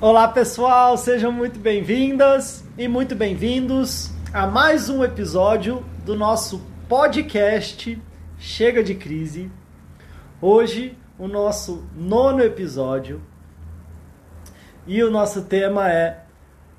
Olá 0.00 0.26
pessoal, 0.26 0.98
sejam 0.98 1.30
muito 1.30 1.58
bem-vindas 1.58 2.64
e 2.76 2.88
muito 2.88 3.14
bem-vindos 3.14 4.10
a 4.32 4.44
mais 4.44 4.90
um 4.90 5.04
episódio 5.04 5.84
do 6.04 6.16
nosso 6.16 6.60
podcast 6.88 7.96
Chega 8.36 8.82
de 8.82 8.96
Crise. 8.96 9.50
Hoje, 10.42 10.98
o 11.16 11.28
nosso 11.28 11.86
nono 11.96 12.42
episódio 12.42 13.22
e 14.84 15.02
o 15.02 15.10
nosso 15.10 15.42
tema 15.44 15.90
é 15.90 16.24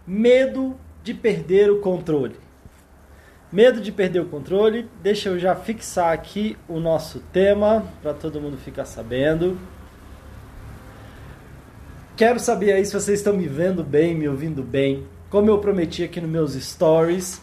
Medo 0.05 0.75
de 1.01 1.13
perder 1.13 1.71
o 1.71 1.79
controle. 1.79 2.35
Medo 3.49 3.79
de 3.79 3.93
perder 3.93 4.19
o 4.19 4.25
controle. 4.25 4.89
Deixa 5.01 5.29
eu 5.29 5.39
já 5.39 5.55
fixar 5.55 6.11
aqui 6.11 6.57
o 6.67 6.81
nosso 6.81 7.21
tema 7.31 7.85
para 8.01 8.13
todo 8.13 8.41
mundo 8.41 8.57
ficar 8.57 8.85
sabendo. 8.85 9.57
Quero 12.15 12.39
saber 12.39 12.71
aí 12.71 12.85
se 12.85 12.93
vocês 12.93 13.19
estão 13.19 13.35
me 13.35 13.45
vendo 13.45 13.83
bem, 13.83 14.15
me 14.15 14.25
ouvindo 14.29 14.63
bem. 14.63 15.05
Como 15.29 15.49
eu 15.49 15.59
prometi 15.59 16.01
aqui 16.01 16.21
nos 16.21 16.29
meus 16.29 16.53
stories, 16.53 17.41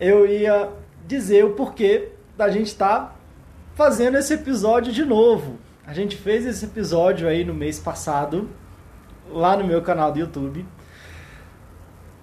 eu 0.00 0.26
ia 0.26 0.70
dizer 1.06 1.44
o 1.44 1.52
porquê 1.52 2.08
da 2.36 2.48
gente 2.48 2.66
estar 2.66 2.98
tá 2.98 3.16
fazendo 3.76 4.18
esse 4.18 4.34
episódio 4.34 4.92
de 4.92 5.04
novo. 5.04 5.58
A 5.86 5.94
gente 5.94 6.16
fez 6.16 6.44
esse 6.44 6.64
episódio 6.64 7.28
aí 7.28 7.44
no 7.44 7.54
mês 7.54 7.78
passado, 7.78 8.48
lá 9.30 9.56
no 9.56 9.64
meu 9.64 9.80
canal 9.80 10.10
do 10.10 10.18
YouTube. 10.18 10.66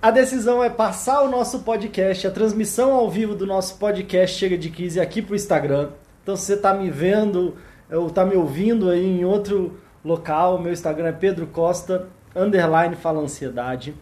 A 0.01 0.11
decisão 0.11 0.61
é 0.61 0.69
passar 0.69 1.21
o 1.21 1.29
nosso 1.29 1.59
podcast, 1.59 2.27
a 2.27 2.31
transmissão 2.31 2.91
ao 2.91 3.09
vivo 3.09 3.33
do 3.33 3.47
nosso 3.47 3.77
podcast 3.77 4.37
Chega 4.37 4.57
de 4.57 4.69
Crise 4.69 4.99
aqui 4.99 5.21
para 5.21 5.31
o 5.31 5.35
Instagram. 5.37 5.91
Então, 6.21 6.35
se 6.35 6.43
você 6.43 6.55
está 6.55 6.73
me 6.73 6.91
vendo 6.91 7.55
ou 7.89 8.07
está 8.07 8.25
me 8.25 8.35
ouvindo 8.35 8.89
aí 8.89 9.05
em 9.05 9.23
outro 9.23 9.84
local, 10.05 10.59
meu 10.59 10.71
Instagram 10.71 11.07
é 11.07 11.11
Pedro 11.11 11.47
Costa, 11.47 12.07
underline 12.35 12.95
fala 12.95 13.19
ansiedade. 13.19 13.95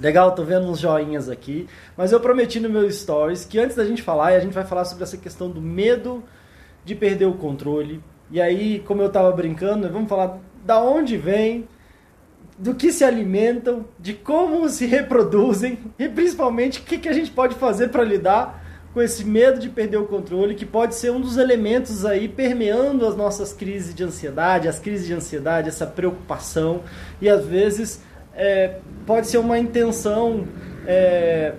Legal, 0.00 0.34
tô 0.34 0.42
vendo 0.42 0.66
uns 0.66 0.80
joinhas 0.80 1.28
aqui. 1.28 1.68
Mas 1.96 2.10
eu 2.10 2.18
prometi 2.18 2.58
no 2.58 2.70
meu 2.70 2.90
stories 2.90 3.44
que 3.44 3.58
antes 3.58 3.76
da 3.76 3.84
gente 3.84 4.02
falar, 4.02 4.28
a 4.28 4.40
gente 4.40 4.54
vai 4.54 4.64
falar 4.64 4.86
sobre 4.86 5.04
essa 5.04 5.16
questão 5.16 5.50
do 5.50 5.60
medo 5.60 6.24
de 6.84 6.94
perder 6.94 7.26
o 7.26 7.34
controle. 7.34 8.02
E 8.30 8.40
aí, 8.40 8.82
como 8.86 9.02
eu 9.02 9.10
tava 9.10 9.30
brincando, 9.30 9.88
vamos 9.88 10.08
falar 10.08 10.38
da 10.64 10.82
onde 10.82 11.16
vem, 11.16 11.68
do 12.58 12.74
que 12.74 12.90
se 12.90 13.04
alimentam, 13.04 13.84
de 13.98 14.14
como 14.14 14.68
se 14.68 14.86
reproduzem 14.86 15.78
e 15.98 16.08
principalmente 16.08 16.80
o 16.80 16.82
que, 16.82 16.98
que 16.98 17.08
a 17.08 17.12
gente 17.12 17.30
pode 17.30 17.54
fazer 17.54 17.88
para 17.88 18.02
lidar 18.02 18.63
com 18.94 19.02
esse 19.02 19.24
medo 19.24 19.58
de 19.58 19.68
perder 19.68 19.96
o 19.96 20.06
controle, 20.06 20.54
que 20.54 20.64
pode 20.64 20.94
ser 20.94 21.10
um 21.10 21.20
dos 21.20 21.36
elementos 21.36 22.06
aí 22.06 22.28
permeando 22.28 23.04
as 23.04 23.16
nossas 23.16 23.52
crises 23.52 23.92
de 23.92 24.04
ansiedade, 24.04 24.68
as 24.68 24.78
crises 24.78 25.04
de 25.04 25.12
ansiedade, 25.12 25.68
essa 25.68 25.84
preocupação 25.84 26.82
e 27.20 27.28
às 27.28 27.44
vezes 27.44 28.00
é, 28.32 28.76
pode 29.04 29.26
ser 29.26 29.38
uma 29.38 29.58
intenção 29.58 30.46
é, 30.86 31.54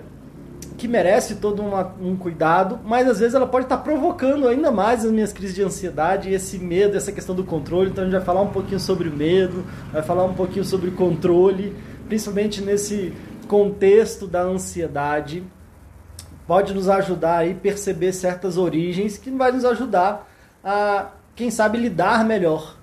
que 0.78 0.88
merece 0.88 1.36
todo 1.36 1.60
uma, 1.60 1.94
um 2.00 2.16
cuidado, 2.16 2.80
mas 2.82 3.06
às 3.06 3.18
vezes 3.18 3.34
ela 3.34 3.46
pode 3.46 3.66
estar 3.66 3.78
provocando 3.78 4.48
ainda 4.48 4.70
mais 4.70 5.04
as 5.04 5.12
minhas 5.12 5.30
crises 5.30 5.54
de 5.54 5.62
ansiedade, 5.62 6.32
esse 6.32 6.58
medo, 6.58 6.96
essa 6.96 7.12
questão 7.12 7.34
do 7.34 7.44
controle. 7.44 7.90
Então 7.90 8.02
a 8.02 8.06
gente 8.06 8.16
vai 8.16 8.24
falar 8.24 8.40
um 8.40 8.50
pouquinho 8.50 8.80
sobre 8.80 9.10
o 9.10 9.12
medo, 9.12 9.62
vai 9.92 10.02
falar 10.02 10.24
um 10.24 10.34
pouquinho 10.34 10.64
sobre 10.64 10.90
controle, 10.90 11.76
principalmente 12.08 12.62
nesse 12.62 13.12
contexto 13.46 14.26
da 14.26 14.42
ansiedade. 14.42 15.44
Pode 16.46 16.72
nos 16.72 16.88
ajudar 16.88 17.44
a 17.44 17.54
perceber 17.54 18.12
certas 18.12 18.56
origens 18.56 19.18
que 19.18 19.30
vai 19.30 19.50
nos 19.50 19.64
ajudar 19.64 20.30
a, 20.62 21.10
quem 21.34 21.50
sabe, 21.50 21.78
lidar 21.78 22.24
melhor 22.24 22.76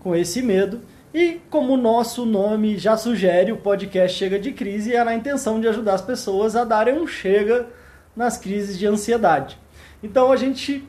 com 0.00 0.14
esse 0.14 0.40
medo 0.42 0.80
e 1.14 1.40
como 1.48 1.74
o 1.74 1.76
nosso 1.76 2.26
nome 2.26 2.76
já 2.76 2.96
sugere, 2.96 3.52
o 3.52 3.56
podcast 3.56 4.18
Chega 4.18 4.36
de 4.36 4.50
Crise 4.50 4.96
é 4.96 5.04
na 5.04 5.14
intenção 5.14 5.60
de 5.60 5.68
ajudar 5.68 5.94
as 5.94 6.02
pessoas 6.02 6.56
a 6.56 6.64
darem 6.64 6.98
um 6.98 7.06
chega 7.06 7.68
nas 8.16 8.36
crises 8.36 8.76
de 8.76 8.84
ansiedade. 8.84 9.56
Então 10.02 10.32
a 10.32 10.36
gente 10.36 10.84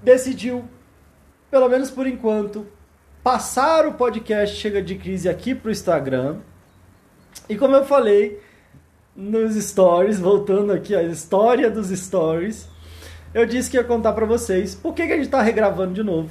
decidiu, 0.00 0.64
pelo 1.50 1.68
menos 1.68 1.90
por 1.90 2.06
enquanto, 2.06 2.64
passar 3.24 3.88
o 3.88 3.94
podcast 3.94 4.56
Chega 4.56 4.80
de 4.80 4.94
Crise 4.94 5.28
aqui 5.28 5.52
para 5.52 5.68
o 5.68 5.72
Instagram. 5.72 6.36
E 7.48 7.56
como 7.56 7.74
eu 7.74 7.84
falei 7.84 8.40
nos 9.16 9.54
stories, 9.54 10.20
voltando 10.20 10.72
aqui 10.72 10.94
a 10.94 11.02
história 11.02 11.70
dos 11.70 11.88
stories, 11.88 12.68
eu 13.32 13.46
disse 13.46 13.70
que 13.70 13.76
ia 13.76 13.84
contar 13.84 14.12
para 14.12 14.26
vocês 14.26 14.74
por 14.74 14.94
que, 14.94 15.06
que 15.06 15.12
a 15.12 15.16
gente 15.16 15.26
está 15.26 15.40
regravando 15.40 15.94
de 15.94 16.02
novo 16.02 16.30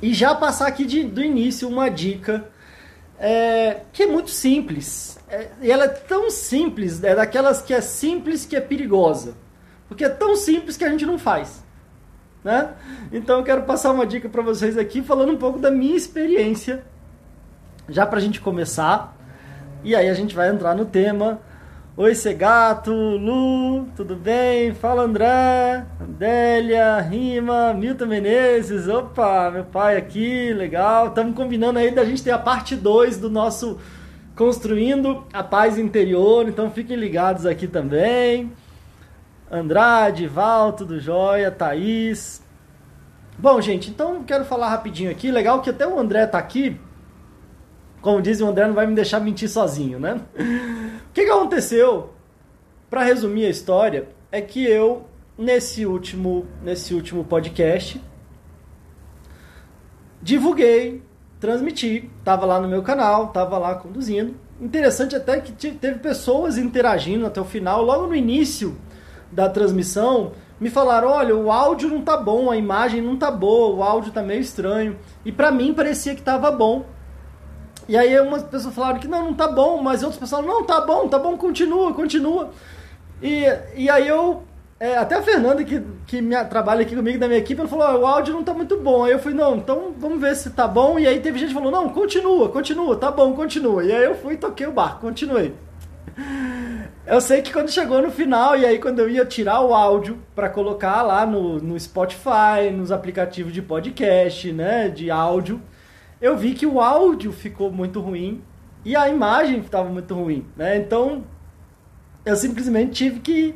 e 0.00 0.12
já 0.12 0.34
passar 0.34 0.66
aqui 0.66 0.84
de, 0.84 1.04
do 1.04 1.22
início 1.22 1.68
uma 1.68 1.88
dica 1.88 2.48
é, 3.18 3.80
que 3.92 4.02
é 4.02 4.06
muito 4.06 4.30
simples. 4.30 5.18
É, 5.28 5.48
e 5.62 5.70
ela 5.70 5.84
é 5.84 5.88
tão 5.88 6.30
simples, 6.30 7.02
é 7.02 7.14
daquelas 7.14 7.62
que 7.62 7.72
é 7.72 7.80
simples 7.80 8.44
que 8.44 8.54
é 8.56 8.60
perigosa. 8.60 9.34
Porque 9.88 10.04
é 10.04 10.08
tão 10.08 10.36
simples 10.36 10.76
que 10.76 10.84
a 10.84 10.90
gente 10.90 11.06
não 11.06 11.18
faz. 11.18 11.64
Né? 12.44 12.74
Então 13.10 13.38
eu 13.38 13.44
quero 13.44 13.62
passar 13.62 13.92
uma 13.92 14.06
dica 14.06 14.28
para 14.28 14.42
vocês 14.42 14.76
aqui, 14.76 15.02
falando 15.02 15.32
um 15.32 15.36
pouco 15.36 15.58
da 15.58 15.70
minha 15.70 15.96
experiência, 15.96 16.84
já 17.88 18.04
para 18.04 18.18
a 18.18 18.22
gente 18.22 18.40
começar. 18.40 19.15
E 19.84 19.94
aí 19.94 20.08
a 20.08 20.14
gente 20.14 20.34
vai 20.34 20.48
entrar 20.48 20.74
no 20.74 20.84
tema 20.84 21.40
Oi, 21.98 22.14
Segato, 22.14 22.92
Lu, 22.92 23.86
tudo 23.96 24.14
bem? 24.14 24.74
Fala, 24.74 25.04
André, 25.04 25.86
Adélia, 25.98 27.00
Rima, 27.00 27.72
Milton 27.72 28.04
Menezes, 28.04 28.86
opa, 28.86 29.50
meu 29.50 29.64
pai 29.64 29.96
aqui, 29.96 30.52
legal. 30.52 31.08
Estamos 31.08 31.34
combinando 31.34 31.78
aí 31.78 31.90
da 31.90 32.04
gente 32.04 32.22
ter 32.22 32.32
a 32.32 32.38
parte 32.38 32.76
2 32.76 33.18
do 33.18 33.30
nosso 33.30 33.78
Construindo 34.34 35.24
a 35.32 35.42
Paz 35.42 35.78
Interior, 35.78 36.46
então 36.46 36.70
fiquem 36.70 36.98
ligados 36.98 37.46
aqui 37.46 37.66
também. 37.66 38.52
Andrade, 39.50 40.26
Val, 40.26 40.74
tudo 40.74 41.00
jóia, 41.00 41.50
Thaís. 41.50 42.42
Bom, 43.38 43.58
gente, 43.62 43.88
então 43.88 44.22
quero 44.24 44.44
falar 44.44 44.68
rapidinho 44.68 45.10
aqui. 45.10 45.30
Legal 45.30 45.62
que 45.62 45.70
até 45.70 45.86
o 45.86 45.98
André 45.98 46.26
tá 46.26 46.36
aqui. 46.36 46.78
Como 48.06 48.22
diz 48.22 48.40
o 48.40 48.46
André, 48.46 48.68
não 48.68 48.74
vai 48.74 48.86
me 48.86 48.94
deixar 48.94 49.18
mentir 49.18 49.48
sozinho, 49.48 49.98
né? 49.98 50.20
que, 51.12 51.24
que 51.24 51.28
aconteceu? 51.28 52.10
Para 52.88 53.02
resumir 53.02 53.46
a 53.46 53.50
história, 53.50 54.06
é 54.30 54.40
que 54.40 54.64
eu, 54.64 55.06
nesse 55.36 55.84
último, 55.84 56.46
nesse 56.62 56.94
último 56.94 57.24
podcast, 57.24 58.00
divulguei, 60.22 61.02
transmiti, 61.40 62.08
estava 62.20 62.46
lá 62.46 62.60
no 62.60 62.68
meu 62.68 62.80
canal, 62.80 63.24
estava 63.24 63.58
lá 63.58 63.74
conduzindo. 63.74 64.36
Interessante 64.60 65.16
até 65.16 65.40
que 65.40 65.50
teve 65.50 65.98
pessoas 65.98 66.56
interagindo 66.56 67.26
até 67.26 67.40
o 67.40 67.44
final, 67.44 67.82
logo 67.82 68.06
no 68.06 68.14
início 68.14 68.78
da 69.32 69.48
transmissão, 69.48 70.30
me 70.60 70.70
falaram: 70.70 71.08
olha, 71.08 71.34
o 71.34 71.50
áudio 71.50 71.88
não 71.88 72.02
tá 72.02 72.16
bom, 72.16 72.52
a 72.52 72.56
imagem 72.56 73.02
não 73.02 73.16
tá 73.16 73.32
boa, 73.32 73.74
o 73.74 73.82
áudio 73.82 74.12
tá 74.12 74.22
meio 74.22 74.42
estranho. 74.42 74.96
E 75.24 75.32
para 75.32 75.50
mim 75.50 75.74
parecia 75.74 76.14
que 76.14 76.22
tava 76.22 76.52
bom. 76.52 76.94
E 77.88 77.96
aí 77.96 78.18
umas 78.20 78.42
pessoas 78.42 78.74
falaram 78.74 78.98
que 78.98 79.06
não, 79.06 79.26
não 79.26 79.34
tá 79.34 79.48
bom, 79.48 79.80
mas 79.82 80.02
outras 80.02 80.18
pessoas 80.18 80.40
falaram, 80.42 80.60
não, 80.60 80.66
tá 80.66 80.80
bom, 80.80 81.08
tá 81.08 81.18
bom, 81.18 81.36
continua, 81.36 81.92
continua. 81.94 82.50
E, 83.22 83.44
e 83.76 83.88
aí 83.88 84.08
eu, 84.08 84.42
é, 84.78 84.96
até 84.96 85.14
a 85.14 85.22
Fernanda, 85.22 85.64
que, 85.64 85.82
que 86.06 86.20
trabalha 86.50 86.82
aqui 86.82 86.94
comigo 86.94 87.18
da 87.18 87.26
minha 87.28 87.38
equipe, 87.38 87.60
ela 87.60 87.68
falou, 87.68 88.02
o 88.02 88.06
áudio 88.06 88.34
não 88.34 88.44
tá 88.44 88.52
muito 88.52 88.76
bom. 88.76 89.04
Aí 89.04 89.12
eu 89.12 89.18
falei, 89.18 89.38
não, 89.38 89.56
então 89.56 89.94
vamos 89.96 90.20
ver 90.20 90.36
se 90.36 90.50
tá 90.50 90.66
bom. 90.68 90.98
E 90.98 91.06
aí 91.06 91.20
teve 91.20 91.38
gente 91.38 91.48
que 91.48 91.54
falou, 91.54 91.70
não, 91.70 91.88
continua, 91.88 92.48
continua, 92.48 92.96
tá 92.96 93.10
bom, 93.10 93.32
continua. 93.34 93.84
E 93.84 93.92
aí 93.92 94.04
eu 94.04 94.14
fui 94.14 94.34
e 94.34 94.38
toquei 94.38 94.66
o 94.66 94.72
barco, 94.72 95.00
continuei. 95.00 95.54
Eu 97.06 97.20
sei 97.20 97.40
que 97.40 97.52
quando 97.52 97.70
chegou 97.70 98.02
no 98.02 98.10
final, 98.10 98.56
e 98.56 98.66
aí 98.66 98.78
quando 98.78 98.98
eu 98.98 99.08
ia 99.08 99.24
tirar 99.24 99.60
o 99.60 99.72
áudio 99.72 100.18
para 100.34 100.48
colocar 100.48 101.02
lá 101.02 101.24
no, 101.24 101.58
no 101.60 101.78
Spotify, 101.78 102.70
nos 102.74 102.90
aplicativos 102.90 103.52
de 103.52 103.62
podcast, 103.62 104.50
né, 104.52 104.88
de 104.88 105.10
áudio, 105.10 105.60
eu 106.20 106.36
vi 106.36 106.54
que 106.54 106.66
o 106.66 106.80
áudio 106.80 107.32
ficou 107.32 107.70
muito 107.70 108.00
ruim 108.00 108.42
e 108.84 108.96
a 108.96 109.08
imagem 109.08 109.60
estava 109.60 109.88
muito 109.88 110.14
ruim, 110.14 110.46
né? 110.56 110.76
Então 110.76 111.24
eu 112.24 112.36
simplesmente 112.36 112.92
tive 112.92 113.20
que 113.20 113.54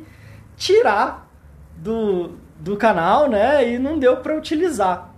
tirar 0.55 1.29
do, 1.75 2.31
do 2.59 2.77
canal, 2.77 3.29
né? 3.29 3.67
E 3.67 3.79
não 3.79 3.97
deu 3.97 4.17
para 4.17 4.37
utilizar. 4.37 5.13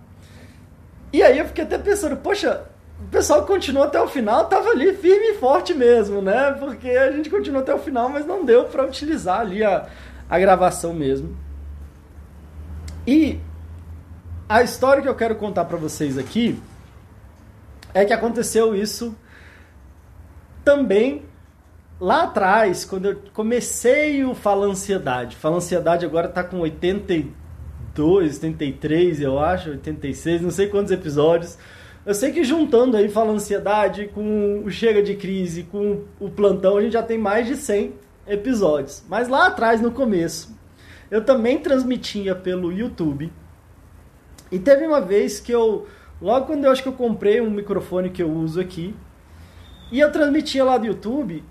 E 1.11 1.21
aí 1.21 1.37
eu 1.37 1.45
fiquei 1.45 1.63
até 1.63 1.77
pensando, 1.77 2.17
poxa, 2.17 2.65
o 2.99 3.07
pessoal 3.09 3.45
continuou 3.45 3.85
até 3.85 4.01
o 4.01 4.07
final, 4.07 4.45
tava 4.45 4.69
ali 4.69 4.93
firme 4.93 5.31
e 5.31 5.37
forte 5.37 5.73
mesmo, 5.73 6.21
né? 6.21 6.53
Porque 6.53 6.89
a 6.89 7.11
gente 7.11 7.29
continuou 7.29 7.61
até 7.61 7.73
o 7.73 7.79
final, 7.79 8.09
mas 8.09 8.25
não 8.25 8.45
deu 8.45 8.65
para 8.65 8.85
utilizar 8.85 9.41
ali 9.41 9.63
a, 9.63 9.87
a 10.29 10.39
gravação 10.39 10.93
mesmo. 10.93 11.37
E 13.05 13.39
a 14.47 14.63
história 14.63 15.01
que 15.01 15.09
eu 15.09 15.15
quero 15.15 15.35
contar 15.35 15.65
para 15.65 15.77
vocês 15.77 16.17
aqui 16.17 16.59
é 17.93 18.05
que 18.05 18.13
aconteceu 18.13 18.75
isso 18.75 19.15
também 20.63 21.23
lá 21.99 22.23
atrás, 22.23 22.83
quando 22.83 23.05
eu 23.05 23.17
comecei 23.33 24.23
o 24.23 24.33
Fala 24.33 24.65
Ansiedade. 24.65 25.35
Fala 25.35 25.57
Ansiedade 25.57 26.05
agora 26.05 26.27
tá 26.27 26.43
com 26.43 26.59
82, 26.59 28.35
83, 28.35 29.21
eu 29.21 29.39
acho, 29.39 29.69
86, 29.69 30.41
não 30.41 30.51
sei 30.51 30.67
quantos 30.67 30.91
episódios. 30.91 31.57
Eu 32.05 32.13
sei 32.13 32.31
que 32.31 32.43
juntando 32.43 32.97
aí 32.97 33.07
Fala 33.07 33.31
Ansiedade 33.31 34.09
com 34.13 34.63
o 34.65 34.69
Chega 34.69 35.01
de 35.01 35.15
Crise, 35.15 35.63
com 35.63 36.03
o 36.19 36.29
Plantão, 36.29 36.77
a 36.77 36.81
gente 36.81 36.93
já 36.93 37.03
tem 37.03 37.17
mais 37.17 37.47
de 37.47 37.55
100 37.55 37.93
episódios. 38.27 39.03
Mas 39.07 39.27
lá 39.27 39.47
atrás, 39.47 39.79
no 39.79 39.91
começo, 39.91 40.53
eu 41.09 41.23
também 41.23 41.59
transmitia 41.59 42.35
pelo 42.35 42.71
YouTube. 42.71 43.31
E 44.51 44.59
teve 44.59 44.85
uma 44.85 44.99
vez 44.99 45.39
que 45.39 45.51
eu, 45.51 45.87
logo 46.23 46.45
quando 46.45 46.63
eu 46.63 46.71
acho 46.71 46.81
que 46.81 46.87
eu 46.87 46.93
comprei 46.93 47.41
um 47.41 47.51
microfone 47.51 48.09
que 48.09 48.23
eu 48.23 48.31
uso 48.31 48.61
aqui, 48.61 48.95
e 49.91 49.99
eu 49.99 50.09
transmitia 50.09 50.63
lá 50.63 50.77
do 50.77 50.85
YouTube, 50.85 51.43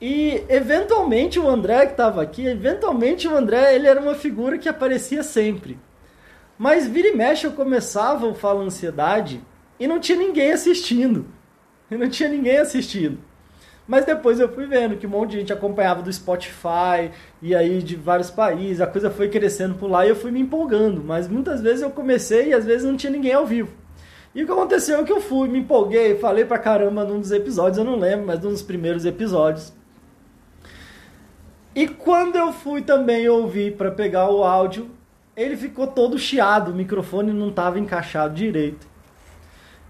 e 0.00 0.44
eventualmente 0.50 1.40
o 1.40 1.48
André 1.48 1.86
que 1.86 1.92
estava 1.92 2.22
aqui, 2.22 2.46
eventualmente 2.46 3.26
o 3.26 3.34
André, 3.34 3.74
ele 3.74 3.88
era 3.88 4.00
uma 4.00 4.14
figura 4.14 4.58
que 4.58 4.68
aparecia 4.68 5.22
sempre. 5.22 5.78
Mas 6.58 6.86
vira 6.86 7.08
e 7.08 7.16
mexe 7.16 7.46
eu 7.46 7.52
começava 7.52 8.26
o 8.26 8.34
Fala 8.34 8.62
Ansiedade 8.62 9.40
e 9.80 9.88
não 9.88 9.98
tinha 9.98 10.18
ninguém 10.18 10.52
assistindo. 10.52 11.26
E 11.90 11.96
não 11.96 12.10
tinha 12.10 12.28
ninguém 12.28 12.58
assistindo. 12.58 13.16
Mas 13.86 14.04
depois 14.04 14.38
eu 14.38 14.52
fui 14.52 14.66
vendo 14.66 14.98
que 14.98 15.06
um 15.06 15.10
monte 15.10 15.30
de 15.30 15.38
gente 15.38 15.54
acompanhava 15.54 16.02
do 16.02 16.12
Spotify 16.12 17.10
e 17.40 17.54
aí 17.54 17.82
de 17.82 17.96
vários 17.96 18.30
países, 18.30 18.82
a 18.82 18.86
coisa 18.86 19.10
foi 19.10 19.30
crescendo 19.30 19.74
por 19.76 19.90
lá 19.90 20.04
e 20.04 20.10
eu 20.10 20.16
fui 20.16 20.30
me 20.30 20.38
empolgando. 20.38 21.02
Mas 21.02 21.26
muitas 21.26 21.62
vezes 21.62 21.80
eu 21.80 21.88
comecei 21.88 22.48
e 22.48 22.52
às 22.52 22.66
vezes 22.66 22.86
não 22.86 22.94
tinha 22.94 23.10
ninguém 23.10 23.32
ao 23.32 23.46
vivo. 23.46 23.72
E 24.34 24.42
o 24.42 24.46
que 24.46 24.52
aconteceu 24.52 25.00
é 25.00 25.04
que 25.04 25.12
eu 25.12 25.20
fui, 25.20 25.48
me 25.48 25.58
empolguei, 25.58 26.18
falei 26.18 26.44
pra 26.44 26.58
caramba 26.58 27.04
num 27.04 27.20
dos 27.20 27.32
episódios, 27.32 27.78
eu 27.78 27.84
não 27.84 27.96
lembro, 27.98 28.26
mas 28.26 28.40
num 28.40 28.50
dos 28.50 28.62
primeiros 28.62 29.04
episódios. 29.04 29.72
E 31.74 31.88
quando 31.88 32.36
eu 32.36 32.52
fui 32.52 32.82
também 32.82 33.28
ouvir 33.28 33.76
para 33.76 33.90
pegar 33.90 34.30
o 34.30 34.44
áudio, 34.44 34.90
ele 35.36 35.56
ficou 35.56 35.86
todo 35.86 36.18
chiado, 36.18 36.72
o 36.72 36.74
microfone 36.74 37.32
não 37.32 37.48
estava 37.48 37.78
encaixado 37.78 38.34
direito. 38.34 38.86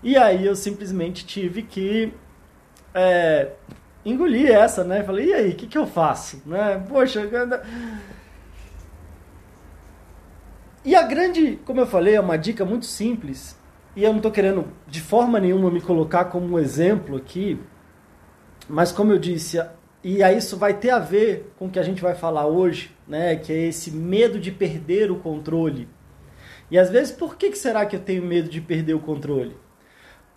E 0.03 0.17
aí 0.17 0.47
eu 0.47 0.55
simplesmente 0.55 1.27
tive 1.27 1.63
que 1.63 2.13
é, 2.95 3.53
engolir 4.05 4.51
essa, 4.51 4.85
né? 4.85 5.03
Falei, 5.03 5.27
e 5.27 5.35
aí, 5.35 5.51
o 5.51 5.57
que, 5.57 5.67
que 5.67 5.79
eu 5.79 5.87
faço? 5.87 6.43
Né? 6.47 6.85
Poxa, 6.89 7.29
e 10.85 10.95
a 10.95 11.03
grande, 11.03 11.59
como 11.65 11.81
eu 11.81 11.87
falei, 11.87 12.15
é 12.15 12.21
uma 12.21 12.39
dica 12.39 12.65
muito 12.65 12.87
simples, 12.87 13.58
e 13.97 14.05
eu 14.05 14.11
não 14.11 14.19
estou 14.19 14.31
querendo 14.31 14.67
de 14.87 15.01
forma 15.01 15.41
nenhuma 15.41 15.71
me 15.71 15.81
colocar 15.81 16.27
como 16.27 16.55
um 16.55 16.59
exemplo 16.59 17.17
aqui, 17.17 17.61
mas 18.69 18.93
como 18.93 19.13
eu 19.13 19.19
disse, 19.19 19.61
e 20.03 20.23
aí 20.23 20.37
isso 20.37 20.57
vai 20.57 20.75
ter 20.75 20.91
a 20.91 20.99
ver 20.99 21.53
com 21.59 21.67
o 21.67 21.71
que 21.71 21.79
a 21.79 21.83
gente 21.83 22.01
vai 22.01 22.15
falar 22.15 22.47
hoje, 22.47 22.95
né? 23.07 23.37
Que 23.37 23.53
é 23.53 23.67
esse 23.67 23.91
medo 23.91 24.39
de 24.39 24.53
perder 24.53 25.11
o 25.11 25.17
controle. 25.17 25.89
E 26.71 26.79
às 26.79 26.91
vezes, 26.91 27.13
por 27.13 27.37
que, 27.37 27.51
que 27.51 27.59
será 27.59 27.85
que 27.87 27.97
eu 27.97 28.01
tenho 28.01 28.23
medo 28.23 28.49
de 28.49 28.61
perder 28.61 28.95
o 28.95 29.01
controle? 29.01 29.57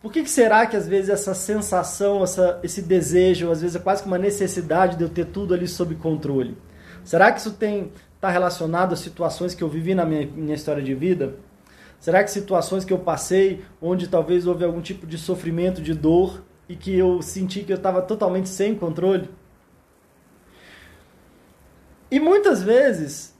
Por 0.02 0.12
que, 0.12 0.24
que 0.24 0.30
será 0.30 0.66
que 0.66 0.76
às 0.76 0.88
vezes 0.88 1.10
essa 1.10 1.34
sensação, 1.36 2.24
essa, 2.24 2.60
esse 2.64 2.82
desejo, 2.82 3.52
às 3.52 3.62
vezes 3.62 3.76
é 3.76 3.80
quase 3.80 4.02
que 4.02 4.08
uma 4.08 4.18
necessidade 4.18 4.98
de 4.98 5.04
eu 5.04 5.10
ter 5.10 5.26
tudo 5.26 5.54
ali 5.54 5.68
sob 5.68 5.94
controle? 5.96 6.58
Será 7.04 7.32
que 7.32 7.40
isso 7.40 7.52
tem 7.52 7.92
está 8.16 8.30
relacionado 8.30 8.94
a 8.94 8.96
situações 8.96 9.56
que 9.56 9.64
eu 9.64 9.68
vivi 9.68 9.96
na 9.96 10.06
minha, 10.06 10.28
minha 10.28 10.54
história 10.54 10.82
de 10.82 10.94
vida? 10.94 11.36
Será 12.02 12.24
que 12.24 12.32
situações 12.32 12.84
que 12.84 12.92
eu 12.92 12.98
passei, 12.98 13.64
onde 13.80 14.08
talvez 14.08 14.48
houve 14.48 14.66
algum 14.66 14.82
tipo 14.82 15.06
de 15.06 15.20
sofrimento, 15.20 15.84
de 15.84 15.94
dor, 15.94 16.44
e 16.68 16.76
que 16.76 16.98
eu 16.98 17.22
senti 17.22 17.62
que 17.64 17.72
eu 17.72 17.78
estava 17.78 18.02
totalmente 18.02 18.50
sem 18.50 18.74
controle? 18.74 19.30
E 22.10 22.20
muitas 22.20 22.64
vezes, 22.64 23.38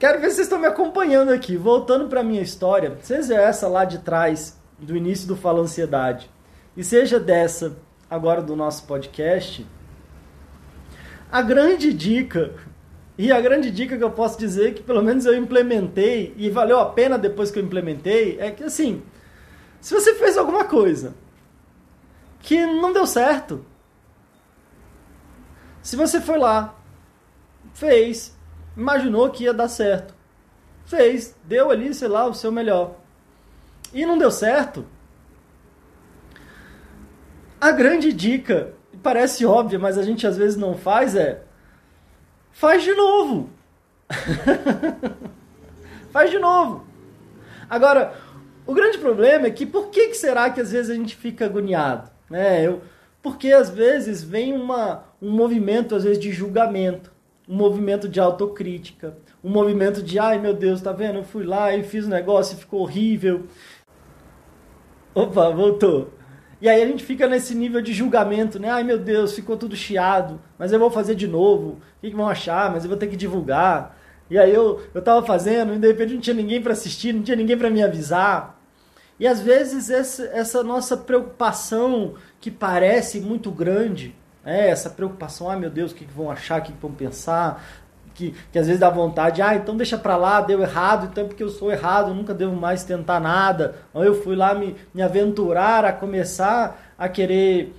quero 0.00 0.20
ver 0.20 0.30
se 0.30 0.36
vocês 0.36 0.46
estão 0.46 0.58
me 0.58 0.66
acompanhando 0.66 1.30
aqui, 1.30 1.56
voltando 1.56 2.08
para 2.08 2.24
minha 2.24 2.42
história, 2.42 2.98
seja 3.02 3.36
essa 3.36 3.68
lá 3.68 3.84
de 3.84 4.00
trás, 4.00 4.58
do 4.76 4.96
início 4.96 5.28
do 5.28 5.36
Fala 5.36 5.60
Ansiedade, 5.60 6.28
e 6.76 6.82
seja 6.82 7.20
dessa 7.20 7.76
agora 8.10 8.42
do 8.42 8.56
nosso 8.56 8.84
podcast, 8.84 9.64
a 11.30 11.40
grande 11.40 11.92
dica, 11.92 12.52
e 13.26 13.32
a 13.32 13.40
grande 13.40 13.70
dica 13.70 13.96
que 13.96 14.04
eu 14.04 14.10
posso 14.10 14.38
dizer 14.38 14.74
que 14.74 14.82
pelo 14.82 15.02
menos 15.02 15.26
eu 15.26 15.36
implementei 15.36 16.34
e 16.36 16.48
valeu 16.50 16.80
a 16.80 16.86
pena 16.86 17.18
depois 17.18 17.50
que 17.50 17.58
eu 17.58 17.62
implementei, 17.62 18.38
é 18.40 18.50
que 18.50 18.64
assim, 18.64 19.02
se 19.80 19.92
você 19.94 20.14
fez 20.14 20.36
alguma 20.36 20.64
coisa 20.64 21.14
que 22.40 22.64
não 22.64 22.92
deu 22.92 23.06
certo, 23.06 23.64
se 25.82 25.96
você 25.96 26.20
foi 26.20 26.38
lá 26.38 26.80
Fez. 27.74 28.36
Imaginou 28.76 29.30
que 29.30 29.44
ia 29.44 29.54
dar 29.54 29.68
certo. 29.68 30.14
Fez. 30.84 31.34
Deu 31.44 31.70
ali, 31.70 31.94
sei 31.94 32.08
lá, 32.08 32.26
o 32.26 32.34
seu 32.34 32.50
melhor. 32.52 32.96
E 33.92 34.04
não 34.06 34.18
deu 34.18 34.30
certo. 34.30 34.86
A 37.60 37.70
grande 37.72 38.12
dica, 38.12 38.74
parece 39.02 39.44
óbvia, 39.44 39.78
mas 39.78 39.98
a 39.98 40.02
gente 40.02 40.26
às 40.26 40.36
vezes 40.36 40.56
não 40.56 40.74
faz, 40.76 41.14
é. 41.14 41.42
Faz 42.52 42.82
de 42.82 42.94
novo. 42.94 43.48
faz 46.12 46.30
de 46.30 46.38
novo. 46.38 46.84
Agora, 47.68 48.14
o 48.66 48.74
grande 48.74 48.98
problema 48.98 49.46
é 49.46 49.50
que 49.50 49.64
por 49.64 49.88
que, 49.88 50.08
que 50.08 50.16
será 50.16 50.50
que 50.50 50.60
às 50.60 50.72
vezes 50.72 50.90
a 50.90 50.94
gente 50.94 51.16
fica 51.16 51.46
agoniado? 51.46 52.10
Né? 52.28 52.66
Eu, 52.66 52.82
porque 53.22 53.52
às 53.52 53.70
vezes 53.70 54.22
vem 54.22 54.52
uma, 54.52 55.04
um 55.20 55.30
movimento 55.30 55.94
às 55.94 56.04
vezes 56.04 56.18
de 56.18 56.32
julgamento 56.32 57.10
um 57.50 57.56
movimento 57.56 58.08
de 58.08 58.20
autocrítica, 58.20 59.16
um 59.42 59.50
movimento 59.50 60.00
de, 60.00 60.20
ai 60.20 60.38
meu 60.38 60.54
Deus, 60.54 60.80
tá 60.80 60.92
vendo? 60.92 61.18
Eu 61.18 61.24
fui 61.24 61.44
lá 61.44 61.74
e 61.74 61.82
fiz 61.82 62.06
um 62.06 62.10
negócio 62.10 62.56
e 62.56 62.60
ficou 62.60 62.82
horrível. 62.82 63.46
Opa, 65.12 65.50
voltou. 65.50 66.12
E 66.60 66.68
aí 66.68 66.82
a 66.82 66.86
gente 66.86 67.04
fica 67.04 67.26
nesse 67.26 67.54
nível 67.54 67.80
de 67.80 67.92
julgamento, 67.92 68.58
né? 68.58 68.68
Ai 68.70 68.84
meu 68.84 68.98
Deus, 68.98 69.34
ficou 69.34 69.56
tudo 69.56 69.74
chiado, 69.74 70.40
mas 70.58 70.72
eu 70.72 70.78
vou 70.78 70.90
fazer 70.90 71.14
de 71.14 71.26
novo. 71.26 71.70
O 71.70 72.00
que, 72.00 72.10
que 72.10 72.16
vão 72.16 72.28
achar? 72.28 72.70
Mas 72.70 72.84
eu 72.84 72.90
vou 72.90 72.98
ter 72.98 73.06
que 73.06 73.16
divulgar. 73.16 73.96
E 74.28 74.38
aí 74.38 74.54
eu, 74.54 74.80
eu 74.94 75.02
tava 75.02 75.24
fazendo 75.26 75.74
e 75.74 75.78
de 75.78 75.88
repente 75.88 76.14
não 76.14 76.20
tinha 76.20 76.36
ninguém 76.36 76.62
para 76.62 76.72
assistir, 76.72 77.12
não 77.14 77.22
tinha 77.22 77.36
ninguém 77.36 77.56
para 77.56 77.70
me 77.70 77.82
avisar. 77.82 78.60
E 79.18 79.26
às 79.26 79.40
vezes 79.40 79.90
essa, 79.90 80.24
essa 80.26 80.62
nossa 80.62 80.96
preocupação 80.96 82.14
que 82.40 82.50
parece 82.50 83.20
muito 83.20 83.50
grande, 83.50 84.14
é, 84.44 84.68
essa 84.68 84.88
preocupação, 84.88 85.50
ah 85.50 85.56
meu 85.56 85.68
Deus, 85.68 85.92
o 85.92 85.94
que, 85.94 86.04
que 86.04 86.12
vão 86.12 86.30
achar, 86.30 86.60
o 86.60 86.62
que, 86.62 86.72
que 86.72 86.80
vão 86.80 86.92
pensar, 86.92 87.62
que, 88.14 88.34
que 88.52 88.58
às 88.58 88.66
vezes 88.66 88.80
dá 88.80 88.90
vontade, 88.90 89.42
ah, 89.42 89.54
então 89.54 89.76
deixa 89.76 89.96
pra 89.96 90.16
lá, 90.16 90.40
deu 90.40 90.60
errado, 90.60 91.08
então 91.10 91.24
é 91.24 91.26
porque 91.26 91.42
eu 91.42 91.48
sou 91.48 91.70
errado, 91.70 92.08
eu 92.08 92.14
nunca 92.14 92.34
devo 92.34 92.54
mais 92.54 92.84
tentar 92.84 93.20
nada. 93.20 93.76
Ou 93.92 94.04
eu 94.04 94.22
fui 94.22 94.36
lá 94.36 94.54
me, 94.54 94.76
me 94.92 95.02
aventurar 95.02 95.84
a 95.84 95.92
começar 95.92 96.94
a 96.98 97.08
querer 97.08 97.74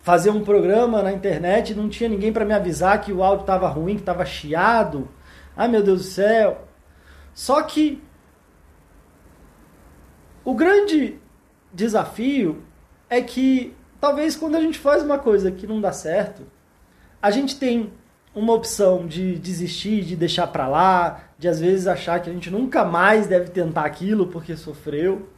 fazer 0.00 0.30
um 0.30 0.42
programa 0.42 1.02
na 1.02 1.12
internet 1.12 1.74
não 1.74 1.88
tinha 1.88 2.08
ninguém 2.08 2.32
para 2.32 2.44
me 2.44 2.52
avisar 2.52 3.00
que 3.00 3.12
o 3.12 3.22
áudio 3.22 3.42
estava 3.42 3.68
ruim, 3.68 3.94
que 3.94 4.02
estava 4.02 4.24
chiado. 4.24 5.08
Ai 5.56 5.68
meu 5.68 5.82
Deus 5.82 6.00
do 6.00 6.06
céu. 6.08 6.66
Só 7.32 7.62
que 7.62 8.02
o 10.44 10.54
grande 10.54 11.20
desafio 11.72 12.62
é 13.08 13.20
que 13.22 13.76
Talvez 14.02 14.34
quando 14.34 14.56
a 14.56 14.60
gente 14.60 14.80
faz 14.80 15.00
uma 15.00 15.16
coisa 15.16 15.52
que 15.52 15.64
não 15.64 15.80
dá 15.80 15.92
certo, 15.92 16.42
a 17.22 17.30
gente 17.30 17.56
tem 17.56 17.92
uma 18.34 18.54
opção 18.54 19.06
de 19.06 19.38
desistir, 19.38 20.02
de 20.02 20.16
deixar 20.16 20.46
para 20.46 20.66
lá, 20.66 21.24
de 21.38 21.48
às 21.48 21.60
vezes 21.60 21.86
achar 21.86 22.20
que 22.20 22.30
a 22.30 22.32
gente 22.32 22.50
nunca 22.50 22.84
mais 22.84 23.26
deve 23.26 23.50
tentar 23.50 23.84
aquilo 23.84 24.26
porque 24.26 24.56
sofreu, 24.56 25.28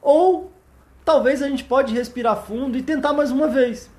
ou 0.00 0.52
talvez 1.04 1.42
a 1.42 1.48
gente 1.48 1.64
pode 1.64 1.92
respirar 1.92 2.44
fundo 2.44 2.76
e 2.78 2.82
tentar 2.82 3.12
mais 3.12 3.30
uma 3.30 3.48
vez. 3.48 3.90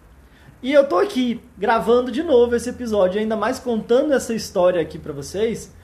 E 0.62 0.72
eu 0.74 0.88
tô 0.88 0.98
aqui 0.98 1.42
gravando 1.58 2.12
de 2.12 2.24
novo 2.24 2.56
esse 2.56 2.70
episódio, 2.70 3.20
ainda 3.20 3.36
mais 3.36 3.60
contando 3.60 4.14
essa 4.14 4.34
história 4.34 4.82
aqui 4.82 4.98
para 4.98 5.14
vocês, 5.14 5.76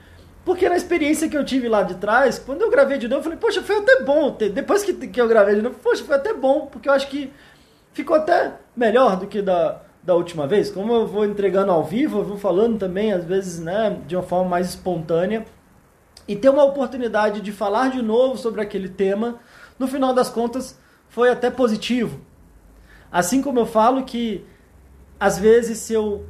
porque 0.44 0.68
na 0.68 0.76
experiência 0.76 1.28
que 1.28 1.36
eu 1.36 1.44
tive 1.44 1.68
lá 1.68 1.82
de 1.82 1.94
trás, 1.94 2.38
quando 2.38 2.62
eu 2.62 2.70
gravei 2.70 2.98
de 2.98 3.08
novo, 3.08 3.20
eu 3.20 3.24
falei, 3.24 3.38
poxa, 3.38 3.62
foi 3.62 3.78
até 3.78 4.02
bom. 4.02 4.36
Depois 4.52 4.82
que, 4.82 4.92
que 4.92 5.20
eu 5.20 5.28
gravei 5.28 5.54
de 5.54 5.62
novo, 5.62 5.78
poxa, 5.78 6.04
foi 6.04 6.16
até 6.16 6.34
bom, 6.34 6.66
porque 6.66 6.88
eu 6.88 6.92
acho 6.92 7.08
que 7.08 7.32
ficou 7.92 8.16
até 8.16 8.54
melhor 8.76 9.16
do 9.16 9.26
que 9.26 9.40
da, 9.40 9.80
da 10.04 10.14
última 10.14 10.46
vez. 10.46 10.70
Como 10.70 10.92
eu 10.92 11.06
vou 11.06 11.24
entregando 11.24 11.72
ao 11.72 11.82
vivo, 11.84 12.18
eu 12.18 12.24
vou 12.24 12.36
falando 12.36 12.78
também, 12.78 13.12
às 13.12 13.24
vezes, 13.24 13.58
né, 13.58 13.98
de 14.06 14.14
uma 14.14 14.22
forma 14.22 14.48
mais 14.50 14.68
espontânea. 14.70 15.44
e 16.26 16.34
ter 16.34 16.48
uma 16.48 16.64
oportunidade 16.64 17.40
de 17.40 17.52
falar 17.52 17.90
de 17.90 18.00
novo 18.00 18.36
sobre 18.36 18.60
aquele 18.62 18.88
tema, 18.88 19.38
no 19.78 19.86
final 19.86 20.14
das 20.14 20.30
contas, 20.30 20.78
foi 21.08 21.30
até 21.30 21.50
positivo. 21.50 22.20
Assim 23.12 23.42
como 23.42 23.60
eu 23.60 23.66
falo 23.66 24.04
que 24.04 24.44
às 25.20 25.38
vezes 25.38 25.78
se 25.78 25.92
eu 25.92 26.26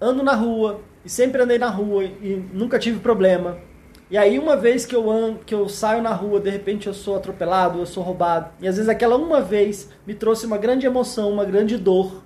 ando 0.00 0.22
na 0.22 0.34
rua 0.34 0.80
e 1.04 1.08
sempre 1.08 1.42
andei 1.42 1.58
na 1.58 1.68
rua 1.68 2.04
e 2.04 2.42
nunca 2.52 2.78
tive 2.78 3.00
problema, 3.00 3.58
e 4.10 4.16
aí 4.16 4.38
uma 4.38 4.56
vez 4.56 4.86
que 4.86 4.94
eu 4.94 5.10
ando, 5.10 5.40
que 5.40 5.54
eu 5.54 5.68
saio 5.68 6.02
na 6.02 6.12
rua, 6.12 6.40
de 6.40 6.50
repente 6.50 6.86
eu 6.86 6.94
sou 6.94 7.16
atropelado, 7.16 7.78
eu 7.78 7.86
sou 7.86 8.02
roubado, 8.02 8.50
e 8.60 8.68
às 8.68 8.76
vezes 8.76 8.88
aquela 8.88 9.16
uma 9.16 9.40
vez 9.40 9.90
me 10.06 10.14
trouxe 10.14 10.46
uma 10.46 10.56
grande 10.58 10.86
emoção, 10.86 11.30
uma 11.30 11.44
grande 11.44 11.76
dor. 11.76 12.22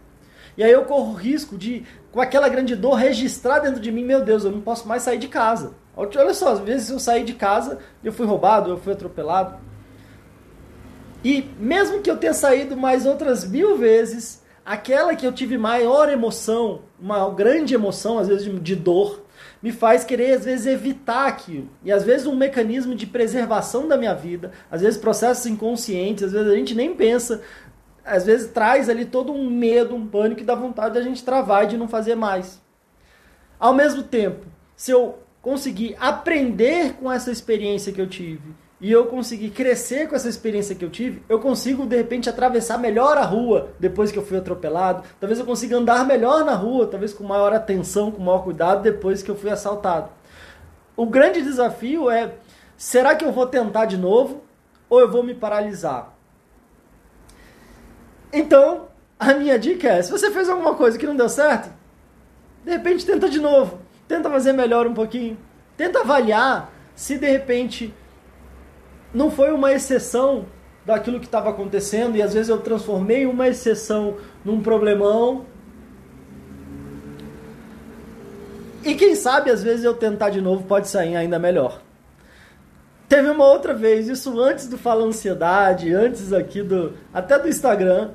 E 0.59 0.65
aí 0.65 0.73
eu 0.73 0.85
corro 0.85 1.15
risco 1.15 1.57
de 1.57 1.85
com 2.11 2.21
aquela 2.21 2.49
grande 2.49 2.75
dor 2.75 2.95
registrar 2.95 3.61
dentro 3.61 3.81
de 3.81 3.93
mim, 3.93 4.05
meu 4.05 4.25
Deus, 4.25 4.45
eu 4.45 4.51
não 4.51 4.61
posso 4.61 4.89
mais 4.89 5.05
sair 5.05 5.19
de 5.19 5.29
casa. 5.29 5.75
Olha 5.97 6.35
só, 6.35 6.53
às 6.53 6.59
vezes 6.59 6.91
eu 6.91 6.99
saí 6.99 7.23
de 7.23 7.35
casa, 7.35 7.79
eu 8.03 8.13
fui 8.13 8.27
roubado, 8.27 8.69
eu 8.69 8.77
fui 8.77 8.93
atropelado. 8.93 9.57
E 11.25 11.49
mesmo 11.61 12.03
que 12.03 12.11
eu 12.11 12.17
tenha 12.17 12.35
saído 12.35 12.77
mais 12.77 13.07
outras 13.07 13.47
mil 13.49 13.79
vezes, 13.79 14.43
aquela 14.67 15.15
que 15.15 15.25
eu 15.25 15.33
tive 15.33 15.57
maior 15.57 16.09
emoção, 16.09 16.83
uma 17.01 17.31
grande 17.31 17.73
emoção, 17.73 18.19
às 18.19 18.27
vezes 18.27 18.53
de, 18.61 18.75
dor, 18.75 19.25
me 19.63 19.71
faz 19.71 20.05
querer, 20.05 20.39
às 20.39 20.45
vezes, 20.45 20.67
evitar 20.67 21.29
aquilo. 21.29 21.69
E 21.85 21.93
às 21.93 22.03
vezes 22.03 22.27
um 22.27 22.35
mecanismo 22.35 22.97
de 22.97 23.07
preservação 23.07 23.87
da 23.87 23.97
minha 23.97 24.15
vida, 24.15 24.51
às 24.69 24.81
vezes 24.81 24.99
processos 24.99 25.47
inconscientes, 25.47 26.25
às 26.25 26.33
vezes 26.33 26.51
a 26.51 26.57
gente 26.57 26.75
nem 26.75 26.95
pensa, 26.95 27.43
às 28.09 28.27
vezes 28.27 28.51
traz 28.51 28.89
ali 28.89 29.05
todo 29.05 29.33
um 29.33 29.49
medo, 29.51 29.95
um 29.95 30.07
pânico 30.07 30.41
e 30.41 30.45
dá 30.45 30.55
vontade 30.55 30.95
de 30.95 31.01
a 31.01 31.03
gente 31.03 31.25
travar 31.25 31.65
e 31.65 31.69
de 31.69 31.77
não 31.77 31.89
fazer 31.89 32.15
mais. 32.15 32.61
Ao 33.59 33.75
mesmo 33.75 34.03
tempo, 34.03 34.47
se 34.75 34.91
eu 34.91 35.19
conseguir 35.43 35.97
aprender 35.99 36.95
com 36.95 37.11
essa 37.11 37.31
experiência 37.31 37.93
que 37.93 38.01
eu 38.01 38.07
tive 38.07 38.55
e 38.81 38.93
eu 38.93 39.07
conseguir 39.07 39.51
crescer 39.51 40.09
com 40.09 40.15
essa 40.15 40.29
experiência 40.29 40.75
que 40.75 40.85
eu 40.85 40.91
tive, 40.91 41.23
eu 41.29 41.41
consigo 41.41 41.85
de 41.85 41.97
repente 41.97 42.29
atravessar 42.29 42.79
melhor 42.79 43.19
a 43.19 43.25
rua 43.25 43.71
depois 43.79 44.13
que 44.13 44.19
eu 44.19 44.25
fui 44.25 44.39
atropelado. 44.39 45.03
Talvez 45.19 45.41
eu 45.41 45.47
consiga 45.47 45.77
andar 45.77 46.07
melhor 46.07 46.45
na 46.45 46.55
rua, 46.55 46.87
talvez 46.87 47.13
com 47.13 47.25
maior 47.25 47.53
atenção, 47.53 48.11
com 48.11 48.23
maior 48.23 48.45
cuidado 48.45 48.83
depois 48.83 49.23
que 49.23 49.31
eu 49.31 49.37
fui 49.37 49.51
assaltado. 49.51 50.11
O 50.97 51.07
grande 51.07 51.43
desafio 51.43 52.11
é: 52.11 52.35
será 52.77 53.15
que 53.15 53.25
eu 53.25 53.33
vou 53.33 53.47
tentar 53.47 53.85
de 53.85 53.97
novo 53.97 54.43
ou 54.89 55.01
eu 55.01 55.11
vou 55.11 55.23
me 55.23 55.35
paralisar? 55.35 56.18
Então, 58.33 58.89
a 59.19 59.35
minha 59.35 59.59
dica 59.59 59.89
é: 59.89 60.03
se 60.03 60.11
você 60.11 60.31
fez 60.31 60.49
alguma 60.49 60.75
coisa 60.75 60.99
que 60.99 61.07
não 61.07 61.17
deu 61.17 61.29
certo, 61.29 61.71
de 62.65 62.71
repente 62.71 63.05
tenta 63.05 63.29
de 63.29 63.41
novo, 63.41 63.81
tenta 64.07 64.31
fazer 64.31 64.53
melhor 64.53 64.87
um 64.87 64.95
pouquinho, 64.95 65.39
tenta 65.77 66.01
avaliar 66.01 66.73
se 66.95 67.17
de 67.17 67.31
repente 67.31 67.95
não 69.15 69.31
foi 69.31 69.53
uma 69.53 69.73
exceção 69.73 70.47
daquilo 70.85 71.21
que 71.21 71.27
estava 71.27 71.51
acontecendo 71.51 72.17
e 72.17 72.23
às 72.23 72.33
vezes 72.33 72.49
eu 72.49 72.59
transformei 72.59 73.27
uma 73.27 73.49
exceção 73.49 74.17
num 74.45 74.61
problemão. 74.61 75.45
E 78.85 78.95
quem 78.95 79.15
sabe 79.15 79.51
às 79.51 79.63
vezes 79.63 79.85
eu 79.85 79.95
tentar 79.95 80.31
de 80.31 80.41
novo 80.41 80.65
pode 80.65 80.89
sair 80.89 81.17
ainda 81.17 81.39
melhor. 81.39 81.81
Teve 83.09 83.31
uma 83.31 83.47
outra 83.47 83.73
vez, 83.73 84.07
isso 84.09 84.39
antes 84.39 84.69
do 84.69 84.77
Fala 84.77 85.05
Ansiedade, 85.05 85.93
antes 85.95 86.33
aqui 86.33 86.63
do 86.63 86.93
até 87.13 87.39
do 87.39 87.49
Instagram, 87.49 88.11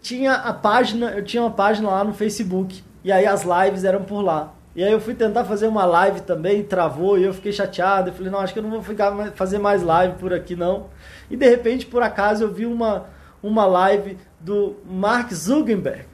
tinha 0.00 0.34
a 0.34 0.52
página, 0.52 1.12
eu 1.12 1.24
tinha 1.24 1.42
uma 1.42 1.50
página 1.52 1.88
lá 1.88 2.02
no 2.02 2.12
Facebook 2.12 2.82
e 3.04 3.12
aí 3.12 3.24
as 3.24 3.44
lives 3.44 3.84
eram 3.84 4.02
por 4.02 4.20
lá. 4.20 4.52
E 4.74 4.82
aí 4.82 4.92
eu 4.92 5.00
fui 5.00 5.14
tentar 5.14 5.44
fazer 5.44 5.66
uma 5.66 5.84
live 5.84 6.22
também, 6.22 6.62
travou, 6.62 7.18
e 7.18 7.24
eu 7.24 7.34
fiquei 7.34 7.52
chateado. 7.52 8.10
Eu 8.10 8.14
falei, 8.14 8.30
não, 8.30 8.38
acho 8.38 8.52
que 8.52 8.58
eu 8.58 8.62
não 8.62 8.70
vou 8.70 8.82
ficar 8.82 9.32
fazer 9.32 9.58
mais 9.58 9.82
live 9.82 10.14
por 10.16 10.32
aqui 10.32 10.54
não. 10.54 10.86
E 11.28 11.36
de 11.36 11.48
repente, 11.48 11.86
por 11.86 12.02
acaso, 12.02 12.44
eu 12.44 12.52
vi 12.52 12.66
uma, 12.66 13.06
uma 13.42 13.66
live 13.66 14.16
do 14.38 14.76
Mark 14.88 15.32
Zuckerberg 15.32 16.04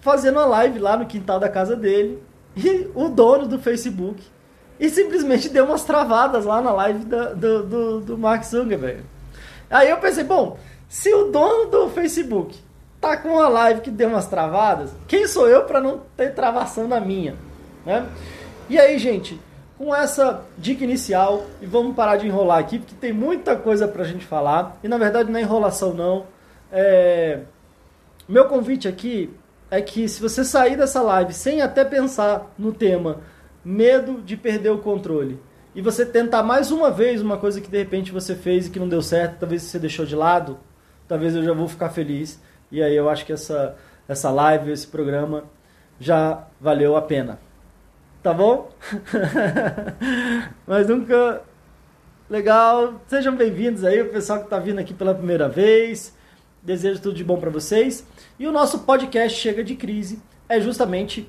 fazendo 0.00 0.36
uma 0.36 0.46
live 0.46 0.78
lá 0.78 0.96
no 0.96 1.06
quintal 1.06 1.38
da 1.38 1.48
casa 1.48 1.76
dele. 1.76 2.22
E 2.56 2.90
o 2.94 3.08
dono 3.08 3.46
do 3.46 3.58
Facebook. 3.58 4.22
E 4.82 4.90
simplesmente 4.90 5.48
deu 5.48 5.64
umas 5.64 5.84
travadas 5.84 6.44
lá 6.44 6.60
na 6.60 6.72
live 6.72 7.04
do, 7.04 7.62
do, 7.62 8.00
do 8.00 8.18
Mark 8.18 8.42
Zuckerberg. 8.42 9.04
Aí 9.70 9.88
eu 9.88 9.96
pensei, 9.98 10.24
bom, 10.24 10.58
se 10.88 11.14
o 11.14 11.30
dono 11.30 11.70
do 11.70 11.88
Facebook 11.90 12.58
tá 13.00 13.16
com 13.16 13.28
uma 13.28 13.46
live 13.46 13.80
que 13.80 13.92
deu 13.92 14.08
umas 14.08 14.26
travadas, 14.26 14.90
quem 15.06 15.28
sou 15.28 15.48
eu 15.48 15.62
para 15.62 15.80
não 15.80 16.00
ter 16.16 16.34
travação 16.34 16.88
na 16.88 16.98
minha? 16.98 17.36
Né? 17.86 18.04
E 18.68 18.76
aí, 18.76 18.98
gente, 18.98 19.40
com 19.78 19.94
essa 19.94 20.42
dica 20.58 20.82
inicial, 20.82 21.44
e 21.60 21.66
vamos 21.66 21.94
parar 21.94 22.16
de 22.16 22.26
enrolar 22.26 22.58
aqui, 22.58 22.80
porque 22.80 22.96
tem 23.00 23.12
muita 23.12 23.54
coisa 23.54 23.86
para 23.86 24.02
a 24.02 24.06
gente 24.06 24.26
falar, 24.26 24.76
e 24.82 24.88
na 24.88 24.98
verdade 24.98 25.30
não 25.30 25.38
é 25.38 25.42
enrolação 25.42 25.94
não. 25.94 26.26
É... 26.72 27.38
Meu 28.28 28.46
convite 28.46 28.88
aqui 28.88 29.32
é 29.70 29.80
que 29.80 30.08
se 30.08 30.20
você 30.20 30.44
sair 30.44 30.76
dessa 30.76 31.00
live 31.02 31.32
sem 31.32 31.62
até 31.62 31.84
pensar 31.84 32.50
no 32.58 32.72
tema 32.72 33.20
medo 33.64 34.20
de 34.22 34.36
perder 34.36 34.70
o 34.70 34.78
controle, 34.78 35.40
e 35.74 35.80
você 35.80 36.04
tentar 36.04 36.42
mais 36.42 36.70
uma 36.70 36.90
vez 36.90 37.22
uma 37.22 37.38
coisa 37.38 37.60
que 37.60 37.70
de 37.70 37.78
repente 37.78 38.12
você 38.12 38.34
fez 38.34 38.66
e 38.66 38.70
que 38.70 38.78
não 38.78 38.88
deu 38.88 39.00
certo, 39.00 39.38
talvez 39.40 39.62
você 39.62 39.78
deixou 39.78 40.04
de 40.04 40.14
lado, 40.14 40.58
talvez 41.08 41.34
eu 41.34 41.42
já 41.42 41.52
vou 41.52 41.66
ficar 41.66 41.88
feliz. 41.88 42.40
E 42.70 42.82
aí 42.82 42.94
eu 42.94 43.08
acho 43.08 43.24
que 43.24 43.32
essa, 43.32 43.76
essa 44.06 44.30
live, 44.30 44.70
esse 44.70 44.86
programa 44.86 45.44
já 45.98 46.46
valeu 46.60 46.94
a 46.94 47.02
pena 47.02 47.38
tá 48.22 48.32
bom? 48.32 48.70
Mas 50.66 50.86
nunca. 50.88 51.42
Legal, 52.30 53.02
sejam 53.08 53.36
bem-vindos 53.36 53.84
aí, 53.84 54.00
o 54.00 54.08
pessoal 54.08 54.38
que 54.38 54.46
está 54.46 54.58
vindo 54.58 54.78
aqui 54.78 54.94
pela 54.94 55.14
primeira 55.14 55.48
vez. 55.48 56.16
Desejo 56.62 57.02
tudo 57.02 57.16
de 57.16 57.24
bom 57.24 57.38
para 57.38 57.50
vocês. 57.50 58.06
E 58.38 58.46
o 58.46 58.52
nosso 58.52 58.80
podcast 58.80 59.38
Chega 59.38 59.62
de 59.62 59.74
Crise 59.74 60.22
é 60.48 60.60
justamente 60.60 61.28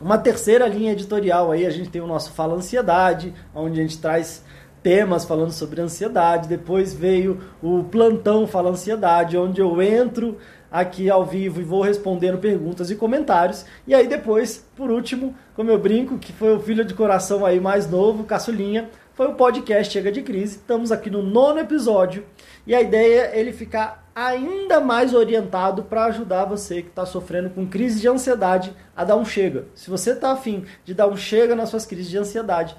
uma 0.00 0.18
terceira 0.18 0.66
linha 0.66 0.92
editorial 0.92 1.50
aí. 1.50 1.66
A 1.66 1.70
gente 1.70 1.90
tem 1.90 2.00
o 2.00 2.06
nosso 2.06 2.32
Fala 2.32 2.54
Ansiedade, 2.54 3.34
onde 3.54 3.80
a 3.80 3.82
gente 3.82 3.98
traz 3.98 4.44
temas 4.82 5.24
falando 5.24 5.52
sobre 5.52 5.80
ansiedade. 5.80 6.48
Depois 6.48 6.94
veio 6.94 7.40
o 7.62 7.84
Plantão 7.84 8.46
Fala 8.46 8.70
Ansiedade, 8.70 9.36
onde 9.36 9.60
eu 9.60 9.82
entro 9.82 10.36
aqui 10.70 11.08
ao 11.08 11.24
vivo 11.24 11.60
e 11.60 11.64
vou 11.64 11.82
respondendo 11.82 12.38
perguntas 12.38 12.90
e 12.90 12.96
comentários. 12.96 13.64
E 13.86 13.94
aí 13.94 14.06
depois, 14.06 14.64
por 14.76 14.90
último, 14.90 15.34
como 15.56 15.70
eu 15.70 15.78
brinco, 15.78 16.18
que 16.18 16.32
foi 16.32 16.54
o 16.54 16.60
filho 16.60 16.84
de 16.84 16.94
coração 16.94 17.44
aí 17.44 17.58
mais 17.58 17.90
novo, 17.90 18.24
caçulinha, 18.24 18.88
foi 19.18 19.26
o 19.26 19.34
podcast 19.34 19.92
Chega 19.92 20.12
de 20.12 20.22
Crise. 20.22 20.58
Estamos 20.58 20.92
aqui 20.92 21.10
no 21.10 21.24
nono 21.24 21.58
episódio 21.58 22.24
e 22.64 22.72
a 22.72 22.80
ideia 22.80 23.32
é 23.32 23.40
ele 23.40 23.52
ficar 23.52 24.08
ainda 24.14 24.80
mais 24.80 25.12
orientado 25.12 25.82
para 25.82 26.04
ajudar 26.04 26.44
você 26.44 26.82
que 26.82 26.88
está 26.88 27.04
sofrendo 27.04 27.50
com 27.50 27.66
crise 27.66 28.00
de 28.00 28.06
ansiedade 28.06 28.72
a 28.96 29.02
dar 29.02 29.16
um 29.16 29.24
chega. 29.24 29.64
Se 29.74 29.90
você 29.90 30.12
está 30.12 30.30
afim 30.30 30.64
de 30.84 30.94
dar 30.94 31.08
um 31.08 31.16
chega 31.16 31.56
nas 31.56 31.68
suas 31.68 31.84
crises 31.84 32.08
de 32.08 32.16
ansiedade, 32.16 32.76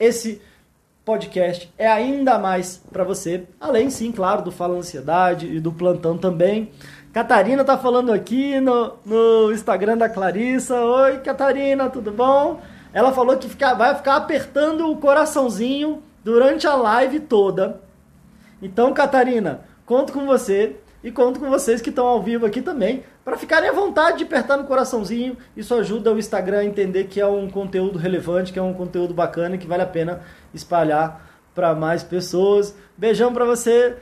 esse 0.00 0.40
podcast 1.04 1.70
é 1.76 1.86
ainda 1.86 2.38
mais 2.38 2.82
para 2.90 3.04
você. 3.04 3.44
Além, 3.60 3.90
sim, 3.90 4.10
claro, 4.10 4.40
do 4.40 4.50
Fala 4.50 4.78
Ansiedade 4.78 5.54
e 5.54 5.60
do 5.60 5.70
Plantão 5.70 6.16
também. 6.16 6.70
Catarina 7.12 7.62
tá 7.62 7.76
falando 7.76 8.10
aqui 8.10 8.58
no, 8.58 8.94
no 9.04 9.52
Instagram 9.52 9.98
da 9.98 10.08
Clarissa. 10.08 10.80
Oi, 10.80 11.18
Catarina, 11.18 11.90
tudo 11.90 12.10
bom? 12.10 12.58
Ela 12.94 13.12
falou 13.12 13.36
que 13.36 13.48
fica, 13.48 13.74
vai 13.74 13.92
ficar 13.96 14.14
apertando 14.14 14.88
o 14.88 14.96
coraçãozinho 14.96 16.00
durante 16.22 16.64
a 16.66 16.76
live 16.76 17.18
toda. 17.18 17.82
Então, 18.62 18.94
Catarina, 18.94 19.64
conto 19.84 20.12
com 20.12 20.24
você 20.24 20.76
e 21.02 21.10
conto 21.10 21.40
com 21.40 21.50
vocês 21.50 21.82
que 21.82 21.90
estão 21.90 22.06
ao 22.06 22.22
vivo 22.22 22.46
aqui 22.46 22.62
também 22.62 23.02
para 23.24 23.36
ficarem 23.36 23.68
à 23.68 23.72
vontade 23.72 24.18
de 24.18 24.24
apertar 24.24 24.56
no 24.56 24.64
coraçãozinho. 24.64 25.36
Isso 25.56 25.74
ajuda 25.74 26.12
o 26.12 26.18
Instagram 26.18 26.60
a 26.60 26.64
entender 26.64 27.04
que 27.04 27.20
é 27.20 27.26
um 27.26 27.50
conteúdo 27.50 27.98
relevante, 27.98 28.52
que 28.52 28.60
é 28.60 28.62
um 28.62 28.72
conteúdo 28.72 29.12
bacana, 29.12 29.58
que 29.58 29.66
vale 29.66 29.82
a 29.82 29.86
pena 29.86 30.22
espalhar 30.54 31.28
para 31.52 31.74
mais 31.74 32.04
pessoas. 32.04 32.76
Beijão 32.96 33.34
para 33.34 33.44
você, 33.44 33.96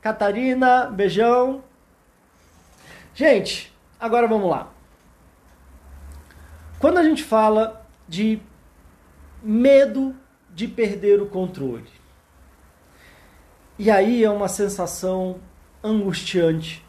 Catarina. 0.00 0.86
Beijão. 0.86 1.62
Gente, 3.14 3.72
agora 4.00 4.26
vamos 4.26 4.48
lá. 4.48 4.68
Quando 6.78 6.96
a 6.96 7.02
gente 7.02 7.22
fala 7.22 7.84
de 8.08 8.40
medo 9.42 10.14
de 10.54 10.66
perder 10.66 11.20
o 11.20 11.26
controle, 11.26 11.98
e 13.78 13.92
aí 13.92 14.24
é 14.24 14.30
uma 14.30 14.48
sensação 14.48 15.36
angustiante. 15.84 16.84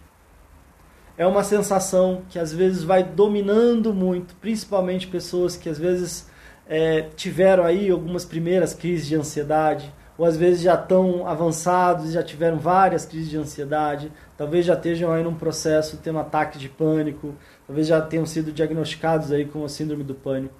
É 1.16 1.28
uma 1.28 1.44
sensação 1.44 2.24
que 2.30 2.40
às 2.40 2.52
vezes 2.52 2.84
vai 2.84 3.04
dominando 3.04 3.94
muito, 3.94 4.34
principalmente 4.38 5.06
pessoas 5.06 5.56
que 5.56 5.70
às 5.70 5.78
vezes 5.78 6.28
é, 6.68 7.02
tiveram 7.16 7.64
aí 7.64 7.92
algumas 7.92 8.26
primeiras 8.26 8.74
crises 8.74 9.06
de 9.06 9.16
ansiedade, 9.16 9.94
ou 10.18 10.26
às 10.26 10.36
vezes 10.36 10.62
já 10.62 10.74
estão 10.74 11.28
avançados, 11.28 12.12
já 12.12 12.24
tiveram 12.24 12.58
várias 12.58 13.06
crises 13.06 13.30
de 13.30 13.38
ansiedade, 13.38 14.12
talvez 14.36 14.66
já 14.66 14.74
estejam 14.74 15.12
aí 15.12 15.24
num 15.24 15.36
processo 15.36 15.98
tendo 15.98 16.18
ataque 16.20 16.58
de 16.58 16.70
pânico, 16.70 17.36
talvez 17.68 17.86
já 17.86 18.02
tenham 18.02 18.26
sido 18.26 18.52
diagnosticados 18.52 19.32
aí 19.32 19.46
com 19.46 19.64
a 19.64 19.70
síndrome 19.70 20.04
do 20.04 20.16
pânico. 20.16 20.56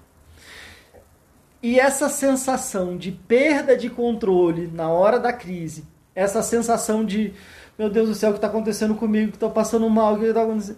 E 1.62 1.80
essa 1.80 2.08
sensação 2.08 2.96
de 2.96 3.12
perda 3.12 3.76
de 3.76 3.90
controle 3.90 4.68
na 4.68 4.90
hora 4.90 5.20
da 5.20 5.34
crise, 5.34 5.86
essa 6.16 6.42
sensação 6.42 7.04
de, 7.04 7.34
meu 7.78 7.90
Deus 7.90 8.08
do 8.08 8.16
céu, 8.16 8.30
o 8.30 8.34
que 8.34 8.38
está 8.38 8.48
acontecendo 8.48 8.96
comigo, 8.96 9.32
que 9.32 9.36
estou 9.36 9.52
passando 9.52 9.90
mal, 9.90 10.14
o 10.14 10.20
que 10.20 10.26
está 10.26 10.44
acontecendo? 10.44 10.78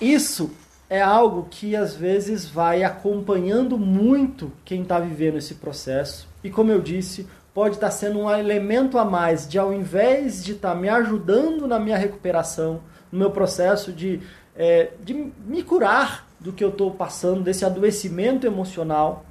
Isso 0.00 0.52
é 0.88 1.00
algo 1.00 1.46
que 1.50 1.74
às 1.74 1.94
vezes 1.94 2.48
vai 2.48 2.84
acompanhando 2.84 3.76
muito 3.76 4.52
quem 4.64 4.82
está 4.82 4.98
vivendo 4.98 5.38
esse 5.38 5.54
processo. 5.54 6.28
E 6.42 6.50
como 6.50 6.70
eu 6.70 6.80
disse, 6.80 7.28
pode 7.52 7.74
estar 7.74 7.88
tá 7.88 7.92
sendo 7.92 8.20
um 8.20 8.30
elemento 8.30 8.96
a 8.96 9.04
mais 9.04 9.48
de, 9.48 9.58
ao 9.58 9.72
invés 9.72 10.42
de 10.42 10.52
estar 10.52 10.70
tá 10.70 10.74
me 10.74 10.88
ajudando 10.88 11.66
na 11.66 11.78
minha 11.78 11.96
recuperação, 11.96 12.80
no 13.10 13.18
meu 13.18 13.30
processo 13.30 13.92
de, 13.92 14.20
é, 14.56 14.90
de 15.02 15.14
me 15.14 15.62
curar 15.62 16.28
do 16.38 16.52
que 16.52 16.64
eu 16.64 16.70
estou 16.70 16.92
passando, 16.92 17.42
desse 17.42 17.64
adoecimento 17.64 18.46
emocional, 18.46 19.24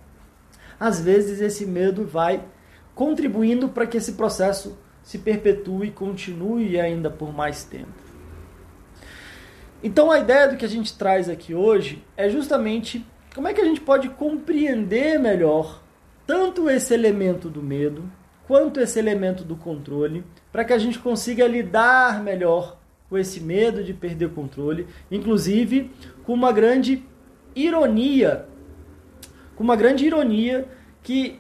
às 0.79 1.01
vezes 1.01 1.41
esse 1.41 1.65
medo 1.65 2.05
vai 2.05 2.43
contribuindo 2.95 3.69
para 3.69 3.85
que 3.85 3.97
esse 3.97 4.13
processo 4.13 4.77
se 5.03 5.17
perpetue 5.17 5.87
e 5.87 5.91
continue 5.91 6.79
ainda 6.79 7.09
por 7.09 7.33
mais 7.33 7.63
tempo. 7.63 8.09
Então 9.83 10.11
a 10.11 10.19
ideia 10.19 10.47
do 10.47 10.57
que 10.57 10.65
a 10.65 10.69
gente 10.69 10.97
traz 10.97 11.29
aqui 11.29 11.55
hoje 11.55 12.03
é 12.17 12.29
justamente 12.29 13.05
como 13.33 13.47
é 13.47 13.53
que 13.53 13.61
a 13.61 13.65
gente 13.65 13.81
pode 13.81 14.09
compreender 14.09 15.19
melhor 15.19 15.81
tanto 16.27 16.69
esse 16.69 16.93
elemento 16.93 17.49
do 17.49 17.63
medo 17.63 18.03
quanto 18.49 18.79
esse 18.79 18.97
elemento 18.97 19.43
do 19.43 19.55
controle, 19.55 20.23
para 20.51 20.65
que 20.65 20.73
a 20.73 20.77
gente 20.79 20.97
consiga 20.97 21.47
lidar 21.47 22.23
melhor 22.23 22.79
com 23.07 23.15
esse 23.15 23.39
medo 23.39 23.83
de 23.83 23.93
perder 23.93 24.25
o 24.25 24.31
controle, 24.31 24.87
inclusive 25.11 25.91
com 26.23 26.33
uma 26.33 26.51
grande 26.51 27.03
ironia, 27.55 28.48
com 29.59 29.63
uma 29.63 29.75
grande 29.75 30.07
ironia 30.07 30.65
que 31.03 31.39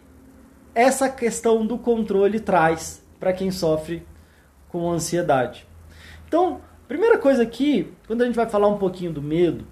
essa 0.75 1.09
questão 1.09 1.65
do 1.65 1.79
controle 1.79 2.39
traz 2.39 3.01
para 3.19 3.33
quem 3.33 3.49
sofre 3.49 4.05
com 4.67 4.91
ansiedade. 4.91 5.65
Então, 6.27 6.61
Primeira 6.89 7.19
coisa 7.19 7.43
aqui, 7.43 7.93
quando 8.07 8.23
a 8.23 8.25
gente 8.25 8.35
vai 8.35 8.49
falar 8.49 8.67
um 8.67 8.79
pouquinho 8.79 9.13
do 9.13 9.21
medo, 9.21 9.63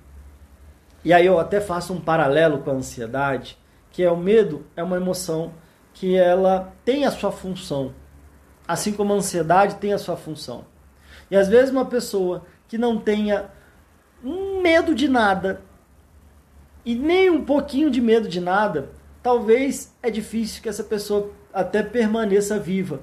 e 1.03 1.11
aí 1.11 1.25
eu 1.25 1.39
até 1.39 1.59
faço 1.59 1.91
um 1.91 1.99
paralelo 1.99 2.59
com 2.59 2.69
a 2.69 2.73
ansiedade, 2.75 3.57
que 3.89 4.03
é 4.03 4.11
o 4.11 4.15
medo 4.15 4.67
é 4.75 4.83
uma 4.83 4.97
emoção 4.97 5.51
que 5.95 6.15
ela 6.15 6.71
tem 6.85 7.05
a 7.05 7.11
sua 7.11 7.31
função, 7.31 7.91
assim 8.67 8.93
como 8.93 9.13
a 9.13 9.15
ansiedade 9.15 9.77
tem 9.77 9.93
a 9.93 9.97
sua 9.97 10.15
função. 10.15 10.65
E 11.31 11.35
às 11.35 11.47
vezes 11.47 11.71
uma 11.71 11.85
pessoa 11.85 12.45
que 12.67 12.77
não 12.77 12.99
tenha 12.99 13.49
medo 14.61 14.93
de 14.93 15.07
nada 15.07 15.63
e 16.87 16.95
nem 16.95 17.29
um 17.29 17.43
pouquinho 17.43 17.91
de 17.91 17.99
medo 17.99 18.29
de 18.29 18.39
nada, 18.39 18.91
talvez 19.21 19.93
é 20.01 20.09
difícil 20.09 20.63
que 20.63 20.69
essa 20.69 20.85
pessoa 20.85 21.31
até 21.53 21.83
permaneça 21.83 22.57
viva. 22.57 23.01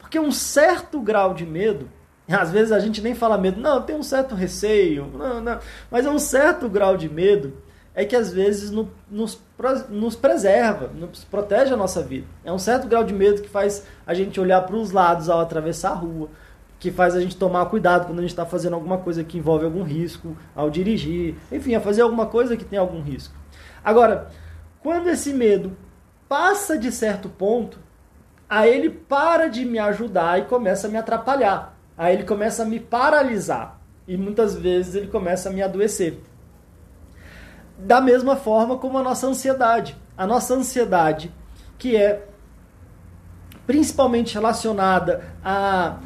Porque 0.00 0.18
um 0.18 0.32
certo 0.32 1.00
grau 1.00 1.32
de 1.32 1.46
medo 1.46 1.88
às 2.28 2.50
vezes 2.50 2.72
a 2.72 2.80
gente 2.80 3.00
nem 3.00 3.14
fala 3.14 3.38
medo, 3.38 3.60
não, 3.60 3.82
tem 3.82 3.94
um 3.94 4.02
certo 4.02 4.34
receio, 4.34 5.06
não, 5.14 5.40
não. 5.40 5.60
mas 5.88 6.06
é 6.06 6.10
um 6.10 6.18
certo 6.18 6.68
grau 6.68 6.96
de 6.96 7.08
medo 7.08 7.54
é 7.94 8.04
que 8.04 8.16
às 8.16 8.32
vezes 8.32 8.72
no, 8.72 8.90
nos, 9.08 9.40
nos 9.88 10.16
preserva, 10.16 10.88
nos 10.88 11.22
protege 11.22 11.72
a 11.72 11.76
nossa 11.76 12.02
vida. 12.02 12.26
É 12.44 12.52
um 12.52 12.58
certo 12.58 12.88
grau 12.88 13.04
de 13.04 13.12
medo 13.12 13.42
que 13.42 13.48
faz 13.48 13.84
a 14.04 14.12
gente 14.12 14.40
olhar 14.40 14.62
para 14.62 14.74
os 14.74 14.90
lados 14.90 15.28
ao 15.28 15.40
atravessar 15.40 15.90
a 15.90 15.94
rua, 15.94 16.28
que 16.80 16.90
faz 16.90 17.14
a 17.14 17.20
gente 17.20 17.36
tomar 17.36 17.66
cuidado 17.66 18.06
quando 18.06 18.18
a 18.18 18.22
gente 18.22 18.30
está 18.30 18.44
fazendo 18.44 18.74
alguma 18.74 18.98
coisa 18.98 19.22
que 19.22 19.38
envolve 19.38 19.64
algum 19.64 19.84
risco, 19.84 20.36
ao 20.56 20.68
dirigir, 20.68 21.36
enfim, 21.52 21.76
a 21.76 21.80
fazer 21.80 22.02
alguma 22.02 22.26
coisa 22.26 22.56
que 22.56 22.64
tem 22.64 22.78
algum 22.78 23.00
risco. 23.00 23.34
Agora, 23.84 24.30
quando 24.82 25.08
esse 25.08 25.32
medo 25.32 25.76
passa 26.28 26.76
de 26.76 26.90
certo 26.90 27.28
ponto, 27.28 27.78
aí 28.48 28.74
ele 28.74 28.90
para 28.90 29.46
de 29.46 29.64
me 29.64 29.78
ajudar 29.78 30.40
e 30.40 30.46
começa 30.46 30.88
a 30.88 30.90
me 30.90 30.96
atrapalhar 30.96 31.78
aí 32.00 32.14
ele 32.14 32.24
começa 32.24 32.62
a 32.62 32.64
me 32.64 32.80
paralisar 32.80 33.78
e 34.08 34.16
muitas 34.16 34.54
vezes 34.54 34.94
ele 34.94 35.08
começa 35.08 35.50
a 35.50 35.52
me 35.52 35.60
adoecer. 35.60 36.18
Da 37.76 38.00
mesma 38.00 38.36
forma 38.36 38.78
como 38.78 38.96
a 38.96 39.02
nossa 39.02 39.26
ansiedade. 39.26 39.94
A 40.16 40.26
nossa 40.26 40.54
ansiedade, 40.54 41.30
que 41.78 41.94
é 41.94 42.26
principalmente 43.66 44.32
relacionada 44.32 45.22
a 45.44 45.98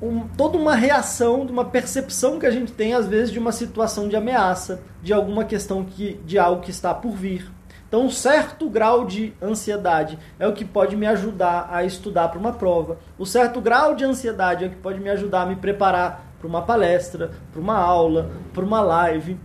um, 0.00 0.26
toda 0.28 0.56
uma 0.56 0.74
reação, 0.74 1.44
de 1.44 1.52
uma 1.52 1.64
percepção 1.64 2.38
que 2.38 2.46
a 2.46 2.50
gente 2.50 2.72
tem 2.72 2.94
às 2.94 3.06
vezes 3.06 3.32
de 3.32 3.38
uma 3.38 3.52
situação 3.52 4.08
de 4.08 4.16
ameaça, 4.16 4.80
de 5.02 5.12
alguma 5.12 5.44
questão 5.44 5.84
que 5.84 6.14
de 6.24 6.38
algo 6.38 6.62
que 6.62 6.70
está 6.70 6.94
por 6.94 7.12
vir. 7.12 7.50
Então, 7.88 8.04
um 8.04 8.10
certo 8.10 8.68
grau 8.68 9.06
de 9.06 9.32
ansiedade 9.40 10.18
é 10.38 10.46
o 10.46 10.52
que 10.52 10.64
pode 10.64 10.94
me 10.94 11.06
ajudar 11.06 11.68
a 11.72 11.84
estudar 11.84 12.28
para 12.28 12.38
uma 12.38 12.52
prova. 12.52 12.98
O 13.18 13.24
certo 13.24 13.62
grau 13.62 13.94
de 13.94 14.04
ansiedade 14.04 14.64
é 14.64 14.66
o 14.66 14.70
que 14.70 14.76
pode 14.76 15.00
me 15.00 15.08
ajudar 15.08 15.42
a 15.42 15.46
me 15.46 15.56
preparar 15.56 16.26
para 16.38 16.46
uma 16.46 16.60
palestra, 16.60 17.30
para 17.50 17.60
uma 17.60 17.78
aula, 17.78 18.30
para 18.52 18.62
uma 18.64 18.82
live. 18.82 19.38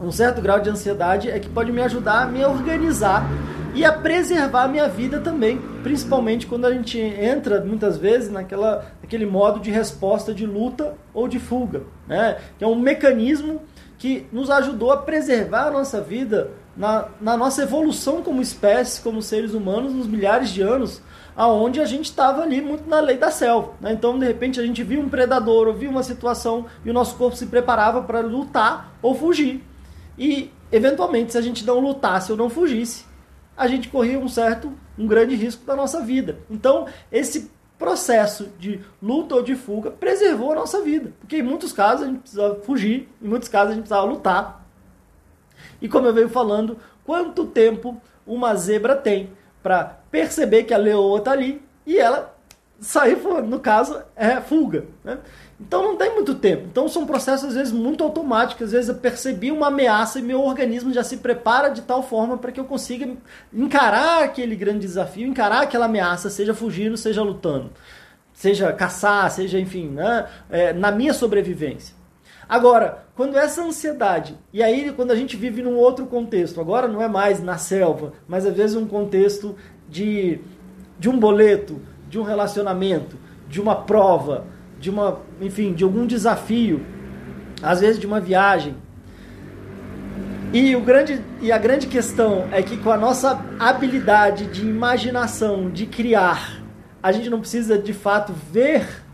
Um 0.00 0.10
certo 0.10 0.40
grau 0.40 0.58
de 0.58 0.70
ansiedade 0.70 1.30
é 1.30 1.38
que 1.38 1.48
pode 1.48 1.70
me 1.70 1.82
ajudar 1.82 2.22
a 2.22 2.26
me 2.26 2.42
organizar 2.42 3.28
e 3.74 3.84
a 3.84 3.92
preservar 3.92 4.64
a 4.64 4.68
minha 4.68 4.88
vida 4.88 5.20
também, 5.20 5.60
principalmente 5.82 6.46
quando 6.46 6.64
a 6.64 6.72
gente 6.72 6.98
entra 6.98 7.60
muitas 7.60 7.98
vezes 7.98 8.30
naquela, 8.30 8.86
naquele 9.02 9.26
modo 9.26 9.60
de 9.60 9.70
resposta 9.70 10.32
de 10.32 10.46
luta 10.46 10.94
ou 11.12 11.28
de 11.28 11.38
fuga, 11.38 11.82
né? 12.08 12.38
Que 12.58 12.64
é 12.64 12.66
um 12.66 12.74
mecanismo 12.74 13.60
que 13.98 14.26
nos 14.32 14.48
ajudou 14.48 14.90
a 14.90 14.96
preservar 14.96 15.66
a 15.66 15.70
nossa 15.70 16.00
vida 16.00 16.50
na, 16.74 17.08
na 17.20 17.36
nossa 17.36 17.62
evolução 17.62 18.22
como 18.22 18.40
espécie, 18.40 19.02
como 19.02 19.20
seres 19.20 19.52
humanos, 19.52 19.92
nos 19.92 20.06
milhares 20.06 20.48
de 20.48 20.62
anos, 20.62 21.02
aonde 21.36 21.78
a 21.78 21.84
gente 21.84 22.06
estava 22.06 22.42
ali 22.42 22.62
muito 22.62 22.88
na 22.88 23.00
lei 23.00 23.18
da 23.18 23.30
selva. 23.30 23.74
Né? 23.78 23.92
Então, 23.92 24.18
de 24.18 24.26
repente, 24.26 24.58
a 24.58 24.64
gente 24.64 24.82
via 24.82 24.98
um 24.98 25.10
predador 25.10 25.68
ou 25.68 25.74
via 25.74 25.90
uma 25.90 26.02
situação 26.02 26.64
e 26.84 26.90
o 26.90 26.94
nosso 26.94 27.16
corpo 27.16 27.36
se 27.36 27.46
preparava 27.46 28.02
para 28.02 28.20
lutar 28.20 28.94
ou 29.02 29.14
fugir. 29.14 29.62
E, 30.20 30.52
eventualmente, 30.70 31.32
se 31.32 31.38
a 31.38 31.42
gente 31.42 31.66
não 31.66 31.80
lutasse 31.80 32.30
ou 32.30 32.38
não 32.38 32.48
fugisse, 32.48 33.06
a 33.56 33.66
gente 33.66 33.88
corria 33.88 34.18
um 34.18 34.28
certo, 34.28 34.72
um 34.96 35.06
grande 35.06 35.34
risco 35.34 35.64
da 35.64 35.74
nossa 35.74 36.00
vida. 36.00 36.38
Então, 36.48 36.86
esse 37.10 37.50
processo 37.78 38.50
de 38.58 38.80
luta 39.02 39.34
ou 39.34 39.42
de 39.42 39.56
fuga 39.56 39.90
preservou 39.90 40.52
a 40.52 40.56
nossa 40.56 40.82
vida. 40.82 41.12
Porque 41.18 41.38
em 41.38 41.42
muitos 41.42 41.72
casos 41.72 42.04
a 42.04 42.08
gente 42.08 42.20
precisava 42.20 42.54
fugir, 42.60 43.08
em 43.20 43.26
muitos 43.26 43.48
casos 43.48 43.72
a 43.72 43.74
gente 43.74 43.84
precisava 43.84 44.06
lutar 44.06 44.60
e 45.80 45.88
como 45.88 46.06
eu 46.06 46.14
venho 46.14 46.28
falando, 46.28 46.78
quanto 47.04 47.46
tempo 47.46 48.00
uma 48.26 48.54
zebra 48.54 48.94
tem 48.94 49.30
para 49.62 49.98
perceber 50.10 50.64
que 50.64 50.74
a 50.74 50.78
leoa 50.78 51.18
está 51.18 51.32
ali 51.32 51.62
e 51.86 51.98
ela 51.98 52.36
sair, 52.78 53.16
no 53.44 53.60
caso, 53.60 54.02
é 54.16 54.40
fuga. 54.40 54.84
Né? 55.04 55.18
Então 55.60 55.82
não 55.82 55.96
tem 55.96 56.14
muito 56.14 56.34
tempo. 56.34 56.64
Então 56.70 56.88
são 56.88 57.06
processos 57.06 57.50
às 57.50 57.54
vezes 57.54 57.72
muito 57.72 58.02
automáticos. 58.02 58.66
Às 58.66 58.72
vezes 58.72 58.88
eu 58.88 58.94
percebi 58.94 59.52
uma 59.52 59.66
ameaça 59.66 60.18
e 60.18 60.22
meu 60.22 60.40
organismo 60.40 60.92
já 60.92 61.04
se 61.04 61.18
prepara 61.18 61.68
de 61.68 61.82
tal 61.82 62.02
forma 62.02 62.38
para 62.38 62.50
que 62.50 62.58
eu 62.58 62.64
consiga 62.64 63.08
encarar 63.52 64.24
aquele 64.24 64.56
grande 64.56 64.80
desafio, 64.80 65.28
encarar 65.28 65.62
aquela 65.62 65.84
ameaça, 65.84 66.30
seja 66.30 66.54
fugindo, 66.54 66.96
seja 66.96 67.22
lutando, 67.22 67.70
seja 68.32 68.72
caçar, 68.72 69.30
seja 69.30 69.60
enfim, 69.60 69.88
né? 69.88 70.26
É, 70.48 70.72
na 70.72 70.90
minha 70.90 71.12
sobrevivência. 71.12 71.94
Agora, 72.48 73.04
quando 73.14 73.38
essa 73.38 73.62
ansiedade, 73.62 74.36
e 74.52 74.62
aí 74.62 74.92
quando 74.92 75.12
a 75.12 75.14
gente 75.14 75.36
vive 75.36 75.62
num 75.62 75.76
outro 75.76 76.06
contexto, 76.06 76.60
agora 76.60 76.88
não 76.88 77.00
é 77.00 77.06
mais 77.06 77.40
na 77.40 77.58
selva, 77.58 78.14
mas 78.26 78.44
às 78.44 78.56
vezes 78.56 78.74
um 78.74 78.86
contexto 78.86 79.54
de, 79.88 80.40
de 80.98 81.08
um 81.08 81.16
boleto, 81.16 81.80
de 82.08 82.18
um 82.18 82.24
relacionamento, 82.24 83.16
de 83.46 83.60
uma 83.60 83.76
prova, 83.76 84.46
de 84.80 84.88
uma, 84.88 85.20
enfim, 85.40 85.74
de 85.74 85.84
algum 85.84 86.06
desafio, 86.06 86.84
às 87.62 87.80
vezes 87.80 88.00
de 88.00 88.06
uma 88.06 88.18
viagem. 88.18 88.74
E, 90.52 90.74
o 90.74 90.80
grande, 90.80 91.22
e 91.40 91.52
a 91.52 91.58
grande 91.58 91.86
questão 91.86 92.48
é 92.50 92.62
que 92.62 92.76
com 92.78 92.90
a 92.90 92.96
nossa 92.96 93.44
habilidade 93.58 94.46
de 94.46 94.62
imaginação, 94.62 95.70
de 95.70 95.86
criar, 95.86 96.60
a 97.02 97.12
gente 97.12 97.30
não 97.30 97.38
precisa 97.38 97.78
de 97.78 97.92
fato 97.92 98.32
ver 98.32 99.04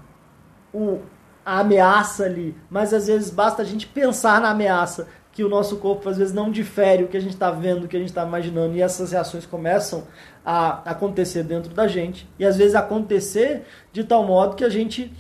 o, 0.73 1.01
a 1.45 1.61
ameaça 1.61 2.25
ali, 2.25 2.57
mas 2.71 2.95
às 2.95 3.09
vezes 3.09 3.29
basta 3.29 3.61
a 3.61 3.65
gente 3.65 3.87
pensar 3.87 4.41
na 4.41 4.51
ameaça, 4.51 5.09
que 5.31 5.45
o 5.45 5.49
nosso 5.51 5.77
corpo 5.77 6.09
às 6.09 6.17
vezes 6.17 6.33
não 6.33 6.51
difere 6.51 7.05
o 7.05 7.09
que 7.09 7.17
a 7.17 7.21
gente 7.21 7.35
está 7.35 7.51
vendo, 7.51 7.85
o 7.85 7.89
que 7.89 7.97
a 7.97 8.01
gente 8.01 8.09
está 8.09 8.25
imaginando, 8.25 8.75
e 8.75 8.81
essas 8.81 9.13
reações 9.13 9.45
começam 9.45 10.05
a 10.43 10.81
acontecer 10.91 11.43
dentro 11.43 11.75
da 11.75 11.87
gente, 11.87 12.27
e 12.39 12.47
às 12.47 12.57
vezes 12.57 12.75
acontecer 12.75 13.65
de 13.93 14.03
tal 14.03 14.25
modo 14.25 14.57
que 14.57 14.65
a 14.65 14.71
gente 14.71 15.13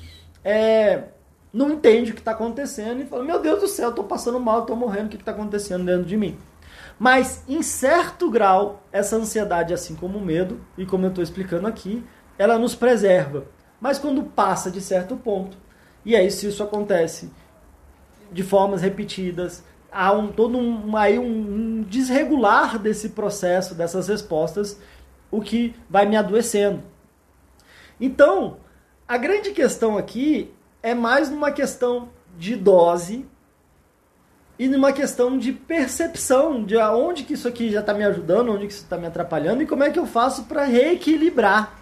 é, 0.48 1.08
não 1.52 1.72
entende 1.72 2.12
o 2.12 2.14
que 2.14 2.20
está 2.20 2.30
acontecendo 2.30 3.02
e 3.02 3.06
fala: 3.06 3.24
Meu 3.24 3.40
Deus 3.42 3.60
do 3.60 3.66
céu, 3.66 3.90
estou 3.90 4.04
passando 4.04 4.38
mal, 4.38 4.60
estou 4.60 4.76
morrendo, 4.76 5.06
o 5.06 5.08
que 5.08 5.16
está 5.16 5.32
acontecendo 5.32 5.84
dentro 5.84 6.04
de 6.04 6.16
mim? 6.16 6.38
Mas, 6.96 7.42
em 7.48 7.62
certo 7.62 8.30
grau, 8.30 8.84
essa 8.92 9.16
ansiedade, 9.16 9.74
assim 9.74 9.96
como 9.96 10.18
o 10.18 10.24
medo, 10.24 10.60
e 10.78 10.86
como 10.86 11.04
eu 11.04 11.08
estou 11.08 11.24
explicando 11.24 11.66
aqui, 11.66 12.04
ela 12.38 12.60
nos 12.60 12.76
preserva. 12.76 13.46
Mas 13.80 13.98
quando 13.98 14.22
passa 14.22 14.70
de 14.70 14.80
certo 14.80 15.16
ponto, 15.16 15.58
e 16.04 16.14
aí, 16.14 16.30
se 16.30 16.46
isso 16.46 16.62
acontece 16.62 17.28
de 18.30 18.44
formas 18.44 18.82
repetidas, 18.82 19.64
há 19.90 20.12
um, 20.12 20.28
todo 20.28 20.56
um, 20.56 20.96
aí 20.96 21.18
um, 21.18 21.24
um 21.24 21.82
desregular 21.82 22.78
desse 22.78 23.08
processo, 23.08 23.74
dessas 23.74 24.06
respostas, 24.06 24.80
o 25.28 25.40
que 25.40 25.74
vai 25.90 26.06
me 26.06 26.16
adoecendo. 26.16 26.84
Então, 28.00 28.58
a 29.08 29.16
grande 29.16 29.50
questão 29.50 29.96
aqui 29.96 30.52
é 30.82 30.94
mais 30.94 31.30
numa 31.30 31.52
questão 31.52 32.08
de 32.36 32.56
dose 32.56 33.24
e 34.58 34.68
numa 34.68 34.92
questão 34.92 35.38
de 35.38 35.52
percepção 35.52 36.64
de 36.64 36.78
aonde 36.78 37.22
que 37.22 37.34
isso 37.34 37.46
aqui 37.46 37.70
já 37.70 37.80
está 37.80 37.94
me 37.94 38.04
ajudando, 38.04 38.52
onde 38.52 38.66
que 38.66 38.72
isso 38.72 38.82
está 38.82 38.96
me 38.96 39.06
atrapalhando 39.06 39.62
e 39.62 39.66
como 39.66 39.84
é 39.84 39.90
que 39.90 39.98
eu 39.98 40.06
faço 40.06 40.44
para 40.44 40.64
reequilibrar. 40.64 41.74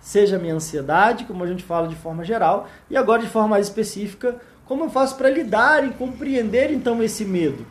Seja 0.00 0.36
a 0.36 0.38
minha 0.38 0.54
ansiedade, 0.54 1.24
como 1.24 1.44
a 1.44 1.46
gente 1.46 1.62
fala 1.62 1.88
de 1.88 1.96
forma 1.96 2.24
geral, 2.24 2.68
e 2.90 2.96
agora 2.96 3.22
de 3.22 3.28
forma 3.28 3.48
mais 3.48 3.68
específica, 3.68 4.36
como 4.66 4.84
eu 4.84 4.90
faço 4.90 5.16
para 5.16 5.30
lidar 5.30 5.86
e 5.86 5.90
compreender 5.90 6.70
então 6.70 7.02
esse 7.02 7.24
medo? 7.24 7.64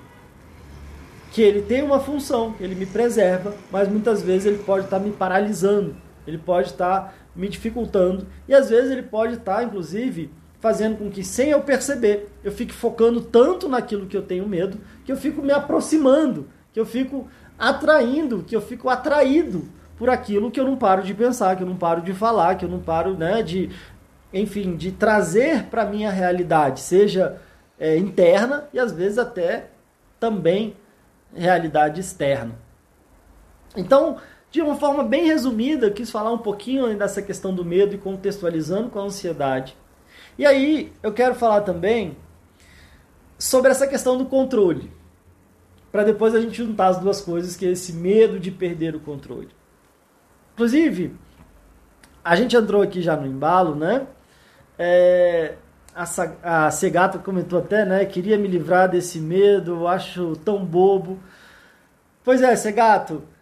Que 1.32 1.42
ele 1.42 1.62
tem 1.62 1.84
uma 1.84 2.00
função, 2.00 2.56
ele 2.60 2.76
me 2.76 2.86
preserva, 2.86 3.54
mas 3.72 3.88
muitas 3.88 4.24
vezes 4.24 4.48
ele 4.48 4.64
pode 4.64 4.86
estar 4.86 5.00
tá 5.00 5.04
me 5.04 5.12
paralisando, 5.12 5.96
ele 6.26 6.38
pode 6.38 6.70
estar 6.70 7.02
tá 7.02 7.14
me 7.36 7.50
dificultando, 7.50 8.28
e 8.48 8.54
às 8.54 8.70
vezes 8.70 8.92
ele 8.92 9.04
pode 9.04 9.34
estar, 9.34 9.56
tá, 9.56 9.64
inclusive, 9.64 10.32
fazendo 10.60 10.98
com 10.98 11.10
que, 11.10 11.24
sem 11.24 11.50
eu 11.50 11.62
perceber, 11.62 12.30
eu 12.44 12.52
fique 12.52 12.74
focando 12.74 13.22
tanto 13.22 13.68
naquilo 13.68 14.06
que 14.06 14.16
eu 14.16 14.22
tenho 14.22 14.48
medo, 14.48 14.80
que 15.04 15.12
eu 15.12 15.18
fico 15.18 15.42
me 15.42 15.52
aproximando, 15.52 16.48
que 16.72 16.80
eu 16.80 16.86
fico 16.86 17.28
atraindo, 17.58 18.44
que 18.44 18.56
eu 18.56 18.62
fico 18.62 18.90
atraído 18.90 19.68
por 19.98 20.10
aquilo 20.10 20.52
que 20.52 20.60
eu 20.60 20.66
não 20.66 20.76
paro 20.76 21.04
de 21.04 21.14
pensar, 21.14 21.56
que 21.56 21.64
eu 21.64 21.68
não 21.68 21.76
paro 21.76 22.02
de 22.02 22.14
falar, 22.14 22.56
que 22.56 22.66
eu 22.66 22.70
não 22.70 22.80
paro 22.80 23.14
né, 23.18 23.44
de, 23.44 23.70
enfim, 24.34 24.76
de 24.76 24.92
trazer 24.92 25.66
para 25.66 25.86
minha 25.86 26.10
realidade, 26.10 26.80
seja 26.80 27.38
é, 27.80 27.98
interna 27.98 28.66
e 28.74 28.80
às 28.80 28.92
vezes 28.92 29.18
até 29.18 29.68
também 30.20 30.76
realidade 31.36 32.00
externa. 32.00 32.56
Então, 33.76 34.18
de 34.54 34.62
uma 34.62 34.76
forma 34.76 35.04
bem 35.04 35.26
resumida, 35.26 35.88
eu 35.88 35.92
quis 35.92 36.12
falar 36.12 36.32
um 36.32 36.38
pouquinho 36.38 36.96
dessa 36.96 37.24
questão 37.24 37.56
do 37.56 37.66
medo 37.66 37.96
e 37.96 37.98
contextualizando 37.98 38.88
com 38.88 39.00
a 39.00 39.04
ansiedade. 39.06 39.76
E 40.38 40.46
aí 40.46 40.94
eu 41.02 41.12
quero 41.12 41.34
falar 41.34 41.62
também 41.62 42.16
sobre 43.36 43.72
essa 43.72 43.88
questão 43.88 44.16
do 44.16 44.28
controle. 44.28 44.92
Para 45.92 46.04
depois 46.04 46.36
a 46.36 46.40
gente 46.40 46.56
juntar 46.56 46.90
as 46.90 47.00
duas 47.00 47.20
coisas, 47.20 47.56
que 47.56 47.66
é 47.66 47.72
esse 47.72 47.94
medo 47.94 48.40
de 48.40 48.52
perder 48.52 48.96
o 48.96 49.00
controle. 49.00 49.50
Inclusive, 50.54 51.16
a 52.24 52.36
gente 52.36 52.56
entrou 52.56 52.84
aqui 52.84 53.02
já 53.02 53.16
no 53.18 53.26
embalo, 53.26 53.74
né? 53.74 54.06
É, 54.78 55.56
a, 55.96 56.68
a 56.68 56.70
Segata 56.70 57.18
comentou 57.18 57.58
até, 57.58 57.86
né? 57.86 58.06
Queria 58.06 58.38
me 58.38 58.48
livrar 58.48 58.88
desse 58.88 59.20
medo, 59.20 59.88
acho 59.88 60.36
tão 60.46 60.64
bobo. 60.64 61.18
Pois 62.24 62.44
é, 62.44 62.56
Segato, 62.56 63.33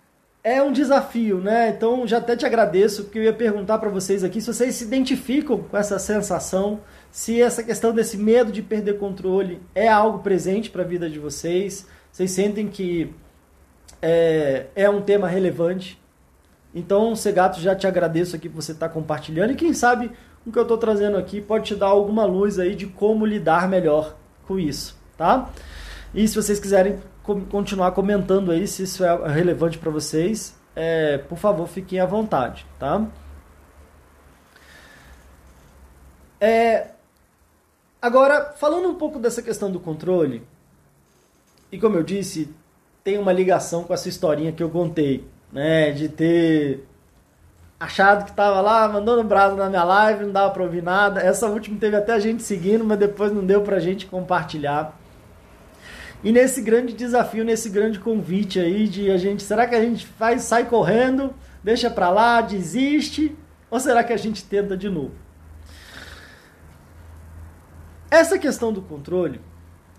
é 0.43 0.61
um 0.61 0.71
desafio, 0.71 1.39
né? 1.39 1.69
Então 1.69 2.07
já 2.07 2.17
até 2.17 2.35
te 2.35 2.45
agradeço, 2.45 3.03
porque 3.03 3.19
eu 3.19 3.23
ia 3.23 3.33
perguntar 3.33 3.77
para 3.77 3.89
vocês 3.89 4.23
aqui 4.23 4.41
se 4.41 4.51
vocês 4.51 4.75
se 4.75 4.83
identificam 4.83 5.59
com 5.59 5.77
essa 5.77 5.99
sensação, 5.99 6.79
se 7.11 7.41
essa 7.41 7.63
questão 7.63 7.93
desse 7.93 8.17
medo 8.17 8.51
de 8.51 8.61
perder 8.61 8.97
controle 8.97 9.61
é 9.75 9.87
algo 9.87 10.19
presente 10.19 10.69
para 10.69 10.81
a 10.81 10.85
vida 10.85 11.09
de 11.09 11.19
vocês, 11.19 11.85
vocês 12.11 12.31
sentem 12.31 12.67
que 12.67 13.13
é, 14.01 14.67
é 14.75 14.89
um 14.89 15.01
tema 15.01 15.27
relevante. 15.27 16.01
Então, 16.73 17.15
Segato, 17.15 17.59
já 17.59 17.75
te 17.75 17.85
agradeço 17.85 18.35
aqui 18.35 18.49
por 18.49 18.61
você 18.61 18.71
estar 18.71 18.87
tá 18.87 18.93
compartilhando 18.93 19.51
e 19.51 19.55
quem 19.55 19.73
sabe 19.73 20.09
o 20.45 20.51
que 20.51 20.57
eu 20.57 20.63
estou 20.63 20.77
trazendo 20.77 21.17
aqui 21.17 21.39
pode 21.39 21.65
te 21.65 21.75
dar 21.75 21.87
alguma 21.87 22.25
luz 22.25 22.57
aí 22.57 22.75
de 22.75 22.87
como 22.87 23.25
lidar 23.25 23.67
melhor 23.67 24.15
com 24.47 24.57
isso, 24.57 24.97
tá? 25.15 25.49
E 26.15 26.27
se 26.27 26.35
vocês 26.35 26.59
quiserem 26.59 26.99
continuar 27.23 27.91
comentando 27.91 28.51
aí 28.51 28.67
se 28.67 28.83
isso 28.83 29.03
é 29.03 29.27
relevante 29.27 29.77
para 29.77 29.91
vocês, 29.91 30.55
é, 30.75 31.17
por 31.17 31.37
favor, 31.37 31.67
fiquem 31.67 31.99
à 31.99 32.05
vontade, 32.05 32.65
tá? 32.79 33.05
É, 36.39 36.87
agora, 38.01 38.53
falando 38.57 38.89
um 38.89 38.95
pouco 38.95 39.19
dessa 39.19 39.41
questão 39.41 39.71
do 39.71 39.79
controle, 39.79 40.41
e 41.71 41.79
como 41.79 41.95
eu 41.95 42.03
disse, 42.03 42.53
tem 43.03 43.17
uma 43.17 43.31
ligação 43.31 43.83
com 43.83 43.93
essa 43.93 44.09
historinha 44.09 44.51
que 44.51 44.63
eu 44.63 44.69
contei, 44.69 45.27
né, 45.51 45.91
de 45.91 46.09
ter 46.09 46.87
achado 47.79 48.25
que 48.25 48.31
estava 48.31 48.61
lá 48.61 48.87
mandando 48.87 49.23
braço 49.23 49.55
na 49.55 49.69
minha 49.69 49.83
live, 49.83 50.25
não 50.25 50.31
dava 50.31 50.53
para 50.53 50.63
ouvir 50.63 50.83
nada. 50.83 51.19
Essa 51.19 51.47
última 51.47 51.79
teve 51.79 51.95
até 51.95 52.13
a 52.13 52.19
gente 52.19 52.43
seguindo, 52.43 52.83
mas 52.83 52.99
depois 52.99 53.31
não 53.31 53.43
deu 53.43 53.61
para 53.63 53.77
a 53.77 53.79
gente 53.79 54.05
compartilhar. 54.05 55.00
E 56.23 56.31
nesse 56.31 56.61
grande 56.61 56.93
desafio, 56.93 57.43
nesse 57.43 57.69
grande 57.69 57.99
convite 57.99 58.59
aí 58.59 58.87
de 58.87 59.09
a 59.09 59.17
gente, 59.17 59.41
será 59.41 59.65
que 59.65 59.73
a 59.73 59.81
gente 59.81 60.05
faz, 60.05 60.43
sai 60.43 60.65
correndo, 60.65 61.33
deixa 61.63 61.89
para 61.89 62.09
lá, 62.09 62.41
desiste, 62.41 63.35
ou 63.71 63.79
será 63.79 64.03
que 64.03 64.13
a 64.13 64.17
gente 64.17 64.45
tenta 64.45 64.77
de 64.77 64.87
novo? 64.87 65.13
Essa 68.09 68.37
questão 68.37 68.71
do 68.71 68.81
controle, 68.81 69.41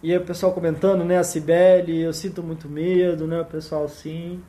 e 0.01 0.13
aí 0.13 0.19
o 0.19 0.25
pessoal 0.25 0.53
comentando, 0.53 1.05
né, 1.05 1.19
a 1.19 1.25
Cibele, 1.25 2.03
eu 2.03 2.13
sinto 2.13 2.43
muito 2.43 2.69
medo, 2.69 3.27
né, 3.27 3.41
o 3.41 3.45
pessoal 3.45 3.89
sim. 3.89 4.41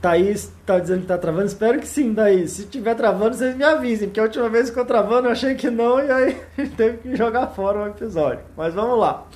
Thaís 0.00 0.52
tá 0.66 0.78
dizendo 0.78 1.02
que 1.02 1.06
tá 1.06 1.16
travando, 1.16 1.46
espero 1.46 1.78
que 1.80 1.86
sim, 1.86 2.14
Thaís. 2.14 2.50
Se 2.50 2.66
tiver 2.66 2.94
travando, 2.94 3.36
vocês 3.36 3.56
me 3.56 3.64
avisem, 3.64 4.08
porque 4.08 4.20
a 4.20 4.24
última 4.24 4.48
vez 4.50 4.64
que 4.64 4.70
ficou 4.70 4.84
travando 4.84 5.28
eu 5.28 5.32
achei 5.32 5.54
que 5.54 5.70
não 5.70 5.98
e 5.98 6.10
aí 6.10 6.42
teve 6.76 6.98
que 6.98 7.16
jogar 7.16 7.46
fora 7.48 7.78
o 7.78 7.86
episódio. 7.86 8.44
Mas 8.56 8.74
vamos 8.74 8.98
lá 8.98 9.26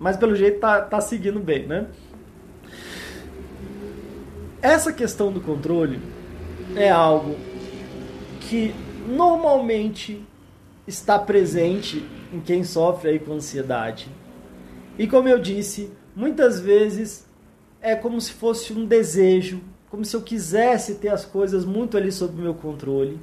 mas 0.00 0.16
pelo 0.16 0.34
jeito 0.34 0.58
tá, 0.58 0.80
tá 0.80 0.98
seguindo 0.98 1.38
bem, 1.38 1.66
né? 1.66 1.86
Essa 4.62 4.94
questão 4.94 5.30
do 5.30 5.42
controle 5.42 6.00
é 6.74 6.90
algo 6.90 7.36
que 8.40 8.74
normalmente 9.06 10.26
está 10.86 11.18
presente 11.18 12.02
em 12.32 12.40
quem 12.40 12.64
sofre 12.64 13.10
aí 13.10 13.18
com 13.18 13.34
ansiedade. 13.34 14.08
E 14.98 15.06
como 15.06 15.28
eu 15.28 15.38
disse, 15.38 15.92
muitas 16.16 16.58
vezes 16.58 17.26
é 17.80 17.94
como 17.94 18.18
se 18.20 18.32
fosse 18.32 18.72
um 18.72 18.86
desejo, 18.86 19.60
como 19.90 20.04
se 20.04 20.16
eu 20.16 20.22
quisesse 20.22 20.94
ter 20.94 21.08
as 21.08 21.26
coisas 21.26 21.64
muito 21.64 21.96
ali 21.98 22.10
sob 22.10 22.40
meu 22.40 22.54
controle. 22.54 23.20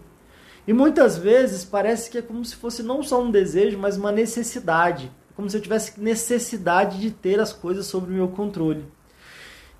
E 0.67 0.73
muitas 0.73 1.17
vezes 1.17 1.65
parece 1.65 2.11
que 2.11 2.19
é 2.19 2.21
como 2.21 2.45
se 2.45 2.55
fosse 2.55 2.83
não 2.83 3.01
só 3.01 3.23
um 3.23 3.31
desejo, 3.31 3.79
mas 3.79 3.97
uma 3.97 4.11
necessidade 4.11 5.11
como 5.37 5.47
se 5.47 5.55
eu 5.55 5.61
tivesse 5.61 6.01
necessidade 6.01 6.99
de 6.99 7.11
ter 7.11 7.39
as 7.39 7.53
coisas 7.53 7.85
sob 7.85 8.07
o 8.07 8.13
meu 8.13 8.27
controle. 8.29 8.83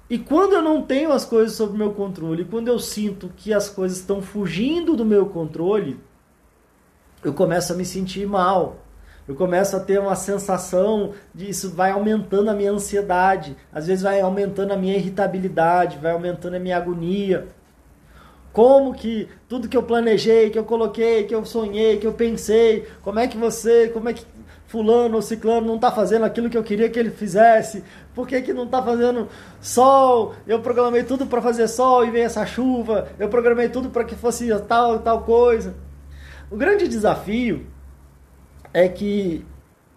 E 0.07 0.19
quando 0.19 0.53
eu 0.53 0.61
não 0.61 0.83
tenho 0.83 1.11
as 1.11 1.25
coisas 1.25 1.57
sob 1.57 1.73
o 1.73 1.77
meu 1.77 1.93
controle, 1.93 2.45
quando 2.45 2.67
eu 2.67 2.77
sinto 2.77 3.31
que 3.35 3.51
as 3.51 3.67
coisas 3.67 3.97
estão 3.97 4.21
fugindo 4.21 4.95
do 4.95 5.03
meu 5.03 5.25
controle, 5.25 5.99
eu 7.23 7.33
começo 7.33 7.73
a 7.73 7.75
me 7.75 7.83
sentir 7.83 8.27
mal. 8.27 8.85
Eu 9.27 9.33
começo 9.33 9.75
a 9.75 9.79
ter 9.79 9.99
uma 9.99 10.15
sensação 10.15 11.13
de 11.33 11.49
isso 11.49 11.71
vai 11.71 11.89
aumentando 11.89 12.51
a 12.51 12.53
minha 12.53 12.71
ansiedade, 12.71 13.57
às 13.73 13.87
vezes 13.87 14.03
vai 14.03 14.21
aumentando 14.21 14.73
a 14.73 14.77
minha 14.77 14.95
irritabilidade, 14.95 15.97
vai 15.97 16.11
aumentando 16.11 16.55
a 16.55 16.59
minha 16.59 16.77
agonia. 16.77 17.47
Como 18.53 18.93
que 18.93 19.27
tudo 19.49 19.67
que 19.67 19.75
eu 19.75 19.83
planejei, 19.83 20.51
que 20.51 20.59
eu 20.59 20.63
coloquei, 20.63 21.23
que 21.23 21.33
eu 21.33 21.43
sonhei, 21.43 21.97
que 21.97 22.05
eu 22.05 22.13
pensei, 22.13 22.87
como 23.01 23.17
é 23.17 23.27
que 23.27 23.37
você, 23.37 23.89
como 23.89 24.07
é 24.07 24.13
que 24.13 24.23
fulano 24.67 25.15
ou 25.15 25.21
ciclano 25.21 25.65
não 25.65 25.75
está 25.75 25.91
fazendo 25.91 26.25
aquilo 26.25 26.49
que 26.49 26.57
eu 26.57 26.63
queria 26.63 26.89
que 26.89 26.99
ele 26.99 27.09
fizesse? 27.09 27.83
Por 28.13 28.27
que, 28.27 28.41
que 28.41 28.53
não 28.53 28.65
está 28.65 28.83
fazendo 28.83 29.27
sol? 29.61 30.35
Eu 30.45 30.59
programei 30.59 31.03
tudo 31.03 31.25
para 31.25 31.41
fazer 31.41 31.67
sol 31.67 32.05
e 32.05 32.11
vem 32.11 32.23
essa 32.23 32.45
chuva. 32.45 33.07
Eu 33.17 33.29
programei 33.29 33.69
tudo 33.69 33.89
para 33.89 34.03
que 34.03 34.15
fosse 34.15 34.47
tal 34.67 34.99
tal 34.99 35.21
coisa. 35.21 35.73
O 36.51 36.57
grande 36.57 36.87
desafio 36.87 37.65
é 38.73 38.87
que 38.87 39.45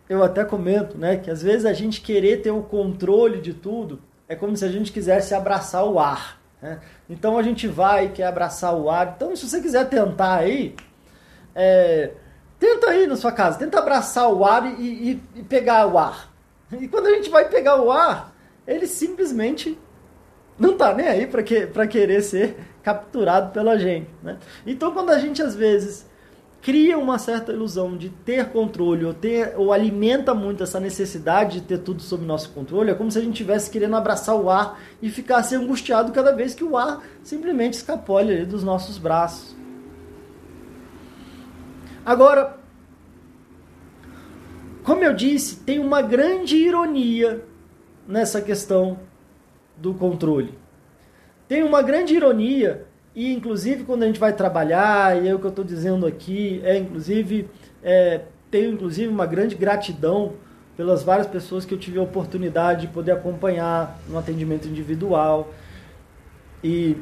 eu 0.08 0.22
até 0.22 0.44
comento, 0.44 0.98
né, 0.98 1.16
que 1.16 1.30
às 1.30 1.42
vezes 1.42 1.64
a 1.64 1.72
gente 1.72 2.00
querer 2.00 2.42
ter 2.42 2.50
o 2.50 2.62
controle 2.62 3.40
de 3.40 3.54
tudo 3.54 4.00
é 4.28 4.34
como 4.34 4.56
se 4.56 4.64
a 4.64 4.68
gente 4.68 4.90
quisesse 4.92 5.34
abraçar 5.34 5.84
o 5.84 5.98
ar. 5.98 6.40
Né? 6.62 6.80
Então 7.08 7.36
a 7.36 7.42
gente 7.42 7.66
vai 7.66 8.06
e 8.06 8.08
quer 8.10 8.26
abraçar 8.26 8.74
o 8.74 8.88
ar. 8.88 9.14
Então 9.16 9.34
se 9.34 9.48
você 9.48 9.60
quiser 9.60 9.88
tentar 9.88 10.36
aí, 10.36 10.74
é, 11.54 12.12
Tenta 12.60 12.90
aí 12.90 13.06
na 13.06 13.16
sua 13.16 13.32
casa, 13.32 13.58
tenta 13.58 13.78
abraçar 13.78 14.30
o 14.30 14.44
ar 14.44 14.78
e, 14.78 14.84
e, 14.84 15.22
e 15.36 15.42
pegar 15.42 15.86
o 15.86 15.98
ar. 15.98 16.30
E 16.78 16.86
quando 16.86 17.06
a 17.06 17.14
gente 17.14 17.30
vai 17.30 17.48
pegar 17.48 17.80
o 17.82 17.90
ar, 17.90 18.32
ele 18.66 18.86
simplesmente 18.86 19.76
não 20.58 20.76
tá 20.76 20.94
nem 20.94 21.08
aí 21.08 21.26
para 21.26 21.42
que, 21.42 21.66
querer 21.88 22.20
ser 22.20 22.56
capturado 22.82 23.50
pela 23.50 23.78
gente. 23.78 24.10
Né? 24.22 24.36
Então, 24.66 24.92
quando 24.92 25.08
a 25.08 25.18
gente 25.18 25.42
às 25.42 25.54
vezes 25.54 26.06
cria 26.60 26.98
uma 26.98 27.18
certa 27.18 27.50
ilusão 27.50 27.96
de 27.96 28.10
ter 28.10 28.50
controle 28.50 29.06
ou, 29.06 29.14
ter, 29.14 29.54
ou 29.56 29.72
alimenta 29.72 30.34
muito 30.34 30.62
essa 30.62 30.78
necessidade 30.78 31.60
de 31.60 31.66
ter 31.66 31.78
tudo 31.78 32.02
sob 32.02 32.26
nosso 32.26 32.50
controle, 32.50 32.90
é 32.90 32.94
como 32.94 33.10
se 33.10 33.18
a 33.18 33.22
gente 33.22 33.32
estivesse 33.32 33.70
querendo 33.70 33.96
abraçar 33.96 34.36
o 34.36 34.50
ar 34.50 34.78
e 35.00 35.08
ficasse 35.08 35.54
angustiado 35.54 36.12
cada 36.12 36.32
vez 36.32 36.54
que 36.54 36.62
o 36.62 36.76
ar 36.76 37.02
simplesmente 37.22 37.74
escapole 37.74 38.44
dos 38.44 38.62
nossos 38.62 38.98
braços. 38.98 39.56
Agora, 42.10 42.56
como 44.82 45.04
eu 45.04 45.14
disse, 45.14 45.60
tem 45.60 45.78
uma 45.78 46.02
grande 46.02 46.56
ironia 46.56 47.44
nessa 48.04 48.40
questão 48.40 48.98
do 49.76 49.94
controle. 49.94 50.58
Tem 51.46 51.62
uma 51.62 51.82
grande 51.82 52.12
ironia, 52.16 52.84
e 53.14 53.32
inclusive 53.32 53.84
quando 53.84 54.02
a 54.02 54.06
gente 54.06 54.18
vai 54.18 54.32
trabalhar, 54.32 55.22
e 55.22 55.28
é 55.28 55.34
o 55.36 55.38
que 55.38 55.44
eu 55.44 55.50
estou 55.50 55.64
dizendo 55.64 56.04
aqui, 56.04 56.60
é 56.64 56.76
inclusive, 56.76 57.48
é, 57.80 58.22
tenho 58.50 58.72
inclusive 58.72 59.06
uma 59.06 59.24
grande 59.24 59.54
gratidão 59.54 60.32
pelas 60.76 61.04
várias 61.04 61.28
pessoas 61.28 61.64
que 61.64 61.72
eu 61.72 61.78
tive 61.78 62.00
a 62.00 62.02
oportunidade 62.02 62.88
de 62.88 62.92
poder 62.92 63.12
acompanhar 63.12 64.00
no 64.08 64.18
atendimento 64.18 64.66
individual. 64.66 65.54
E 66.64 66.96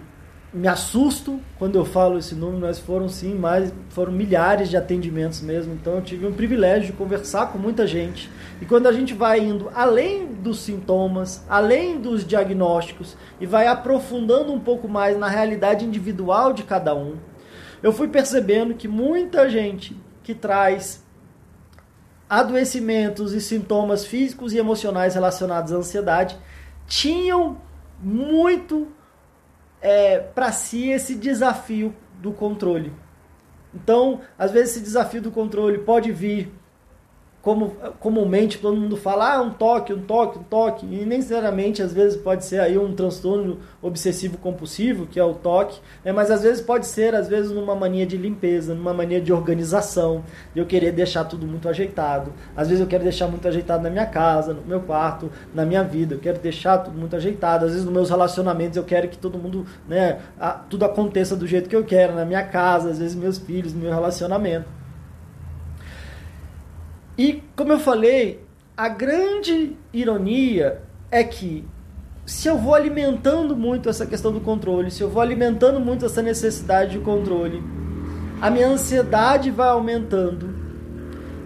me 0.52 0.66
assusto 0.66 1.40
quando 1.58 1.76
eu 1.76 1.84
falo 1.84 2.18
esse 2.18 2.34
número, 2.34 2.60
mas 2.60 2.78
foram 2.78 3.08
sim 3.08 3.34
mais, 3.34 3.72
foram 3.90 4.10
milhares 4.10 4.70
de 4.70 4.76
atendimentos 4.76 5.42
mesmo. 5.42 5.74
Então 5.74 5.96
eu 5.96 6.02
tive 6.02 6.26
um 6.26 6.32
privilégio 6.32 6.86
de 6.86 6.92
conversar 6.92 7.52
com 7.52 7.58
muita 7.58 7.86
gente. 7.86 8.30
E 8.60 8.64
quando 8.64 8.86
a 8.86 8.92
gente 8.92 9.12
vai 9.12 9.40
indo 9.40 9.70
além 9.74 10.26
dos 10.26 10.60
sintomas, 10.60 11.44
além 11.48 12.00
dos 12.00 12.26
diagnósticos 12.26 13.16
e 13.40 13.46
vai 13.46 13.66
aprofundando 13.66 14.52
um 14.52 14.58
pouco 14.58 14.88
mais 14.88 15.18
na 15.18 15.28
realidade 15.28 15.84
individual 15.84 16.52
de 16.52 16.62
cada 16.62 16.94
um, 16.94 17.16
eu 17.82 17.92
fui 17.92 18.08
percebendo 18.08 18.74
que 18.74 18.88
muita 18.88 19.48
gente 19.50 19.96
que 20.22 20.34
traz 20.34 21.06
adoecimentos 22.28 23.32
e 23.32 23.40
sintomas 23.40 24.04
físicos 24.04 24.52
e 24.52 24.58
emocionais 24.58 25.14
relacionados 25.14 25.72
à 25.72 25.76
ansiedade 25.76 26.36
tinham 26.86 27.58
muito 28.02 28.88
é, 29.80 30.18
para 30.18 30.52
si 30.52 30.90
esse 30.90 31.14
desafio 31.14 31.94
do 32.20 32.32
controle. 32.32 32.92
Então, 33.74 34.20
às 34.38 34.50
vezes, 34.50 34.76
esse 34.76 34.84
desafio 34.84 35.22
do 35.22 35.30
controle 35.30 35.78
pode 35.78 36.10
vir 36.10 36.52
como 37.48 37.70
comumente 37.98 38.58
todo 38.58 38.76
mundo 38.76 38.94
fala, 38.94 39.36
ah, 39.36 39.40
um 39.40 39.48
toque, 39.48 39.90
um 39.90 40.02
toque, 40.02 40.38
um 40.38 40.42
toque, 40.42 40.84
e 40.84 41.06
nem 41.06 41.16
necessariamente 41.16 41.82
às 41.82 41.94
vezes 41.94 42.14
pode 42.20 42.44
ser 42.44 42.60
aí 42.60 42.76
um 42.76 42.92
transtorno 42.94 43.58
obsessivo 43.80 44.36
compulsivo, 44.36 45.06
que 45.06 45.18
é 45.18 45.24
o 45.24 45.32
toque, 45.32 45.80
né? 46.04 46.12
mas 46.12 46.30
às 46.30 46.42
vezes 46.42 46.60
pode 46.60 46.86
ser, 46.86 47.14
às 47.14 47.26
vezes 47.26 47.50
numa 47.50 47.74
mania 47.74 48.04
de 48.04 48.18
limpeza, 48.18 48.74
numa 48.74 48.92
mania 48.92 49.18
de 49.18 49.32
organização, 49.32 50.22
de 50.52 50.60
eu 50.60 50.66
querer 50.66 50.92
deixar 50.92 51.24
tudo 51.24 51.46
muito 51.46 51.70
ajeitado. 51.70 52.34
Às 52.54 52.68
vezes 52.68 52.82
eu 52.82 52.86
quero 52.86 53.02
deixar 53.02 53.28
muito 53.28 53.48
ajeitado 53.48 53.82
na 53.82 53.88
minha 53.88 54.04
casa, 54.04 54.52
no 54.52 54.60
meu 54.66 54.82
quarto, 54.82 55.32
na 55.54 55.64
minha 55.64 55.82
vida, 55.82 56.16
eu 56.16 56.18
quero 56.18 56.38
deixar 56.40 56.76
tudo 56.76 56.98
muito 56.98 57.16
ajeitado. 57.16 57.64
Às 57.64 57.70
vezes 57.70 57.86
nos 57.86 57.94
meus 57.94 58.10
relacionamentos 58.10 58.76
eu 58.76 58.84
quero 58.84 59.08
que 59.08 59.16
todo 59.16 59.38
mundo, 59.38 59.64
né, 59.88 60.18
tudo 60.68 60.84
aconteça 60.84 61.34
do 61.34 61.46
jeito 61.46 61.66
que 61.66 61.76
eu 61.76 61.84
quero, 61.84 62.14
na 62.14 62.26
minha 62.26 62.42
casa, 62.42 62.90
às 62.90 62.98
vezes 62.98 63.14
meus 63.14 63.38
filhos, 63.38 63.72
meu 63.72 63.90
relacionamento. 63.90 64.77
E, 67.18 67.42
como 67.56 67.72
eu 67.72 67.80
falei, 67.80 68.46
a 68.76 68.88
grande 68.88 69.76
ironia 69.92 70.80
é 71.10 71.24
que 71.24 71.66
se 72.24 72.46
eu 72.46 72.56
vou 72.56 72.74
alimentando 72.74 73.56
muito 73.56 73.88
essa 73.88 74.06
questão 74.06 74.30
do 74.30 74.40
controle, 74.40 74.90
se 74.90 75.02
eu 75.02 75.10
vou 75.10 75.20
alimentando 75.20 75.80
muito 75.80 76.06
essa 76.06 76.22
necessidade 76.22 76.92
de 76.92 76.98
controle, 77.00 77.60
a 78.40 78.48
minha 78.50 78.68
ansiedade 78.68 79.50
vai 79.50 79.68
aumentando. 79.68 80.54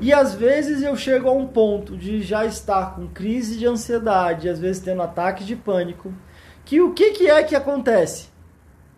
E 0.01 0.13
às 0.13 0.35
vezes 0.35 0.83
eu 0.83 0.95
chego 0.95 1.29
a 1.29 1.33
um 1.33 1.47
ponto 1.47 1.97
de 1.97 2.21
já 2.21 2.45
estar 2.45 2.95
com 2.95 3.07
crise 3.07 3.57
de 3.57 3.67
ansiedade, 3.67 4.49
às 4.49 4.59
vezes 4.59 4.83
tendo 4.83 5.01
ataque 5.01 5.43
de 5.43 5.57
pânico, 5.57 6.13
que 6.67 6.83
o 6.83 6.93
que, 6.93 7.13
que 7.13 7.31
é 7.31 7.43
que 7.45 7.55
acontece? 7.55 8.29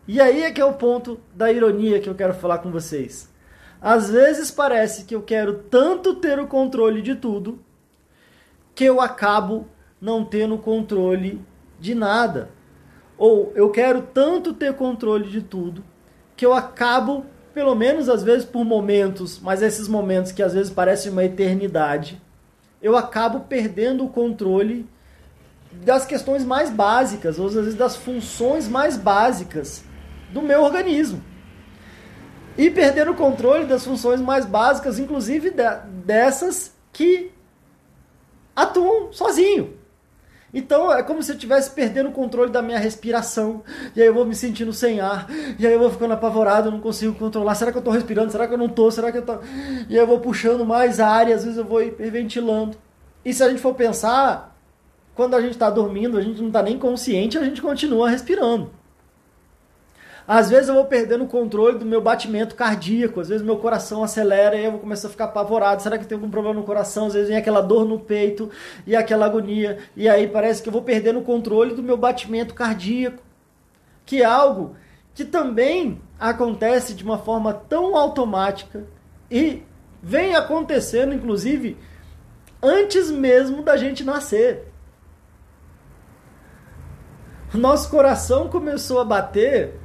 E 0.08 0.20
aí 0.20 0.42
é 0.42 0.50
que 0.50 0.60
é 0.60 0.64
o 0.64 0.72
ponto 0.72 1.20
da 1.34 1.52
ironia 1.52 2.00
que 2.00 2.08
eu 2.08 2.14
quero 2.14 2.34
falar 2.34 2.58
com 2.58 2.70
vocês. 2.70 3.32
Às 3.84 4.08
vezes 4.08 4.50
parece 4.50 5.04
que 5.04 5.14
eu 5.14 5.20
quero 5.20 5.58
tanto 5.70 6.14
ter 6.14 6.38
o 6.38 6.46
controle 6.46 7.02
de 7.02 7.14
tudo 7.14 7.58
que 8.74 8.82
eu 8.82 8.98
acabo 8.98 9.68
não 10.00 10.24
tendo 10.24 10.56
controle 10.56 11.38
de 11.78 11.94
nada. 11.94 12.48
Ou 13.18 13.52
eu 13.54 13.68
quero 13.70 14.00
tanto 14.00 14.54
ter 14.54 14.72
controle 14.72 15.28
de 15.28 15.42
tudo 15.42 15.84
que 16.34 16.46
eu 16.46 16.54
acabo, 16.54 17.26
pelo 17.52 17.74
menos 17.74 18.08
às 18.08 18.22
vezes 18.22 18.46
por 18.46 18.64
momentos, 18.64 19.38
mas 19.38 19.60
esses 19.60 19.86
momentos 19.86 20.32
que 20.32 20.42
às 20.42 20.54
vezes 20.54 20.72
parecem 20.72 21.12
uma 21.12 21.22
eternidade, 21.22 22.18
eu 22.80 22.96
acabo 22.96 23.40
perdendo 23.40 24.02
o 24.02 24.08
controle 24.08 24.88
das 25.70 26.06
questões 26.06 26.42
mais 26.42 26.70
básicas, 26.70 27.38
ou 27.38 27.48
às 27.48 27.54
vezes 27.54 27.74
das 27.74 27.96
funções 27.96 28.66
mais 28.66 28.96
básicas 28.96 29.84
do 30.32 30.40
meu 30.40 30.62
organismo 30.62 31.33
e 32.56 32.70
perder 32.70 33.08
o 33.08 33.14
controle 33.14 33.64
das 33.64 33.84
funções 33.84 34.20
mais 34.20 34.46
básicas, 34.46 34.98
inclusive 34.98 35.50
de, 35.50 35.64
dessas 36.04 36.72
que 36.92 37.32
atuam 38.54 39.12
sozinho. 39.12 39.74
Então 40.52 40.92
é 40.92 41.02
como 41.02 41.20
se 41.20 41.32
eu 41.32 41.34
estivesse 41.34 41.70
perdendo 41.72 42.10
o 42.10 42.12
controle 42.12 42.52
da 42.52 42.62
minha 42.62 42.78
respiração, 42.78 43.64
e 43.96 44.00
aí 44.00 44.06
eu 44.06 44.14
vou 44.14 44.24
me 44.24 44.36
sentindo 44.36 44.72
sem 44.72 45.00
ar, 45.00 45.26
e 45.58 45.66
aí 45.66 45.72
eu 45.72 45.80
vou 45.80 45.90
ficando 45.90 46.14
apavorado, 46.14 46.68
eu 46.68 46.72
não 46.72 46.80
consigo 46.80 47.12
controlar. 47.14 47.56
Será 47.56 47.72
que 47.72 47.78
eu 47.78 47.80
estou 47.80 47.92
respirando? 47.92 48.30
Será 48.30 48.46
que 48.46 48.54
eu 48.54 48.58
não 48.58 48.66
estou? 48.66 48.88
Será 48.92 49.10
que 49.10 49.18
eu 49.18 49.26
tô... 49.26 49.34
E 49.88 49.94
aí 49.94 49.96
eu 49.96 50.06
vou 50.06 50.20
puxando 50.20 50.64
mais 50.64 51.00
ar, 51.00 51.28
e 51.28 51.32
às 51.32 51.42
vezes 51.42 51.58
eu 51.58 51.64
vou 51.64 51.82
hiperventilando. 51.82 52.76
E 53.24 53.34
se 53.34 53.42
a 53.42 53.48
gente 53.48 53.60
for 53.60 53.74
pensar, 53.74 54.56
quando 55.16 55.34
a 55.34 55.40
gente 55.40 55.52
está 55.52 55.68
dormindo, 55.70 56.16
a 56.16 56.20
gente 56.20 56.40
não 56.40 56.48
está 56.48 56.62
nem 56.62 56.78
consciente, 56.78 57.36
a 57.36 57.42
gente 57.42 57.60
continua 57.60 58.08
respirando. 58.08 58.70
Às 60.26 60.48
vezes 60.48 60.68
eu 60.68 60.74
vou 60.74 60.86
perdendo 60.86 61.24
o 61.24 61.28
controle 61.28 61.78
do 61.78 61.84
meu 61.84 62.00
batimento 62.00 62.54
cardíaco, 62.54 63.20
às 63.20 63.28
vezes 63.28 63.44
meu 63.44 63.58
coração 63.58 64.02
acelera 64.02 64.56
e 64.56 64.64
eu 64.64 64.70
vou 64.70 64.80
começar 64.80 65.08
a 65.08 65.10
ficar 65.10 65.24
apavorado. 65.26 65.82
Será 65.82 65.98
que 65.98 66.06
tem 66.06 66.16
algum 66.16 66.30
problema 66.30 66.58
no 66.58 66.64
coração? 66.64 67.08
Às 67.08 67.12
vezes 67.12 67.28
vem 67.28 67.36
aquela 67.36 67.60
dor 67.60 67.84
no 67.84 68.00
peito 68.00 68.50
e 68.86 68.96
aquela 68.96 69.26
agonia. 69.26 69.78
E 69.94 70.08
aí 70.08 70.26
parece 70.26 70.62
que 70.62 70.68
eu 70.68 70.72
vou 70.72 70.82
perdendo 70.82 71.18
o 71.18 71.24
controle 71.24 71.74
do 71.74 71.82
meu 71.82 71.98
batimento 71.98 72.54
cardíaco, 72.54 73.22
que 74.06 74.22
é 74.22 74.24
algo 74.24 74.74
que 75.14 75.26
também 75.26 76.00
acontece 76.18 76.94
de 76.94 77.04
uma 77.04 77.18
forma 77.18 77.52
tão 77.52 77.94
automática 77.94 78.84
e 79.30 79.62
vem 80.02 80.34
acontecendo, 80.34 81.14
inclusive, 81.14 81.76
antes 82.62 83.10
mesmo 83.10 83.62
da 83.62 83.76
gente 83.76 84.02
nascer. 84.02 84.72
Nosso 87.52 87.90
coração 87.90 88.48
começou 88.48 89.00
a 89.00 89.04
bater 89.04 89.83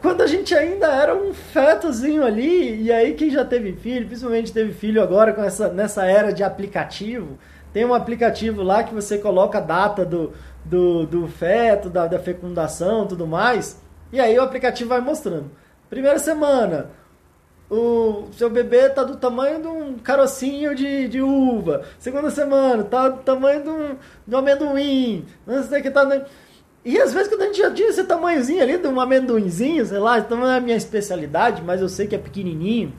quando 0.00 0.22
a 0.22 0.26
gente 0.26 0.54
ainda 0.54 0.86
era 0.86 1.14
um 1.14 1.32
fetozinho 1.34 2.24
ali, 2.24 2.82
e 2.82 2.92
aí 2.92 3.14
quem 3.14 3.30
já 3.30 3.44
teve 3.44 3.72
filho, 3.72 4.06
principalmente 4.06 4.52
teve 4.52 4.72
filho 4.72 5.02
agora 5.02 5.32
com 5.32 5.42
essa, 5.42 5.68
nessa 5.68 6.04
era 6.04 6.32
de 6.32 6.42
aplicativo, 6.42 7.38
tem 7.72 7.84
um 7.84 7.94
aplicativo 7.94 8.62
lá 8.62 8.82
que 8.82 8.94
você 8.94 9.18
coloca 9.18 9.58
a 9.58 9.60
data 9.60 10.04
do, 10.04 10.32
do, 10.64 11.06
do 11.06 11.28
feto, 11.28 11.88
da, 11.88 12.06
da 12.06 12.18
fecundação 12.18 13.06
tudo 13.06 13.26
mais, 13.26 13.80
e 14.12 14.18
aí 14.18 14.38
o 14.38 14.42
aplicativo 14.42 14.88
vai 14.88 15.00
mostrando. 15.00 15.50
Primeira 15.88 16.18
semana, 16.18 16.90
o 17.70 18.28
seu 18.32 18.50
bebê 18.50 18.88
tá 18.88 19.04
do 19.04 19.16
tamanho 19.16 19.60
de 19.60 19.68
um 19.68 19.98
carocinho 19.98 20.74
de, 20.74 21.06
de 21.06 21.22
uva. 21.22 21.82
Segunda 21.98 22.30
semana, 22.30 22.82
tá 22.82 23.08
do 23.08 23.22
tamanho 23.22 23.62
de 23.62 23.68
um, 23.68 23.96
de 24.26 24.34
um 24.34 24.38
amendoim. 24.38 25.24
Não 25.46 25.62
sei 25.62 25.80
o 25.80 25.82
que 25.82 25.90
tá... 25.90 26.26
E 26.84 26.98
às 26.98 27.12
vezes 27.12 27.28
quando 27.28 27.42
a 27.42 27.46
gente 27.46 27.58
já 27.58 27.70
tinha 27.70 27.88
esse 27.88 28.04
tamanhozinho 28.04 28.62
ali, 28.62 28.78
de 28.78 28.88
um 28.88 29.00
amendoinzinho, 29.00 29.84
sei 29.84 29.98
lá, 29.98 30.18
então 30.18 30.38
não 30.38 30.48
é 30.48 30.56
a 30.56 30.60
minha 30.60 30.76
especialidade, 30.76 31.62
mas 31.62 31.80
eu 31.80 31.88
sei 31.88 32.06
que 32.06 32.14
é 32.14 32.18
pequenininho. 32.18 32.94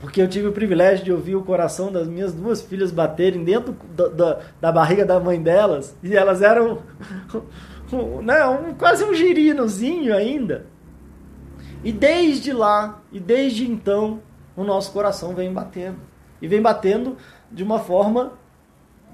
Porque 0.00 0.20
eu 0.20 0.26
tive 0.26 0.48
o 0.48 0.52
privilégio 0.52 1.04
de 1.04 1.12
ouvir 1.12 1.36
o 1.36 1.44
coração 1.44 1.92
das 1.92 2.08
minhas 2.08 2.32
duas 2.32 2.60
filhas 2.60 2.90
baterem 2.90 3.44
dentro 3.44 3.76
da, 3.94 4.08
da, 4.08 4.40
da 4.60 4.72
barriga 4.72 5.06
da 5.06 5.20
mãe 5.20 5.40
delas. 5.40 5.96
E 6.02 6.16
elas 6.16 6.42
eram 6.42 6.82
né, 8.20 8.44
um, 8.44 8.74
quase 8.74 9.04
um 9.04 9.14
girinozinho 9.14 10.12
ainda. 10.12 10.66
E 11.84 11.92
desde 11.92 12.52
lá, 12.52 13.00
e 13.12 13.20
desde 13.20 13.70
então, 13.70 14.20
o 14.56 14.64
nosso 14.64 14.92
coração 14.92 15.36
vem 15.36 15.52
batendo. 15.52 15.98
E 16.40 16.48
vem 16.48 16.60
batendo 16.60 17.16
de 17.50 17.62
uma 17.62 17.78
forma 17.78 18.32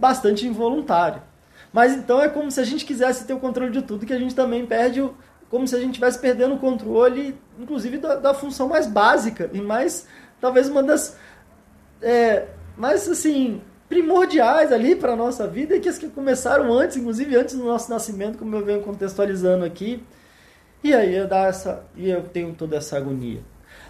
bastante 0.01 0.47
involuntária. 0.47 1.28
Mas 1.73 1.93
então 1.93 2.21
é 2.21 2.29
como 2.29 2.51
se 2.51 2.61
a 2.61 2.65
gente 2.65 2.85
quisesse 2.85 3.27
ter 3.27 3.35
o 3.35 3.39
controle 3.39 3.71
de 3.71 3.83
tudo, 3.83 4.07
que 4.07 4.13
a 4.13 4.19
gente 4.19 4.35
também 4.35 4.65
perde 4.67 5.01
o, 5.01 5.15
como 5.51 5.67
se 5.67 5.75
a 5.75 5.79
gente 5.79 5.91
estivesse 5.91 6.19
perdendo 6.19 6.55
o 6.55 6.59
controle, 6.59 7.39
inclusive 7.59 7.99
da, 7.99 8.17
da, 8.17 8.35
função 8.35 8.69
mais 8.69 8.87
básica 8.87 9.51
e 9.53 9.61
mais, 9.61 10.07
talvez 10.41 10.69
uma 10.69 10.83
das 10.83 11.17
é, 12.01 12.47
mais 12.77 13.09
assim 13.09 13.61
primordiais 13.89 14.71
ali 14.71 14.95
para 14.95 15.13
a 15.13 15.17
nossa 15.17 15.47
vida 15.47 15.75
e 15.75 15.81
que 15.81 15.89
as 15.89 15.99
que 15.99 16.09
começaram 16.09 16.73
antes, 16.73 16.97
inclusive 16.97 17.37
antes 17.37 17.55
do 17.55 17.65
nosso 17.65 17.91
nascimento, 17.91 18.39
como 18.39 18.55
eu 18.55 18.65
venho 18.65 18.83
contextualizando 18.83 19.65
aqui. 19.65 20.03
E 20.85 20.95
aí 20.95 21.15
eu 21.15 21.27
dá 21.27 21.47
essa 21.47 21.85
e 21.97 22.09
eu 22.09 22.23
tenho 22.23 22.55
toda 22.55 22.77
essa 22.77 22.97
agonia. 22.97 23.41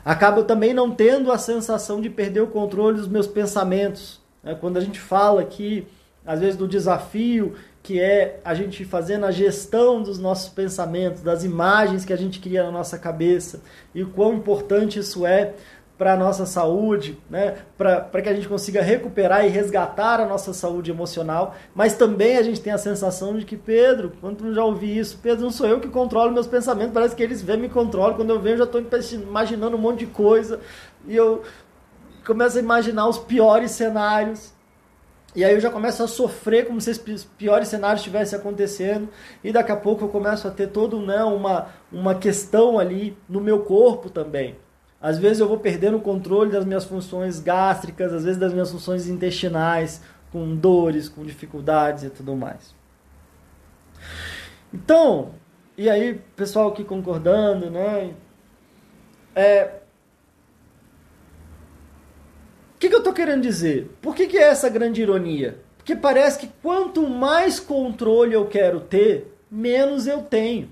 Acabo 0.04 0.44
também 0.44 0.72
não 0.72 0.90
tendo 0.90 1.30
a 1.32 1.38
sensação 1.38 2.00
de 2.00 2.08
perder 2.08 2.40
o 2.40 2.46
controle 2.46 2.96
dos 2.96 3.08
meus 3.08 3.26
pensamentos. 3.26 4.20
Né? 4.42 4.56
Quando 4.58 4.76
a 4.76 4.80
gente 4.80 5.00
fala 5.00 5.42
aqui, 5.42 5.86
às 6.24 6.40
vezes, 6.40 6.56
do 6.56 6.68
desafio 6.68 7.54
que 7.88 7.98
é 7.98 8.38
a 8.44 8.52
gente 8.52 8.84
fazendo 8.84 9.24
a 9.24 9.30
gestão 9.30 10.02
dos 10.02 10.18
nossos 10.18 10.50
pensamentos, 10.50 11.22
das 11.22 11.42
imagens 11.42 12.04
que 12.04 12.12
a 12.12 12.16
gente 12.16 12.38
cria 12.38 12.62
na 12.62 12.70
nossa 12.70 12.98
cabeça 12.98 13.62
e 13.94 14.02
o 14.02 14.10
quão 14.10 14.34
importante 14.34 14.98
isso 14.98 15.24
é 15.24 15.54
para 15.96 16.12
a 16.12 16.16
nossa 16.18 16.44
saúde, 16.44 17.18
né? 17.30 17.56
para 17.78 18.20
que 18.20 18.28
a 18.28 18.34
gente 18.34 18.46
consiga 18.46 18.82
recuperar 18.82 19.46
e 19.46 19.48
resgatar 19.48 20.20
a 20.20 20.26
nossa 20.26 20.52
saúde 20.52 20.90
emocional, 20.90 21.54
mas 21.74 21.94
também 21.94 22.36
a 22.36 22.42
gente 22.42 22.60
tem 22.60 22.74
a 22.74 22.78
sensação 22.78 23.38
de 23.38 23.46
que, 23.46 23.56
Pedro, 23.56 24.12
quando 24.20 24.52
já 24.52 24.62
ouvi 24.62 24.98
isso, 24.98 25.18
Pedro, 25.22 25.44
não 25.44 25.50
sou 25.50 25.66
eu 25.66 25.80
que 25.80 25.88
controlo 25.88 26.30
meus 26.30 26.46
pensamentos, 26.46 26.92
parece 26.92 27.16
que 27.16 27.22
eles 27.22 27.40
vêm 27.40 27.56
me 27.56 27.70
controlam, 27.70 28.16
quando 28.16 28.28
eu 28.28 28.38
venho 28.38 28.58
já 28.58 28.64
estou 28.64 28.82
imaginando 29.14 29.78
um 29.78 29.80
monte 29.80 30.00
de 30.00 30.08
coisa, 30.08 30.60
e 31.06 31.16
eu 31.16 31.42
começo 32.26 32.58
a 32.58 32.60
imaginar 32.60 33.08
os 33.08 33.16
piores 33.16 33.70
cenários, 33.70 34.52
e 35.38 35.44
aí 35.44 35.54
eu 35.54 35.60
já 35.60 35.70
começo 35.70 36.02
a 36.02 36.08
sofrer 36.08 36.66
como 36.66 36.80
se 36.80 36.90
os 36.90 37.24
piores 37.24 37.68
cenários 37.68 38.00
estivessem 38.00 38.36
acontecendo. 38.36 39.08
E 39.44 39.52
daqui 39.52 39.70
a 39.70 39.76
pouco 39.76 40.04
eu 40.04 40.08
começo 40.08 40.48
a 40.48 40.50
ter 40.50 40.66
todo 40.66 41.00
né, 41.00 41.22
uma, 41.22 41.68
uma 41.92 42.12
questão 42.16 42.76
ali 42.76 43.16
no 43.28 43.40
meu 43.40 43.60
corpo 43.60 44.10
também. 44.10 44.56
Às 45.00 45.16
vezes 45.16 45.38
eu 45.38 45.46
vou 45.46 45.60
perdendo 45.60 45.96
o 45.96 46.00
controle 46.00 46.50
das 46.50 46.64
minhas 46.64 46.84
funções 46.84 47.38
gástricas, 47.38 48.12
às 48.12 48.24
vezes 48.24 48.36
das 48.36 48.52
minhas 48.52 48.72
funções 48.72 49.06
intestinais, 49.06 50.02
com 50.32 50.56
dores, 50.56 51.08
com 51.08 51.24
dificuldades 51.24 52.02
e 52.02 52.10
tudo 52.10 52.34
mais. 52.34 52.74
Então, 54.74 55.34
e 55.76 55.88
aí, 55.88 56.20
pessoal 56.34 56.70
aqui 56.70 56.82
concordando, 56.82 57.70
né? 57.70 58.12
É, 59.36 59.82
que, 62.78 62.88
que 62.88 62.94
eu 62.94 62.98
estou 62.98 63.12
querendo 63.12 63.42
dizer? 63.42 63.90
Por 64.00 64.14
que, 64.14 64.26
que 64.26 64.38
é 64.38 64.48
essa 64.48 64.68
grande 64.68 65.02
ironia? 65.02 65.60
Porque 65.76 65.96
parece 65.96 66.38
que 66.38 66.50
quanto 66.62 67.08
mais 67.08 67.58
controle 67.58 68.34
eu 68.34 68.46
quero 68.46 68.80
ter, 68.80 69.34
menos 69.50 70.06
eu 70.06 70.22
tenho. 70.22 70.70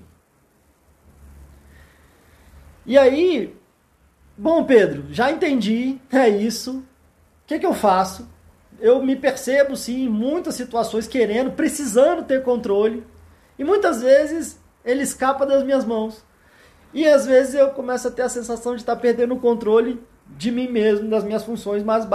E 2.85 2.97
aí, 2.97 3.57
Bom, 4.39 4.63
Pedro, 4.63 5.05
já 5.09 5.31
entendi, 5.31 5.99
é 6.11 6.29
isso. 6.29 6.77
O 6.77 6.83
que, 7.47 7.57
que 7.57 7.65
eu 7.65 7.73
faço? 7.73 8.29
Eu 8.79 9.01
me 9.01 9.15
percebo, 9.15 9.75
sim, 9.75 10.05
em 10.05 10.09
muitas 10.09 10.53
situações 10.53 11.07
querendo, 11.07 11.53
precisando 11.53 12.23
ter 12.23 12.43
controle. 12.43 13.03
E 13.57 13.63
muitas 13.63 14.03
vezes 14.03 14.59
ele 14.85 15.01
escapa 15.01 15.43
das 15.43 15.63
minhas 15.63 15.83
mãos. 15.83 16.23
E 16.93 17.07
às 17.07 17.25
vezes 17.25 17.55
eu 17.55 17.71
começo 17.71 18.07
a 18.07 18.11
ter 18.11 18.21
a 18.21 18.29
sensação 18.29 18.75
de 18.75 18.81
estar 18.81 18.95
perdendo 18.97 19.33
o 19.33 19.39
controle 19.39 19.99
de 20.35 20.51
mim 20.51 20.67
mesmo, 20.67 21.09
das 21.09 21.23
minhas 21.23 21.43
funções 21.43 21.83
mais 21.83 22.05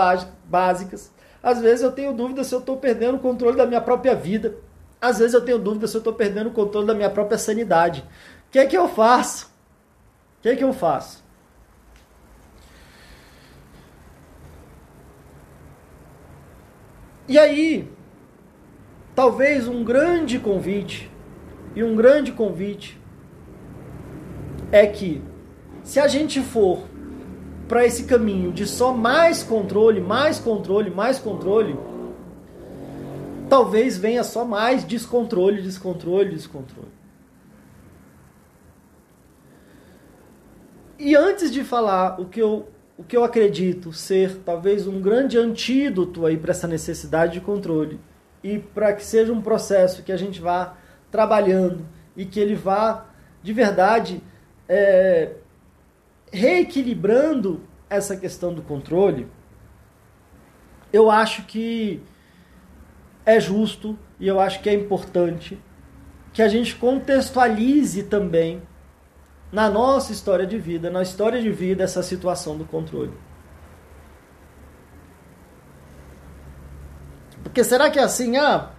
básicas. 0.44 1.12
Às 1.42 1.60
vezes 1.60 1.82
eu 1.82 1.92
tenho 1.92 2.12
dúvida 2.12 2.44
se 2.44 2.54
eu 2.54 2.60
estou 2.60 2.76
perdendo 2.76 3.16
o 3.16 3.20
controle 3.20 3.56
da 3.56 3.66
minha 3.66 3.80
própria 3.80 4.14
vida. 4.14 4.56
Às 5.00 5.18
vezes 5.18 5.34
eu 5.34 5.44
tenho 5.44 5.58
dúvida 5.58 5.88
se 5.88 5.96
eu 5.96 5.98
estou 5.98 6.12
perdendo 6.12 6.48
o 6.48 6.52
controle 6.52 6.86
da 6.86 6.94
minha 6.94 7.10
própria 7.10 7.36
sanidade. 7.38 8.04
O 8.48 8.52
que 8.52 8.58
é 8.58 8.66
que 8.66 8.76
eu 8.76 8.88
faço? 8.88 9.46
O 10.38 10.42
que 10.42 10.48
é 10.50 10.56
que 10.56 10.62
eu 10.62 10.72
faço? 10.72 11.22
E 17.26 17.38
aí, 17.38 17.90
talvez 19.14 19.66
um 19.66 19.82
grande 19.82 20.38
convite, 20.38 21.10
e 21.74 21.82
um 21.82 21.96
grande 21.96 22.30
convite, 22.32 23.00
é 24.70 24.86
que 24.86 25.22
se 25.82 25.98
a 25.98 26.06
gente 26.06 26.40
for 26.40 26.91
para 27.68 27.86
esse 27.86 28.04
caminho 28.04 28.52
de 28.52 28.66
só 28.66 28.92
mais 28.92 29.42
controle, 29.42 30.00
mais 30.00 30.38
controle, 30.38 30.90
mais 30.90 31.18
controle, 31.18 31.78
talvez 33.48 33.96
venha 33.98 34.24
só 34.24 34.44
mais 34.44 34.84
descontrole, 34.84 35.62
descontrole, 35.62 36.30
descontrole. 36.30 36.92
E 40.98 41.16
antes 41.16 41.50
de 41.52 41.64
falar 41.64 42.20
o 42.20 42.26
que 42.26 42.40
eu 42.40 42.68
o 42.96 43.02
que 43.02 43.16
eu 43.16 43.24
acredito 43.24 43.92
ser 43.92 44.36
talvez 44.44 44.86
um 44.86 45.00
grande 45.00 45.36
antídoto 45.36 46.24
aí 46.24 46.36
para 46.36 46.52
essa 46.52 46.68
necessidade 46.68 47.32
de 47.32 47.40
controle 47.40 47.98
e 48.44 48.58
para 48.58 48.92
que 48.92 49.04
seja 49.04 49.32
um 49.32 49.40
processo 49.40 50.02
que 50.02 50.12
a 50.12 50.16
gente 50.16 50.40
vá 50.40 50.76
trabalhando 51.10 51.84
e 52.16 52.24
que 52.24 52.38
ele 52.38 52.54
vá 52.54 53.06
de 53.42 53.52
verdade 53.52 54.22
é, 54.68 55.32
reequilibrando 56.32 57.60
essa 57.88 58.16
questão 58.16 58.54
do 58.54 58.62
controle, 58.62 59.28
eu 60.92 61.10
acho 61.10 61.44
que 61.44 62.02
é 63.24 63.38
justo 63.38 63.98
e 64.18 64.26
eu 64.26 64.40
acho 64.40 64.60
que 64.62 64.68
é 64.68 64.74
importante 64.74 65.60
que 66.32 66.40
a 66.40 66.48
gente 66.48 66.74
contextualize 66.76 68.04
também 68.04 68.62
na 69.52 69.68
nossa 69.68 70.12
história 70.12 70.46
de 70.46 70.58
vida, 70.58 70.90
na 70.90 71.02
história 71.02 71.40
de 71.40 71.50
vida, 71.50 71.84
essa 71.84 72.02
situação 72.02 72.56
do 72.56 72.64
controle. 72.64 73.12
Porque 77.42 77.62
será 77.62 77.90
que 77.90 77.98
é 77.98 78.02
assim, 78.02 78.38
ah, 78.38 78.70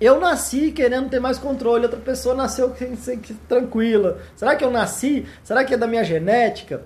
eu 0.00 0.18
nasci 0.18 0.72
querendo 0.72 1.10
ter 1.10 1.20
mais 1.20 1.38
controle, 1.38 1.84
outra 1.84 2.00
pessoa 2.00 2.34
nasceu 2.34 2.74
tranquila. 3.46 4.18
Será 4.34 4.56
que 4.56 4.64
eu 4.64 4.70
nasci? 4.70 5.26
Será 5.44 5.64
que 5.64 5.74
é 5.74 5.76
da 5.76 5.86
minha 5.86 6.02
genética? 6.02 6.84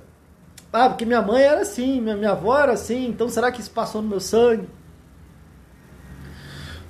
Ah, 0.73 0.89
porque 0.89 1.07
minha 1.07 1.23
mãe 1.23 1.43
era 1.45 1.61
assim, 1.61 2.01
minha, 2.01 2.17
minha 2.17 2.33
avó 2.33 2.59
era 2.59 2.73
assim, 2.73 3.07
então 3.07 3.29
será 3.29 3.53
que 3.53 3.61
isso 3.61 3.71
passou 3.71 4.03
no 4.03 4.09
meu 4.09 4.19
sangue? 4.19 4.69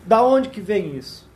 Da 0.06 0.22
onde 0.22 0.48
que 0.48 0.60
vem 0.60 0.96
isso? 0.96 1.28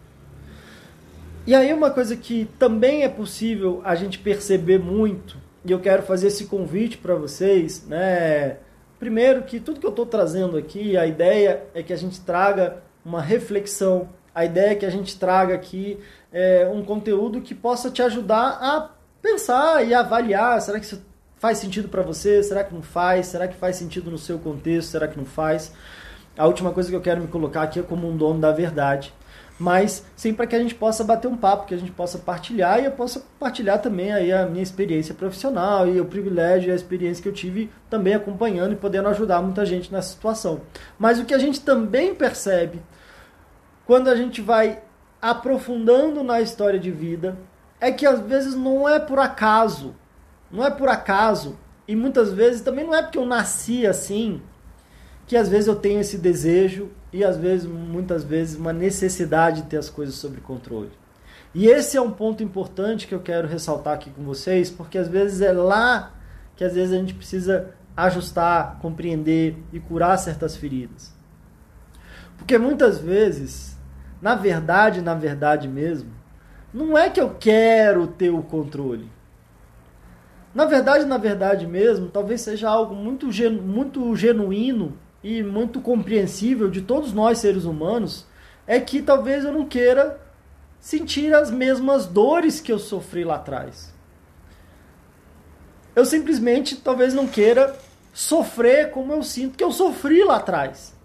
E 1.47 1.55
aí 1.55 1.73
uma 1.75 1.91
coisa 1.91 2.17
que 2.17 2.49
também 2.59 3.03
é 3.03 3.09
possível 3.09 3.83
a 3.85 3.95
gente 3.95 4.19
perceber 4.19 4.79
muito, 4.79 5.37
e 5.65 5.73
eu 5.73 5.81
quero 5.81 6.03
fazer 6.03 6.29
esse 6.29 6.47
convite 6.47 6.97
para 6.97 7.15
vocês, 7.15 7.87
né? 7.87 8.57
Primeiro 8.99 9.43
que 9.43 9.61
tudo 9.61 9.79
que 9.79 9.87
eu 9.87 9.91
estou 9.91 10.07
trazendo 10.07 10.57
aqui, 10.57 10.97
a 10.97 11.07
ideia 11.07 11.65
é 11.75 11.83
que 11.83 11.93
a 11.93 11.97
gente 11.97 12.21
traga 12.21 12.83
uma 13.05 13.21
reflexão, 13.21 14.09
a 14.39 14.45
ideia 14.45 14.71
é 14.71 14.75
que 14.77 14.87
a 14.87 14.91
gente 14.91 15.19
traga 15.19 15.53
aqui 15.53 15.99
é, 16.33 16.71
um 16.73 16.85
conteúdo 16.85 17.41
que 17.41 17.57
possa 17.57 17.91
te 17.91 18.01
ajudar 18.03 18.57
a 18.61 18.89
pensar 19.21 19.85
e 19.85 19.93
avaliar, 19.93 20.63
será 20.63 20.79
que 20.79 20.87
isso 20.87 21.03
faz 21.39 21.59
sentido 21.59 21.89
para 21.89 22.03
você? 22.03 22.41
Será 22.41 22.63
que 22.63 22.73
não 22.73 22.81
faz? 22.81 23.27
Será 23.27 23.49
que 23.49 23.57
faz 23.57 23.75
sentido 23.75 24.13
no 24.13 24.19
seu 24.19 24.39
contexto? 24.39 24.91
Será 24.91 25.09
que 25.09 25.19
não 25.19 25.25
faz? 25.25 25.73
A 26.37 26.47
última 26.47 26.71
coisa 26.71 26.89
que 26.89 26.95
eu 26.95 27.01
quero 27.01 27.21
me 27.21 27.27
colocar 27.27 27.63
aqui 27.63 27.81
é 27.81 27.83
como 27.83 28.09
um 28.09 28.17
dono 28.17 28.39
da 28.39 28.53
verdade 28.53 29.13
mas 29.59 30.05
sempre 30.15 30.37
para 30.37 30.47
que 30.47 30.57
a 30.57 30.61
gente 30.61 30.75
possa 30.75 31.03
bater 31.03 31.27
um 31.27 31.37
papo, 31.37 31.67
que 31.67 31.75
a 31.75 31.79
gente 31.79 31.91
possa 31.91 32.17
partilhar 32.19 32.81
e 32.81 32.85
eu 32.85 32.93
possa 32.93 33.25
partilhar 33.41 33.83
também 33.83 34.13
aí 34.13 34.33
a 34.33 34.47
minha 34.47 34.63
experiência 34.63 35.15
profissional 35.15 35.89
e 35.89 36.01
o 36.01 36.05
privilégio 36.05 36.69
e 36.69 36.73
a 36.73 36.77
experiência 36.77 37.23
que 37.23 37.29
eu 37.29 37.33
tive 37.33 37.69
também 37.91 38.15
acompanhando 38.15 38.73
e 38.73 38.77
podendo 38.77 39.09
ajudar 39.09 39.43
muita 39.43 39.67
gente 39.67 39.93
nessa 39.93 40.11
situação. 40.11 40.61
Mas 40.97 41.19
o 41.19 41.25
que 41.25 41.35
a 41.35 41.39
gente 41.39 41.61
também 41.61 42.15
percebe 42.15 42.81
quando 43.89 44.09
a 44.09 44.15
gente 44.15 44.43
vai 44.43 44.83
aprofundando 45.21 46.23
na 46.23 46.43
história 46.43 46.79
de 46.79 46.91
vida 46.91 47.39
é 47.81 47.91
que 47.91 48.05
às 48.05 48.21
vezes 48.21 48.55
não 48.55 48.87
é 48.87 48.99
por 48.99 49.19
acaso, 49.19 49.97
não 50.53 50.63
é 50.63 50.71
por 50.71 50.91
acaso 50.91 51.59
e 51.89 51.97
muitas 51.97 52.31
vezes 52.31 52.61
também 52.61 52.85
não 52.85 52.95
é 52.95 53.01
porque 53.01 53.17
eu 53.17 53.25
nasci 53.25 53.87
assim 53.87 54.43
que 55.27 55.39
às 55.39 55.49
vezes 55.49 55.69
eu 55.69 55.77
tenho 55.77 56.01
esse 56.01 56.19
desejo 56.19 56.91
e 57.11 57.25
às 57.25 57.39
vezes, 57.39 57.67
muitas 57.67 58.25
vezes, 58.25 58.59
uma 58.59 58.75
necessidade 58.75 59.63
de 59.63 59.69
ter 59.69 59.79
as 59.79 59.89
coisas 59.89 60.17
sob 60.17 60.39
controle. 60.43 60.91
E 61.55 61.67
esse 61.67 61.97
é 61.97 62.01
um 62.01 62.11
ponto 62.11 62.43
importante 62.43 63.07
que 63.07 63.15
eu 63.15 63.21
quero 63.21 63.49
ressaltar 63.49 63.95
aqui 63.95 64.11
com 64.11 64.23
vocês, 64.23 64.71
porque 64.71 64.99
às 64.99 65.09
vezes 65.09 65.41
é 65.41 65.51
lá 65.51 66.13
que 66.57 66.63
às 66.63 66.75
vezes 66.75 66.93
a 66.93 66.99
gente 66.99 67.15
precisa 67.15 67.71
ajustar, 67.97 68.79
compreender 68.83 69.57
e 69.73 69.81
curar 69.81 70.19
certas 70.19 70.57
feridas. 70.57 71.17
Porque 72.39 72.57
muitas 72.57 72.99
vezes, 72.99 73.68
na 74.21 74.35
verdade, 74.35 75.01
na 75.01 75.15
verdade 75.15 75.69
mesmo, 75.69 76.11
não 76.73 76.97
é 76.97 77.09
que 77.09 77.21
eu 77.21 77.37
quero 77.39 78.07
ter 78.07 78.31
o 78.31 78.43
controle. 78.43 79.11
Na 80.55 80.65
verdade, 80.65 81.05
na 81.05 81.19
verdade 81.19 81.67
mesmo, 81.67 82.09
talvez 82.09 82.41
seja 82.41 82.69
algo 82.69 82.95
muito, 82.95 83.31
genu 83.31 83.63
muito 83.63 84.15
genuíno 84.17 84.97
e 85.23 85.43
muito 85.43 85.81
compreensível 85.81 86.71
de 86.71 86.83
todos 86.83 87.13
nós 87.13 87.39
seres 87.39 87.65
humanos 87.65 88.27
é 88.67 88.81
que 88.81 89.01
talvez 89.01 89.45
eu 89.45 89.53
não 89.53 89.67
queira 89.67 90.21
sentir 90.81 91.35
as 91.35 91.51
mesmas 91.51 92.07
dores 92.07 92.61
que 92.61 92.73
eu 92.73 92.79
sofri 92.79 93.25
lá 93.25 93.37
atrás. 93.37 93.95
Eu 95.95 96.05
simplesmente 96.05 96.77
talvez 96.77 97.15
não 97.15 97.27
queira 97.27 97.77
sofrer 98.13 98.91
como 98.91 99.13
eu 99.13 99.23
sinto 99.23 99.57
que 99.57 99.65
eu 99.65 99.73
sofri 99.73 100.23
lá 100.25 100.37
atrás. 100.37 100.98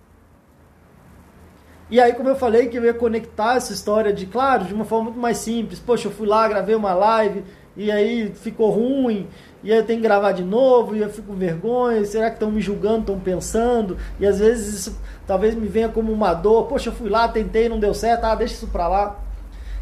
E 1.94 2.02
aí, 2.02 2.12
como 2.14 2.28
eu 2.28 2.36
falei, 2.36 2.70
que 2.70 2.76
eu 2.76 2.84
ia 2.84 2.94
conectar 2.96 3.54
essa 3.56 3.72
história 3.72 4.12
de, 4.12 4.26
claro, 4.26 4.66
de 4.66 4.74
uma 4.74 4.84
forma 4.84 5.12
muito 5.12 5.20
mais 5.20 5.38
simples. 5.38 5.78
Poxa, 5.80 6.08
eu 6.08 6.12
fui 6.12 6.26
lá, 6.26 6.48
gravei 6.48 6.74
uma 6.74 6.92
live 6.92 7.44
e 7.78 7.92
aí 7.92 8.34
ficou 8.34 8.72
ruim 8.72 9.28
e 9.64 9.72
aí 9.72 9.78
eu 9.78 9.86
tenho 9.86 10.00
que 10.00 10.08
gravar 10.08 10.32
de 10.32 10.44
novo, 10.44 10.96
e 10.96 11.02
eu 11.02 11.10
fico 11.12 11.28
com 11.28 11.36
vergonha, 11.36 12.04
será 12.04 12.30
que 12.30 12.38
estão 12.38 12.50
me 12.50 12.60
julgando, 12.60 13.02
estão 13.02 13.20
pensando? 13.20 13.96
E 14.20 14.26
às 14.26 14.40
vezes 14.40 14.74
isso 14.74 15.00
talvez 15.28 15.54
me 15.54 15.68
venha 15.68 15.88
como 15.88 16.12
uma 16.12 16.34
dor, 16.34 16.66
poxa, 16.66 16.90
eu 16.90 16.94
fui 16.94 17.12
lá, 17.12 17.28
tentei, 17.28 17.70
não 17.70 17.80
deu 17.80 17.94
certo, 17.94 18.24
ah, 18.24 18.34
deixa 18.34 18.56
isso 18.56 18.70
pra 18.70 18.88
lá. 18.88 19.20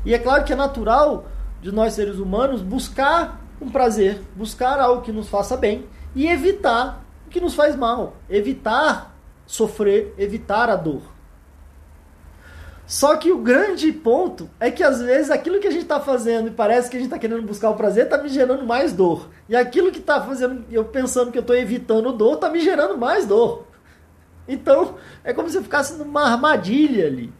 E 0.05 0.13
é 0.13 0.19
claro 0.19 0.43
que 0.43 0.51
é 0.51 0.55
natural 0.57 1.27
de 1.61 1.71
nós 1.71 1.93
seres 1.93 2.17
humanos 2.17 2.61
buscar 2.61 3.39
um 3.61 3.69
prazer, 3.69 4.19
buscar 4.35 4.81
algo 4.81 5.01
que 5.01 5.13
nos 5.13 5.29
faça 5.29 5.55
bem 5.55 5.85
e 6.13 6.27
evitar 6.27 7.05
que 7.29 7.39
nos 7.39 7.55
faz 7.55 7.73
mal, 7.73 8.17
evitar 8.29 9.15
sofrer, 9.47 10.13
evitar 10.17 10.69
a 10.69 10.75
dor. 10.75 11.20
Só 12.85 13.15
que 13.15 13.31
o 13.31 13.37
grande 13.37 13.91
ponto 13.91 14.49
é 14.59 14.69
que 14.69 14.83
às 14.83 15.01
vezes 15.01 15.31
aquilo 15.31 15.59
que 15.59 15.67
a 15.67 15.71
gente 15.71 15.83
está 15.83 15.99
fazendo 15.99 16.47
e 16.49 16.51
parece 16.51 16.89
que 16.89 16.97
a 16.97 16.99
gente 16.99 17.07
está 17.07 17.17
querendo 17.17 17.43
buscar 17.43 17.69
o 17.69 17.75
prazer 17.75 18.05
está 18.05 18.17
me 18.17 18.27
gerando 18.27 18.65
mais 18.65 18.91
dor. 18.91 19.29
E 19.47 19.55
aquilo 19.55 19.91
que 19.91 19.99
está 19.99 20.21
fazendo, 20.21 20.65
eu 20.69 20.83
pensando 20.83 21.31
que 21.31 21.37
eu 21.37 21.41
estou 21.41 21.55
evitando 21.55 22.11
dor, 22.11 22.35
está 22.35 22.49
me 22.49 22.59
gerando 22.59 22.97
mais 22.97 23.25
dor. 23.25 23.67
Então 24.47 24.95
é 25.23 25.33
como 25.33 25.49
se 25.49 25.57
eu 25.57 25.63
ficasse 25.63 25.93
numa 25.93 26.23
armadilha 26.23 27.07
ali. 27.07 27.31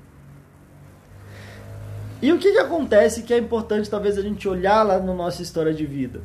E 2.21 2.31
o 2.31 2.37
que, 2.37 2.51
que 2.51 2.59
acontece 2.59 3.23
que 3.23 3.33
é 3.33 3.37
importante 3.37 3.89
talvez 3.89 4.17
a 4.17 4.21
gente 4.21 4.47
olhar 4.47 4.83
lá 4.83 4.99
na 4.99 5.13
nossa 5.13 5.41
história 5.41 5.73
de 5.73 5.85
vida? 5.85 6.21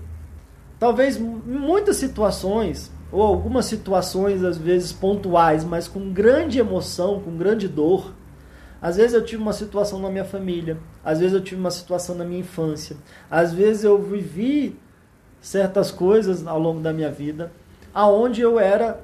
Talvez 0.78 1.18
muitas 1.18 1.96
situações, 1.96 2.92
ou 3.10 3.22
algumas 3.22 3.64
situações 3.64 4.44
às 4.44 4.58
vezes 4.58 4.92
pontuais, 4.92 5.64
mas 5.64 5.88
com 5.88 6.12
grande 6.12 6.58
emoção, 6.58 7.18
com 7.20 7.34
grande 7.38 7.66
dor, 7.66 8.12
às 8.81 8.97
vezes 8.97 9.14
eu 9.14 9.24
tive 9.24 9.43
uma 9.43 9.53
situação 9.53 9.99
na 9.99 10.11
minha 10.11 10.24
família, 10.24 10.79
às 11.05 11.20
vezes 11.20 11.35
eu 11.35 11.41
tive 11.41 11.61
uma 11.61 11.70
situação 11.70 12.14
na 12.14 12.24
minha 12.24 12.41
infância, 12.41 12.97
às 13.31 13.53
vezes 13.53 13.85
eu 13.85 14.01
vivi 14.01 14.79
certas 15.41 15.91
coisas 15.91 16.47
ao 16.47 16.59
longo 16.59 16.81
da 16.81 16.93
minha 16.93 17.11
vida, 17.11 17.53
aonde 17.95 18.41
eu 18.41 18.59
era 18.59 19.01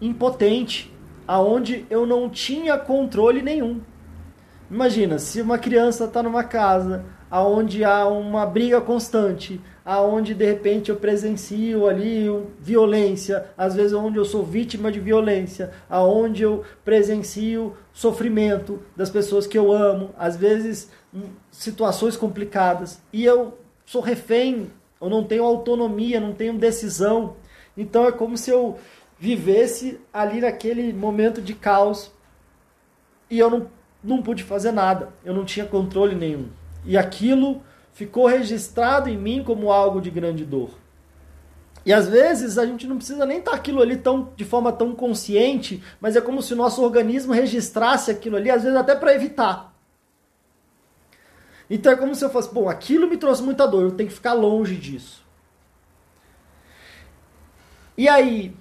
impotente, 0.00 0.92
aonde 1.26 1.84
eu 1.90 2.06
não 2.06 2.28
tinha 2.28 2.78
controle 2.78 3.42
nenhum. 3.42 3.80
Imagina, 4.70 5.18
se 5.18 5.40
uma 5.40 5.58
criança 5.58 6.04
está 6.04 6.22
numa 6.22 6.44
casa 6.44 7.04
aonde 7.30 7.84
há 7.84 8.06
uma 8.08 8.44
briga 8.44 8.80
constante, 8.80 9.60
aonde 9.84 10.34
de 10.34 10.44
repente 10.44 10.90
eu 10.90 10.96
presencio 10.96 11.86
ali 11.86 12.26
violência, 12.58 13.46
às 13.56 13.74
vezes 13.74 13.92
onde 13.92 14.18
eu 14.18 14.24
sou 14.24 14.44
vítima 14.44 14.90
de 14.90 14.98
violência, 14.98 15.70
aonde 15.88 16.42
eu 16.42 16.64
presencio 16.84 17.74
sofrimento 18.00 18.82
das 18.96 19.10
pessoas 19.10 19.46
que 19.46 19.58
eu 19.58 19.70
amo, 19.70 20.08
às 20.18 20.34
vezes 20.34 20.90
hum, 21.12 21.24
situações 21.50 22.16
complicadas, 22.16 23.02
e 23.12 23.22
eu 23.22 23.58
sou 23.84 24.00
refém, 24.00 24.70
eu 24.98 25.10
não 25.10 25.22
tenho 25.22 25.44
autonomia, 25.44 26.18
não 26.18 26.32
tenho 26.32 26.56
decisão. 26.56 27.36
Então 27.76 28.06
é 28.06 28.12
como 28.12 28.38
se 28.38 28.50
eu 28.50 28.78
vivesse 29.18 30.00
ali 30.10 30.40
naquele 30.40 30.94
momento 30.94 31.42
de 31.42 31.52
caos 31.52 32.10
e 33.28 33.38
eu 33.38 33.50
não, 33.50 33.66
não 34.02 34.22
pude 34.22 34.44
fazer 34.44 34.72
nada, 34.72 35.10
eu 35.22 35.34
não 35.34 35.44
tinha 35.44 35.66
controle 35.66 36.14
nenhum. 36.14 36.48
E 36.86 36.96
aquilo 36.96 37.60
ficou 37.92 38.26
registrado 38.26 39.10
em 39.10 39.18
mim 39.18 39.44
como 39.44 39.70
algo 39.70 40.00
de 40.00 40.10
grande 40.10 40.46
dor. 40.46 40.70
E 41.84 41.92
às 41.92 42.08
vezes 42.08 42.58
a 42.58 42.66
gente 42.66 42.86
não 42.86 42.96
precisa 42.96 43.24
nem 43.24 43.38
estar 43.38 43.52
aquilo 43.52 43.80
ali 43.80 43.96
tão, 43.96 44.32
de 44.36 44.44
forma 44.44 44.72
tão 44.72 44.94
consciente, 44.94 45.82
mas 46.00 46.16
é 46.16 46.20
como 46.20 46.42
se 46.42 46.52
o 46.52 46.56
nosso 46.56 46.82
organismo 46.82 47.32
registrasse 47.32 48.10
aquilo 48.10 48.36
ali, 48.36 48.50
às 48.50 48.62
vezes 48.62 48.76
até 48.76 48.94
para 48.94 49.14
evitar. 49.14 49.74
Então 51.68 51.92
é 51.92 51.96
como 51.96 52.14
se 52.14 52.24
eu 52.24 52.30
fosse, 52.30 52.52
bom, 52.52 52.68
aquilo 52.68 53.08
me 53.08 53.16
trouxe 53.16 53.42
muita 53.42 53.66
dor, 53.66 53.82
eu 53.82 53.92
tenho 53.92 54.08
que 54.08 54.14
ficar 54.14 54.32
longe 54.32 54.76
disso. 54.76 55.24
E 57.96 58.08
aí, 58.08 58.54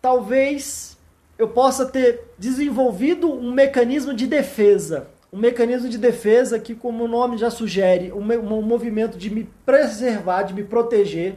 talvez 0.00 0.96
eu 1.38 1.48
possa 1.48 1.84
ter 1.84 2.32
desenvolvido 2.38 3.30
um 3.30 3.52
mecanismo 3.52 4.14
de 4.14 4.26
defesa 4.26 5.08
um 5.36 5.38
mecanismo 5.38 5.88
de 5.88 5.98
defesa 5.98 6.58
que, 6.58 6.74
como 6.74 7.04
o 7.04 7.08
nome 7.08 7.36
já 7.36 7.50
sugere, 7.50 8.10
um, 8.10 8.20
um 8.20 8.62
movimento 8.62 9.18
de 9.18 9.28
me 9.28 9.44
preservar, 9.66 10.44
de 10.44 10.54
me 10.54 10.64
proteger. 10.64 11.36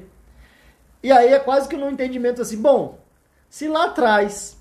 E 1.02 1.12
aí 1.12 1.34
é 1.34 1.39
quase 1.39 1.68
que 1.68 1.76
um 1.76 1.89
entendimento 1.89 2.41
assim, 2.41 2.62
bom, 2.62 3.00
se 3.50 3.68
lá 3.68 3.86
atrás 3.86 4.58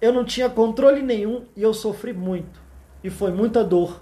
eu 0.00 0.12
não 0.12 0.24
tinha 0.24 0.50
controle 0.50 1.02
nenhum 1.02 1.46
e 1.56 1.62
eu 1.62 1.72
sofri 1.72 2.12
muito, 2.12 2.60
e 3.02 3.10
foi 3.10 3.30
muita 3.30 3.62
dor, 3.62 4.00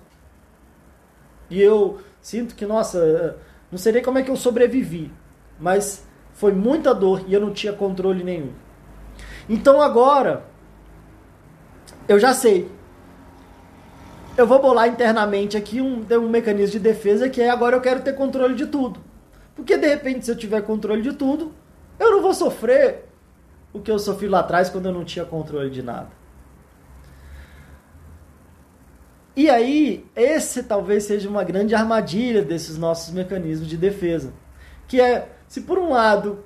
e 1.51 1.61
eu 1.61 2.01
sinto 2.21 2.55
que, 2.55 2.65
nossa, 2.65 3.39
não 3.71 3.79
sei 3.79 3.93
nem 3.93 4.03
como 4.03 4.19
é 4.19 4.23
que 4.23 4.31
eu 4.31 4.37
sobrevivi, 4.37 5.13
mas 5.61 6.07
foi 6.33 6.53
muita 6.53 6.95
dor 6.95 7.25
e 7.29 7.35
eu 7.35 7.41
não 7.41 7.53
tinha 7.53 7.73
controle 7.73 8.25
nenhum. 8.25 8.53
Então 9.49 9.81
agora, 9.81 10.45
eu 12.09 12.19
já 12.19 12.33
sei 12.33 12.71
eu 14.37 14.47
vou 14.47 14.61
bolar 14.61 14.89
internamente 14.89 15.57
aqui 15.57 15.81
um, 15.81 16.05
um 16.11 16.29
mecanismo 16.29 16.73
de 16.73 16.79
defesa 16.81 17.29
que 17.29 17.41
é 17.41 17.51
agora 17.51 17.77
eu 17.77 17.81
quero 17.81 18.03
ter 18.03 18.15
controle 18.15 18.55
de 18.55 18.67
tudo. 18.67 19.01
Porque 19.55 19.77
de 19.77 19.87
repente, 19.87 20.25
se 20.25 20.31
eu 20.31 20.37
tiver 20.37 20.63
controle 20.63 21.03
de 21.03 21.13
tudo, 21.13 21.53
eu 21.99 22.11
não 22.11 22.23
vou 22.23 22.35
sofrer 22.35 23.05
o 23.73 23.81
que 23.81 23.91
eu 23.91 23.99
sofri 23.99 24.29
lá 24.29 24.41
atrás 24.41 24.69
quando 24.69 24.87
eu 24.87 24.93
não 24.93 25.05
tinha 25.05 25.25
controle 25.25 25.71
de 25.71 25.83
nada. 25.83 26.11
E 29.37 29.51
aí, 29.51 30.07
esse 30.15 30.63
talvez 30.63 31.05
seja 31.05 31.29
uma 31.29 31.43
grande 31.43 31.75
armadilha 31.75 32.43
desses 32.43 32.79
nossos 32.79 33.13
mecanismos 33.13 33.69
de 33.69 33.77
defesa. 33.77 34.33
Que 34.87 35.01
é, 35.01 35.29
se 35.49 35.63
por 35.63 35.79
um 35.79 35.91
lado 35.91 36.45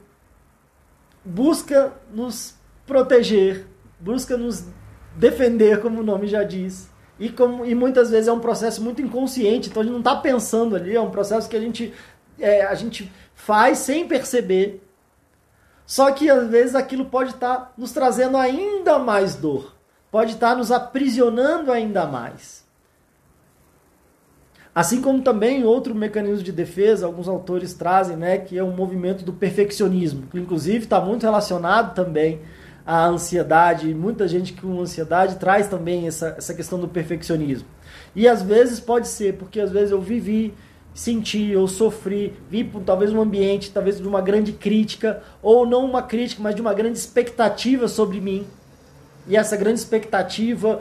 busca 1.23 1.93
nos 2.11 2.55
proteger, 2.87 3.67
busca 4.01 4.37
nos 4.37 4.65
defender, 5.17 5.81
como 5.83 6.01
o 6.01 6.05
nome 6.05 6.27
já 6.27 6.43
diz, 6.43 6.89
e, 7.19 7.29
como, 7.29 7.67
e 7.67 7.75
muitas 7.75 8.11
vezes 8.11 8.29
é 8.29 8.33
um 8.33 8.41
processo 8.41 8.83
muito 8.83 9.03
inconsciente, 9.03 9.69
então 9.69 9.83
a 9.83 9.85
gente 9.85 9.93
não 9.93 9.99
está 9.99 10.17
pensando 10.17 10.77
ali, 10.77 10.95
é 10.95 11.01
um 11.01 11.11
processo 11.11 11.49
que 11.49 11.57
a 11.57 11.61
gente, 11.61 11.93
é, 12.39 12.63
a 12.63 12.75
gente 12.75 13.11
faz 13.35 13.79
sem 13.79 14.07
perceber. 14.07 14.83
Só 15.87 16.11
que 16.11 16.29
às 16.29 16.49
vezes 16.49 16.75
aquilo 16.75 17.07
pode 17.07 17.31
estar 17.31 17.57
tá 17.57 17.73
nos 17.77 17.93
trazendo 17.93 18.37
ainda 18.37 18.99
mais 18.99 19.35
dor, 19.35 19.75
pode 20.11 20.33
estar 20.33 20.51
tá 20.51 20.57
nos 20.57 20.71
aprisionando 20.71 21.73
ainda 21.73 22.07
mais. 22.07 22.67
Assim 24.75 25.01
como 25.01 25.23
também 25.23 25.65
outro 25.65 25.95
mecanismo 25.95 26.45
de 26.45 26.53
defesa, 26.53 27.07
alguns 27.07 27.27
autores 27.27 27.75
trazem, 27.75 28.17
né, 28.17 28.39
que 28.39 28.57
é 28.57 28.63
o 28.63 28.71
movimento 28.71 29.25
do 29.25 29.33
perfeccionismo, 29.33 30.29
que 30.29 30.39
inclusive 30.39 30.85
está 30.85 31.01
muito 31.01 31.25
relacionado 31.25 31.95
também 31.95 32.41
a 32.87 33.07
ansiedade, 33.07 33.93
muita 33.93 34.29
gente 34.29 34.53
com 34.53 34.81
ansiedade 34.81 35.37
traz 35.37 35.67
também 35.67 36.07
essa, 36.07 36.37
essa 36.39 36.55
questão 36.55 36.79
do 36.79 36.87
perfeccionismo. 36.87 37.67
E 38.15 38.29
às 38.29 38.41
vezes 38.41 38.79
pode 38.79 39.09
ser, 39.09 39.35
porque 39.35 39.61
às 39.61 39.71
vezes 39.71 39.91
eu 39.91 40.01
vivi, 40.01 40.55
senti, 40.99 41.53
eu 41.53 41.69
sofri, 41.69 42.35
vi 42.51 42.65
por 42.65 42.83
talvez 42.83 43.13
um 43.13 43.21
ambiente, 43.21 43.71
talvez 43.71 43.99
de 43.99 44.09
uma 44.09 44.21
grande 44.21 44.53
crítica, 44.53 45.23
ou 45.41 45.65
não 45.65 45.85
uma 45.85 46.03
crítica, 46.03 46.43
mas 46.43 46.57
de 46.57 46.61
uma 46.61 46.75
grande 46.75 46.99
expectativa 46.99 47.87
sobre 47.87 48.21
mim. 48.21 48.45
E 49.29 49.37
essa 49.37 49.57
grande 49.57 49.79
expectativa 49.79 50.81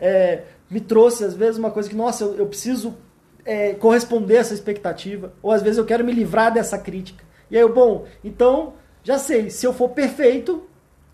é, 0.00 0.44
me 0.70 0.80
trouxe, 0.80 1.22
às 1.22 1.34
vezes, 1.34 1.58
uma 1.58 1.70
coisa 1.70 1.86
que, 1.86 1.94
nossa, 1.94 2.24
eu, 2.24 2.36
eu 2.36 2.46
preciso 2.46 2.96
é, 3.44 3.74
corresponder 3.74 4.38
a 4.38 4.40
essa 4.40 4.54
expectativa, 4.54 5.34
ou 5.42 5.52
às 5.52 5.60
vezes 5.60 5.76
eu 5.76 5.84
quero 5.84 6.02
me 6.02 6.12
livrar 6.12 6.50
dessa 6.50 6.78
crítica. 6.78 7.22
E 7.50 7.58
aí, 7.58 7.68
bom, 7.68 8.06
então, 8.24 8.72
já 9.04 9.18
sei, 9.18 9.50
se 9.50 9.66
eu 9.66 9.74
for 9.74 9.90
perfeito, 9.90 10.62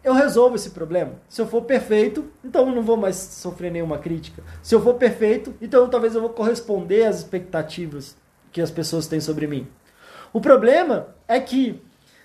eu 0.05 0.13
resolvo 0.15 0.55
esse 0.55 0.71
problema. 0.71 1.15
Se 1.29 1.43
eu 1.43 1.47
for 1.49 1.63
perfeito, 1.63 2.27
então 2.45 2.69
eu 2.69 2.75
não 2.77 2.83
vou 2.83 2.97
mais 2.97 3.17
sofrer 3.17 3.73
nenhuma 3.73 3.99
crítica. 3.99 4.45
Se 4.63 4.77
eu 4.77 4.81
for 4.81 4.95
perfeito, 4.95 5.53
então 5.61 5.89
talvez 5.89 6.15
eu 6.15 6.21
vou 6.21 6.31
corresponder 6.31 7.07
às 7.07 7.19
expectativas 7.19 8.23
que 8.55 8.63
as 8.63 8.71
pessoas 8.71 9.09
têm 9.09 9.21
sobre 9.21 9.49
mim. 9.49 9.67
O 10.33 10.41
problema 10.41 11.09
é 11.27 11.41
que 11.41 11.83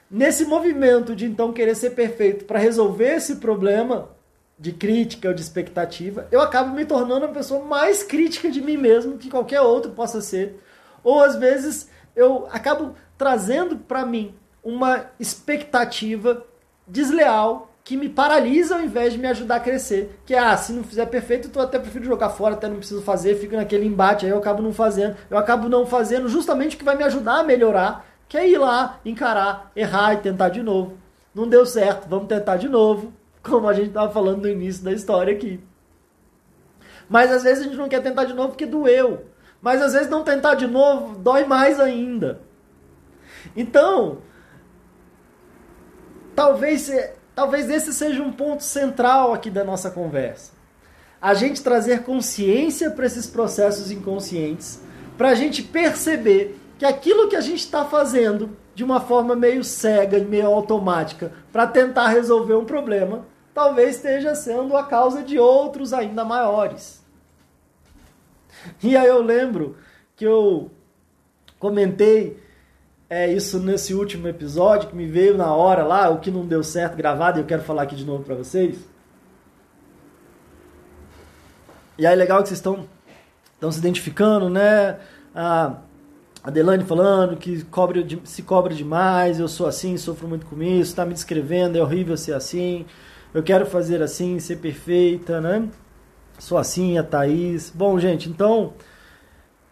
nesse 0.09 0.45
movimento 0.45 1.15
de 1.15 1.25
então 1.25 1.51
querer 1.51 1.75
ser 1.75 1.89
perfeito 1.89 2.45
para 2.45 2.59
resolver 2.59 3.15
esse 3.15 3.37
problema 3.37 4.09
de 4.57 4.71
crítica 4.71 5.27
ou 5.27 5.33
de 5.33 5.41
expectativa, 5.41 6.27
eu 6.31 6.39
acabo 6.39 6.75
me 6.75 6.85
tornando 6.85 7.25
a 7.25 7.29
pessoa 7.29 7.65
mais 7.65 8.03
crítica 8.03 8.51
de 8.51 8.61
mim 8.61 8.77
mesmo 8.77 9.17
que 9.17 9.29
qualquer 9.29 9.61
outro 9.61 9.91
possa 9.91 10.21
ser. 10.21 10.61
Ou 11.03 11.19
às 11.23 11.35
vezes 11.35 11.89
eu 12.15 12.47
acabo 12.51 12.93
trazendo 13.17 13.77
para 13.77 14.05
mim 14.05 14.35
uma 14.63 15.07
expectativa 15.19 16.45
desleal 16.87 17.68
que 17.89 17.97
me 17.97 18.07
paralisa 18.07 18.75
ao 18.75 18.83
invés 18.83 19.13
de 19.13 19.17
me 19.17 19.25
ajudar 19.25 19.55
a 19.55 19.59
crescer. 19.59 20.21
Que 20.23 20.35
é, 20.35 20.37
ah, 20.37 20.55
se 20.55 20.71
não 20.71 20.83
fizer 20.83 21.07
perfeito, 21.07 21.49
eu 21.51 21.59
até 21.59 21.79
prefiro 21.79 22.05
jogar 22.05 22.29
fora, 22.29 22.53
até 22.53 22.67
não 22.67 22.75
preciso 22.75 23.01
fazer, 23.01 23.33
fico 23.39 23.55
naquele 23.55 23.83
embate, 23.83 24.27
aí 24.27 24.31
eu 24.31 24.37
acabo 24.37 24.61
não 24.61 24.71
fazendo. 24.71 25.17
Eu 25.27 25.35
acabo 25.35 25.67
não 25.67 25.87
fazendo 25.87 26.29
justamente 26.29 26.75
o 26.75 26.77
que 26.77 26.85
vai 26.85 26.95
me 26.95 27.03
ajudar 27.03 27.39
a 27.39 27.43
melhorar, 27.43 28.05
que 28.27 28.37
é 28.37 28.47
ir 28.47 28.59
lá, 28.59 28.99
encarar, 29.03 29.71
errar 29.75 30.13
e 30.13 30.17
tentar 30.17 30.49
de 30.49 30.61
novo. 30.61 30.99
Não 31.33 31.47
deu 31.47 31.65
certo, 31.65 32.07
vamos 32.07 32.27
tentar 32.27 32.57
de 32.57 32.69
novo, 32.69 33.11
como 33.41 33.67
a 33.67 33.73
gente 33.73 33.87
estava 33.87 34.11
falando 34.11 34.43
no 34.43 34.49
início 34.49 34.83
da 34.83 34.93
história 34.93 35.33
aqui. 35.33 35.59
Mas 37.09 37.31
às 37.31 37.41
vezes 37.41 37.61
a 37.61 37.63
gente 37.63 37.77
não 37.77 37.89
quer 37.89 38.03
tentar 38.03 38.25
de 38.25 38.35
novo 38.35 38.49
porque 38.49 38.67
doeu. 38.67 39.25
Mas 39.59 39.81
às 39.81 39.93
vezes 39.93 40.11
não 40.11 40.23
tentar 40.23 40.53
de 40.53 40.67
novo 40.67 41.17
dói 41.17 41.43
mais 41.45 41.79
ainda. 41.79 42.39
Então, 43.55 44.19
talvez 46.35 46.87
Talvez 47.39 47.69
esse 47.69 47.93
seja 47.93 48.21
um 48.21 48.33
ponto 48.33 48.63
central 48.63 49.33
aqui 49.33 49.49
da 49.49 49.63
nossa 49.63 49.89
conversa. 49.89 50.51
A 51.21 51.33
gente 51.33 51.63
trazer 51.63 52.03
consciência 52.03 52.91
para 52.91 53.05
esses 53.05 53.27
processos 53.27 53.89
inconscientes, 53.91 54.81
para 55.17 55.29
a 55.29 55.35
gente 55.35 55.63
perceber 55.63 56.59
que 56.77 56.83
aquilo 56.83 57.29
que 57.29 57.37
a 57.37 57.41
gente 57.41 57.59
está 57.59 57.85
fazendo, 57.85 58.57
de 58.75 58.83
uma 58.83 58.99
forma 58.99 59.37
meio 59.37 59.63
cega, 59.63 60.19
meio 60.19 60.47
automática, 60.47 61.31
para 61.49 61.65
tentar 61.65 62.09
resolver 62.09 62.55
um 62.55 62.65
problema, 62.65 63.25
talvez 63.53 63.95
esteja 63.95 64.35
sendo 64.35 64.75
a 64.75 64.83
causa 64.83 65.23
de 65.23 65.39
outros 65.39 65.93
ainda 65.93 66.25
maiores. 66.25 67.01
E 68.83 68.97
aí 68.97 69.07
eu 69.07 69.21
lembro 69.21 69.77
que 70.13 70.25
eu 70.25 70.69
comentei 71.57 72.37
é, 73.09 73.31
isso 73.31 73.59
nesse 73.59 73.93
último 73.93 74.27
episódio, 74.27 74.89
que 74.89 74.95
me 74.95 75.07
veio 75.07 75.35
na 75.35 75.53
hora 75.53 75.83
lá, 75.83 76.09
o 76.09 76.19
que 76.19 76.29
não 76.29 76.45
deu 76.45 76.63
certo 76.63 76.95
gravado, 76.95 77.39
e 77.39 77.41
eu 77.41 77.45
quero 77.45 77.63
falar 77.63 77.83
aqui 77.83 77.95
de 77.95 78.05
novo 78.05 78.23
para 78.23 78.35
vocês. 78.35 78.77
E 81.97 82.05
aí 82.05 82.15
legal 82.15 82.41
que 82.41 82.49
vocês 82.49 82.59
estão 82.59 82.87
estão 83.55 83.71
se 83.71 83.79
identificando, 83.79 84.49
né? 84.49 84.97
A 85.35 85.75
Adelane 86.41 86.85
falando 86.85 87.35
que 87.35 87.63
cobra, 87.65 88.01
se 88.23 88.41
cobra 88.41 88.73
demais, 88.73 89.39
eu 89.39 89.49
sou 89.49 89.67
assim, 89.67 89.97
sofro 89.97 90.27
muito 90.27 90.45
com 90.45 90.61
isso, 90.63 90.91
está 90.91 91.05
me 91.05 91.13
descrevendo, 91.13 91.77
é 91.77 91.81
horrível 91.81 92.15
ser 92.15 92.33
assim, 92.33 92.85
eu 93.33 93.43
quero 93.43 93.65
fazer 93.65 94.01
assim, 94.01 94.39
ser 94.39 94.57
perfeita, 94.57 95.41
né? 95.41 95.67
Sou 96.37 96.57
assim, 96.57 96.97
a 96.97 97.03
Thaís. 97.03 97.69
Bom, 97.75 97.99
gente, 97.99 98.29
então, 98.29 98.73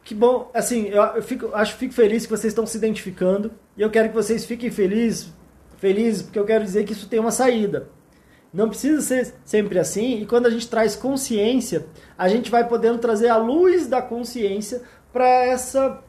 que 0.07 0.15
bom, 0.15 0.49
assim, 0.53 0.85
eu, 0.85 1.03
eu 1.03 1.21
fico, 1.21 1.53
acho 1.53 1.75
fico 1.75 1.93
feliz 1.93 2.25
que 2.25 2.31
vocês 2.31 2.51
estão 2.51 2.65
se 2.65 2.77
identificando 2.77 3.51
e 3.75 3.81
eu 3.81 3.89
quero 3.89 4.07
que 4.07 4.15
vocês 4.15 4.45
fiquem 4.45 4.71
felizes, 4.71 5.33
felizes, 5.79 6.21
porque 6.21 6.39
eu 6.39 6.45
quero 6.45 6.63
dizer 6.63 6.85
que 6.85 6.93
isso 6.93 7.09
tem 7.09 7.19
uma 7.19 7.29
saída. 7.29 7.89
Não 8.53 8.69
precisa 8.69 9.01
ser 9.01 9.33
sempre 9.43 9.77
assim, 9.77 10.21
e 10.21 10.25
quando 10.25 10.45
a 10.45 10.49
gente 10.49 10.65
traz 10.69 10.95
consciência, 10.95 11.87
a 12.17 12.29
gente 12.29 12.49
vai 12.49 12.65
podendo 12.65 12.99
trazer 12.99 13.27
a 13.27 13.35
luz 13.35 13.85
da 13.85 14.01
consciência 14.01 14.81
para 15.11 15.27
essa 15.27 16.01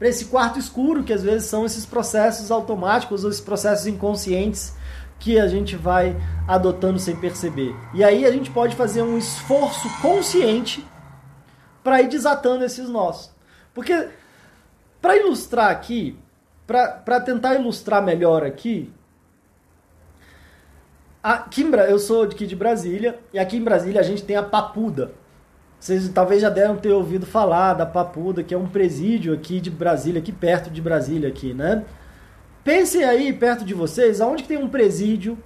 para 0.00 0.08
esse 0.08 0.24
quarto 0.24 0.58
escuro, 0.58 1.04
que 1.04 1.12
às 1.12 1.22
vezes 1.22 1.48
são 1.48 1.64
esses 1.64 1.86
processos 1.86 2.50
automáticos 2.50 3.22
ou 3.22 3.30
esses 3.30 3.40
processos 3.40 3.86
inconscientes 3.86 4.74
que 5.20 5.38
a 5.38 5.46
gente 5.46 5.76
vai 5.76 6.16
adotando 6.48 6.98
sem 6.98 7.14
perceber. 7.14 7.72
E 7.94 8.02
aí 8.02 8.24
a 8.24 8.32
gente 8.32 8.50
pode 8.50 8.74
fazer 8.74 9.02
um 9.02 9.16
esforço 9.16 9.88
consciente 10.02 10.84
para 11.88 12.02
ir 12.02 12.08
desatando 12.08 12.64
esses 12.64 12.86
nós. 12.86 13.34
Porque 13.72 14.08
para 15.00 15.16
ilustrar 15.16 15.70
aqui, 15.70 16.18
para 16.66 17.18
tentar 17.20 17.54
ilustrar 17.54 18.02
melhor 18.02 18.44
aqui, 18.44 18.92
Aqui 21.20 21.62
em, 21.62 21.74
eu 21.74 21.98
sou 21.98 22.22
aqui 22.22 22.46
de 22.46 22.54
Brasília, 22.54 23.18
e 23.34 23.38
aqui 23.38 23.56
em 23.56 23.62
Brasília 23.62 24.00
a 24.00 24.04
gente 24.04 24.22
tem 24.22 24.36
a 24.36 24.42
Papuda. 24.42 25.10
Vocês 25.78 26.08
talvez 26.10 26.40
já 26.40 26.48
devem 26.48 26.76
ter 26.76 26.92
ouvido 26.92 27.26
falar 27.26 27.74
da 27.74 27.84
Papuda, 27.84 28.42
que 28.42 28.54
é 28.54 28.56
um 28.56 28.68
presídio 28.68 29.34
aqui 29.34 29.60
de 29.60 29.68
Brasília, 29.68 30.20
aqui 30.20 30.30
perto 30.30 30.70
de 30.70 30.80
Brasília, 30.80 31.28
aqui, 31.28 31.52
né? 31.52 31.84
Pensem 32.62 33.04
aí, 33.04 33.32
perto 33.32 33.64
de 33.64 33.74
vocês, 33.74 34.20
aonde 34.20 34.44
tem 34.44 34.58
um 34.58 34.68
presídio, 34.68 35.36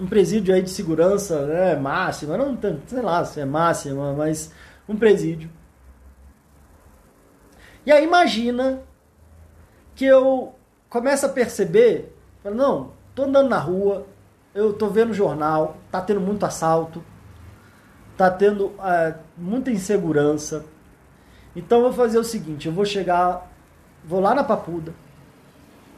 um 0.00 0.06
presídio 0.06 0.52
aí 0.52 0.60
de 0.60 0.70
segurança, 0.70 1.46
né, 1.46 1.76
máxima, 1.76 2.36
não 2.36 2.58
sei 2.86 3.00
lá 3.00 3.24
se 3.24 3.40
é 3.40 3.44
máxima, 3.44 4.12
mas 4.12 4.52
um 4.88 4.96
presídio. 4.96 5.50
E 7.84 7.92
aí 7.92 8.04
imagina 8.04 8.82
que 9.94 10.04
eu 10.04 10.54
começo 10.88 11.26
a 11.26 11.28
perceber, 11.28 12.12
não, 12.44 12.92
tô 13.14 13.24
andando 13.24 13.48
na 13.48 13.58
rua, 13.58 14.06
eu 14.54 14.72
tô 14.72 14.88
vendo 14.88 15.14
jornal, 15.14 15.76
tá 15.90 16.00
tendo 16.00 16.20
muito 16.20 16.44
assalto, 16.44 17.04
tá 18.16 18.30
tendo 18.30 18.74
é, 18.82 19.14
muita 19.36 19.70
insegurança. 19.70 20.64
Então 21.54 21.78
eu 21.78 21.84
vou 21.84 21.92
fazer 21.92 22.18
o 22.18 22.24
seguinte, 22.24 22.66
eu 22.66 22.72
vou 22.72 22.84
chegar, 22.84 23.50
vou 24.04 24.20
lá 24.20 24.34
na 24.34 24.42
Papuda, 24.42 24.92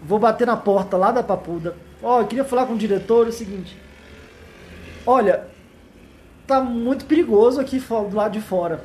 vou 0.02 0.18
bater 0.18 0.46
na 0.46 0.56
porta 0.56 0.96
lá 0.96 1.10
da 1.10 1.22
Papuda. 1.22 1.76
Ó, 2.02 2.16
oh, 2.16 2.20
eu 2.20 2.26
queria 2.26 2.44
falar 2.44 2.66
com 2.66 2.74
o 2.74 2.78
diretor 2.78 3.26
é 3.26 3.30
o 3.30 3.32
seguinte. 3.32 3.80
Olha, 5.06 5.48
tá 6.48 6.62
muito 6.62 7.04
perigoso 7.04 7.60
aqui 7.60 7.78
do 7.78 8.16
lado 8.16 8.32
de 8.32 8.40
fora. 8.40 8.82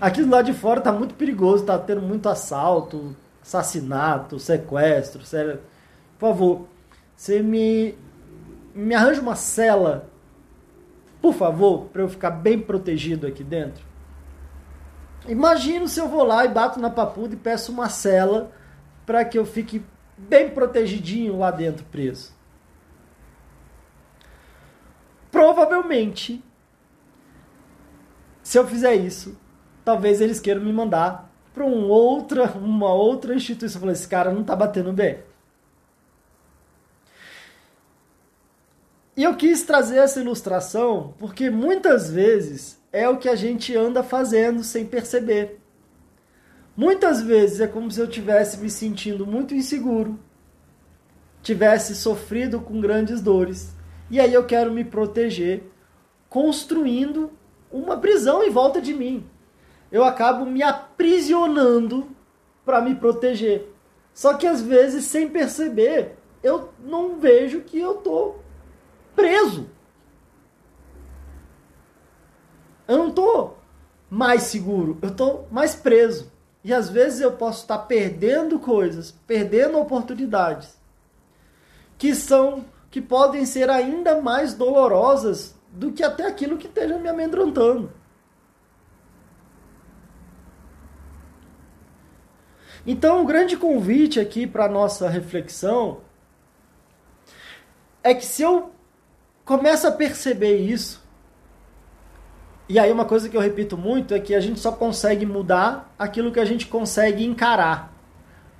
Aqui 0.00 0.22
do 0.22 0.30
lado 0.30 0.46
de 0.46 0.52
fora 0.52 0.80
tá 0.80 0.92
muito 0.92 1.14
perigoso, 1.14 1.64
tá 1.64 1.78
tendo 1.78 2.02
muito 2.02 2.28
assalto, 2.28 3.16
assassinato, 3.40 4.40
sequestro, 4.40 5.24
sério. 5.24 5.60
Por 6.18 6.28
favor, 6.28 6.68
você 7.16 7.40
me 7.40 7.96
me 8.74 8.94
arranja 8.94 9.20
uma 9.20 9.34
cela, 9.34 10.08
por 11.20 11.34
favor, 11.34 11.86
para 11.86 12.02
eu 12.02 12.08
ficar 12.08 12.30
bem 12.30 12.60
protegido 12.60 13.26
aqui 13.26 13.42
dentro. 13.42 13.84
Imagino 15.26 15.88
se 15.88 16.00
eu 16.00 16.08
vou 16.08 16.22
lá 16.22 16.44
e 16.44 16.48
bato 16.48 16.78
na 16.78 16.90
papuda 16.90 17.34
e 17.34 17.38
peço 17.38 17.72
uma 17.72 17.88
cela 17.88 18.52
para 19.04 19.24
que 19.24 19.38
eu 19.38 19.44
fique 19.44 19.82
bem 20.16 20.50
protegidinho 20.50 21.38
lá 21.38 21.50
dentro 21.50 21.84
preso. 21.86 22.32
Provavelmente, 25.30 26.42
se 28.48 28.58
eu 28.58 28.66
fizer 28.66 28.94
isso, 28.94 29.36
talvez 29.84 30.22
eles 30.22 30.40
queiram 30.40 30.62
me 30.62 30.72
mandar 30.72 31.30
para 31.52 31.66
um 31.66 31.86
outra, 31.90 32.44
uma 32.52 32.90
outra 32.90 33.34
instituição. 33.34 33.78
Falei, 33.78 33.92
esse 33.92 34.08
cara 34.08 34.32
não 34.32 34.40
está 34.40 34.56
batendo 34.56 34.90
bem. 34.90 35.18
E 39.14 39.22
eu 39.22 39.36
quis 39.36 39.64
trazer 39.64 39.98
essa 39.98 40.18
ilustração 40.18 41.12
porque 41.18 41.50
muitas 41.50 42.10
vezes 42.10 42.80
é 42.90 43.06
o 43.06 43.18
que 43.18 43.28
a 43.28 43.34
gente 43.36 43.76
anda 43.76 44.02
fazendo 44.02 44.64
sem 44.64 44.86
perceber. 44.86 45.60
Muitas 46.74 47.20
vezes 47.20 47.60
é 47.60 47.66
como 47.66 47.90
se 47.90 48.00
eu 48.00 48.08
tivesse 48.08 48.56
me 48.56 48.70
sentindo 48.70 49.26
muito 49.26 49.54
inseguro, 49.54 50.18
tivesse 51.42 51.94
sofrido 51.94 52.62
com 52.62 52.80
grandes 52.80 53.20
dores, 53.20 53.74
e 54.10 54.18
aí 54.18 54.32
eu 54.32 54.46
quero 54.46 54.72
me 54.72 54.84
proteger 54.84 55.70
construindo 56.30 57.36
uma 57.70 57.96
prisão 57.96 58.42
em 58.42 58.50
volta 58.50 58.80
de 58.80 58.94
mim. 58.94 59.28
Eu 59.90 60.04
acabo 60.04 60.44
me 60.44 60.62
aprisionando 60.62 62.08
para 62.64 62.80
me 62.80 62.94
proteger. 62.94 63.72
Só 64.12 64.34
que 64.34 64.46
às 64.46 64.60
vezes, 64.60 65.04
sem 65.04 65.28
perceber, 65.28 66.16
eu 66.42 66.70
não 66.80 67.18
vejo 67.18 67.60
que 67.60 67.78
eu 67.78 67.94
tô 67.94 68.36
preso. 69.14 69.68
Eu 72.86 72.98
não 72.98 73.08
estou 73.08 73.58
mais 74.10 74.44
seguro, 74.44 74.98
eu 75.02 75.10
estou 75.10 75.46
mais 75.50 75.74
preso. 75.74 76.30
E 76.64 76.72
às 76.72 76.88
vezes 76.88 77.20
eu 77.20 77.32
posso 77.32 77.62
estar 77.62 77.78
perdendo 77.78 78.58
coisas, 78.58 79.12
perdendo 79.26 79.78
oportunidades 79.78 80.78
que 81.98 82.14
são 82.14 82.64
que 82.90 83.02
podem 83.02 83.44
ser 83.44 83.68
ainda 83.68 84.22
mais 84.22 84.54
dolorosas 84.54 85.54
do 85.72 85.92
que 85.92 86.02
até 86.02 86.26
aquilo 86.26 86.56
que 86.56 86.66
esteja 86.66 86.98
me 86.98 87.08
amedrontando. 87.08 87.92
Então, 92.86 93.22
o 93.22 93.26
grande 93.26 93.56
convite 93.56 94.18
aqui 94.18 94.46
para 94.46 94.68
nossa 94.68 95.08
reflexão 95.08 96.00
é 98.02 98.14
que 98.14 98.24
se 98.24 98.42
eu 98.42 98.72
começa 99.44 99.88
a 99.88 99.92
perceber 99.92 100.56
isso. 100.56 101.02
E 102.68 102.78
aí 102.78 102.92
uma 102.92 103.04
coisa 103.06 103.28
que 103.28 103.36
eu 103.36 103.40
repito 103.40 103.78
muito 103.78 104.14
é 104.14 104.20
que 104.20 104.34
a 104.34 104.40
gente 104.40 104.60
só 104.60 104.70
consegue 104.70 105.24
mudar 105.24 105.94
aquilo 105.98 106.30
que 106.30 106.40
a 106.40 106.44
gente 106.44 106.66
consegue 106.66 107.24
encarar. 107.24 107.92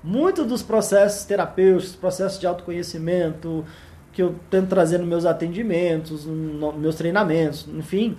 Muitos 0.02 0.46
dos 0.46 0.62
processos 0.62 1.24
terapêuticos, 1.24 1.94
processos 1.94 2.38
de 2.38 2.46
autoconhecimento, 2.46 3.66
que 4.18 4.22
eu 4.24 4.34
tento 4.50 4.66
trazer 4.66 4.98
nos 4.98 5.06
meus 5.06 5.24
atendimentos, 5.24 6.26
nos 6.26 6.74
meus 6.74 6.96
treinamentos, 6.96 7.68
enfim, 7.68 8.18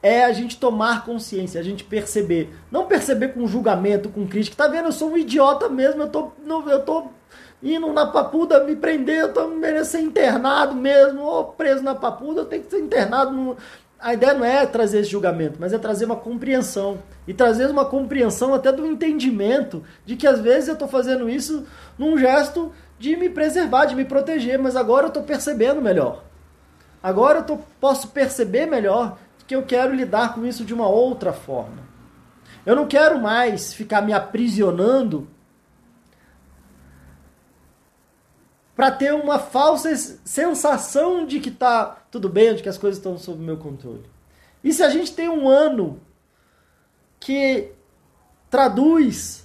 é 0.00 0.24
a 0.24 0.32
gente 0.32 0.56
tomar 0.56 1.04
consciência, 1.04 1.60
a 1.60 1.64
gente 1.64 1.82
perceber. 1.82 2.54
Não 2.70 2.86
perceber 2.86 3.30
com 3.34 3.44
julgamento, 3.44 4.08
com 4.08 4.24
crítica. 4.24 4.56
Tá 4.56 4.68
vendo? 4.68 4.86
Eu 4.86 4.92
sou 4.92 5.10
um 5.10 5.18
idiota 5.18 5.68
mesmo, 5.68 6.02
eu 6.02 6.08
tô, 6.08 6.30
eu 6.68 6.84
tô 6.84 7.08
indo 7.60 7.92
na 7.92 8.06
papuda 8.06 8.62
me 8.62 8.76
prender, 8.76 9.18
eu 9.18 9.32
tô 9.32 9.48
merecendo 9.48 9.84
ser 9.84 10.00
internado 10.02 10.76
mesmo, 10.76 11.22
ou 11.22 11.46
preso 11.46 11.82
na 11.82 11.96
papuda, 11.96 12.42
eu 12.42 12.46
tenho 12.46 12.62
que 12.62 12.70
ser 12.70 12.78
internado. 12.78 13.32
No... 13.32 13.56
A 13.98 14.14
ideia 14.14 14.34
não 14.34 14.44
é 14.44 14.64
trazer 14.64 15.00
esse 15.00 15.10
julgamento, 15.10 15.56
mas 15.58 15.72
é 15.72 15.78
trazer 15.78 16.04
uma 16.04 16.14
compreensão. 16.14 16.98
E 17.26 17.34
trazer 17.34 17.68
uma 17.68 17.84
compreensão 17.84 18.54
até 18.54 18.70
do 18.70 18.86
entendimento 18.86 19.82
de 20.06 20.14
que 20.14 20.28
às 20.28 20.40
vezes 20.40 20.68
eu 20.68 20.74
estou 20.74 20.86
fazendo 20.86 21.28
isso 21.28 21.66
num 21.98 22.16
gesto 22.16 22.70
de 23.02 23.16
me 23.16 23.28
preservar, 23.28 23.86
de 23.86 23.96
me 23.96 24.04
proteger, 24.04 24.56
mas 24.60 24.76
agora 24.76 25.06
eu 25.06 25.08
estou 25.08 25.24
percebendo 25.24 25.82
melhor. 25.82 26.22
Agora 27.02 27.40
eu 27.40 27.44
tô, 27.44 27.58
posso 27.80 28.06
perceber 28.08 28.66
melhor 28.66 29.18
que 29.44 29.56
eu 29.56 29.64
quero 29.64 29.92
lidar 29.92 30.36
com 30.36 30.46
isso 30.46 30.64
de 30.64 30.72
uma 30.72 30.86
outra 30.86 31.32
forma. 31.32 31.82
Eu 32.64 32.76
não 32.76 32.86
quero 32.86 33.20
mais 33.20 33.74
ficar 33.74 34.02
me 34.02 34.12
aprisionando 34.12 35.26
para 38.76 38.92
ter 38.92 39.12
uma 39.12 39.40
falsa 39.40 39.92
sensação 40.24 41.26
de 41.26 41.40
que 41.40 41.50
tá 41.50 42.04
tudo 42.08 42.28
bem, 42.28 42.54
de 42.54 42.62
que 42.62 42.68
as 42.68 42.78
coisas 42.78 42.98
estão 42.98 43.18
sob 43.18 43.42
meu 43.42 43.56
controle. 43.56 44.08
E 44.62 44.72
se 44.72 44.80
a 44.80 44.88
gente 44.88 45.12
tem 45.12 45.28
um 45.28 45.48
ano 45.48 46.00
que 47.18 47.72
traduz 48.48 49.41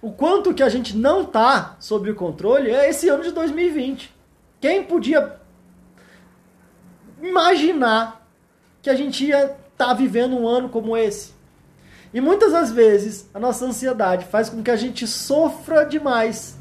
o 0.00 0.12
quanto 0.12 0.54
que 0.54 0.62
a 0.62 0.68
gente 0.68 0.96
não 0.96 1.22
está 1.22 1.76
sob 1.80 2.10
o 2.10 2.14
controle 2.14 2.70
é 2.70 2.88
esse 2.88 3.08
ano 3.08 3.24
de 3.24 3.32
2020. 3.32 4.14
Quem 4.60 4.84
podia 4.84 5.36
imaginar 7.20 8.26
que 8.80 8.90
a 8.90 8.94
gente 8.94 9.24
ia 9.24 9.44
estar 9.44 9.58
tá 9.76 9.94
vivendo 9.94 10.36
um 10.36 10.46
ano 10.46 10.68
como 10.68 10.96
esse? 10.96 11.32
E 12.14 12.20
muitas 12.20 12.52
das 12.52 12.70
vezes 12.70 13.28
a 13.34 13.40
nossa 13.40 13.64
ansiedade 13.64 14.26
faz 14.26 14.48
com 14.48 14.62
que 14.62 14.70
a 14.70 14.76
gente 14.76 15.06
sofra 15.06 15.84
demais 15.84 16.56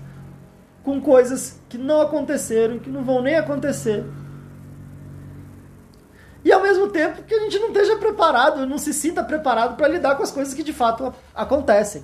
com 0.83 0.99
coisas 0.99 1.59
que 1.69 1.77
não 1.77 2.01
aconteceram, 2.01 2.79
que 2.79 2.89
não 2.89 3.03
vão 3.03 3.21
nem 3.21 3.35
acontecer. 3.35 4.03
E 6.43 6.51
ao 6.51 6.61
mesmo 6.61 6.87
tempo 6.87 7.23
que 7.23 7.33
a 7.33 7.39
gente 7.41 7.59
não 7.59 7.67
esteja 7.67 7.97
preparado, 7.97 8.65
não 8.65 8.77
se 8.77 8.93
sinta 8.93 9.23
preparado 9.23 9.75
para 9.75 9.87
lidar 9.87 10.15
com 10.15 10.23
as 10.23 10.31
coisas 10.31 10.53
que 10.53 10.63
de 10.63 10.73
fato 10.73 11.13
acontecem. 11.35 12.03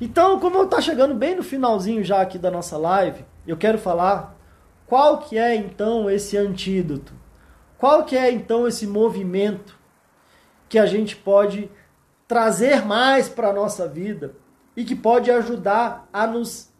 Então, 0.00 0.38
como 0.38 0.62
está 0.62 0.80
chegando 0.80 1.14
bem 1.14 1.34
no 1.34 1.42
finalzinho 1.42 2.04
já 2.04 2.20
aqui 2.20 2.38
da 2.38 2.50
nossa 2.50 2.76
live, 2.76 3.24
eu 3.46 3.56
quero 3.56 3.78
falar 3.78 4.36
qual 4.86 5.18
que 5.18 5.38
é 5.38 5.54
então 5.54 6.10
esse 6.10 6.36
antídoto? 6.36 7.12
Qual 7.78 8.04
que 8.04 8.16
é 8.16 8.30
então 8.30 8.66
esse 8.66 8.86
movimento 8.86 9.76
que 10.68 10.78
a 10.78 10.86
gente 10.86 11.16
pode 11.16 11.70
trazer 12.28 12.84
mais 12.84 13.28
para 13.28 13.48
a 13.48 13.52
nossa 13.52 13.88
vida 13.88 14.34
e 14.76 14.84
que 14.84 14.94
pode 14.94 15.30
ajudar 15.30 16.08
a 16.12 16.26
nos 16.26 16.74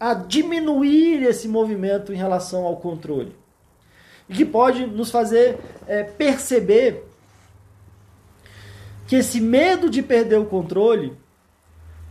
a 0.00 0.14
diminuir 0.14 1.24
esse 1.24 1.48
movimento 1.48 2.12
em 2.12 2.16
relação 2.16 2.64
ao 2.64 2.76
controle 2.76 3.36
e 4.28 4.34
que 4.34 4.44
pode 4.44 4.86
nos 4.86 5.10
fazer 5.10 5.58
é, 5.88 6.04
perceber 6.04 7.04
que 9.08 9.16
esse 9.16 9.40
medo 9.40 9.90
de 9.90 10.00
perder 10.00 10.38
o 10.38 10.44
controle 10.44 11.18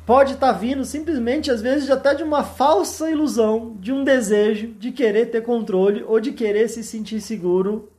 pode 0.08 0.36
estar 0.36 0.54
tá 0.54 0.58
vindo 0.58 0.86
simplesmente, 0.86 1.52
às 1.52 1.62
vezes, 1.62 1.92
até 1.92 2.16
de 2.16 2.24
uma 2.24 2.42
falsa 2.42 3.12
ilusão, 3.12 3.76
de 3.78 3.92
um 3.92 4.06
desejo 4.06 4.70
de 4.70 4.94
querer 4.94 5.26
ter 5.26 5.44
controle 5.44 6.02
ou 6.02 6.18
de 6.22 6.32
querer 6.32 6.70
se 6.70 6.82
sentir 6.82 7.20
seguro 7.20 7.92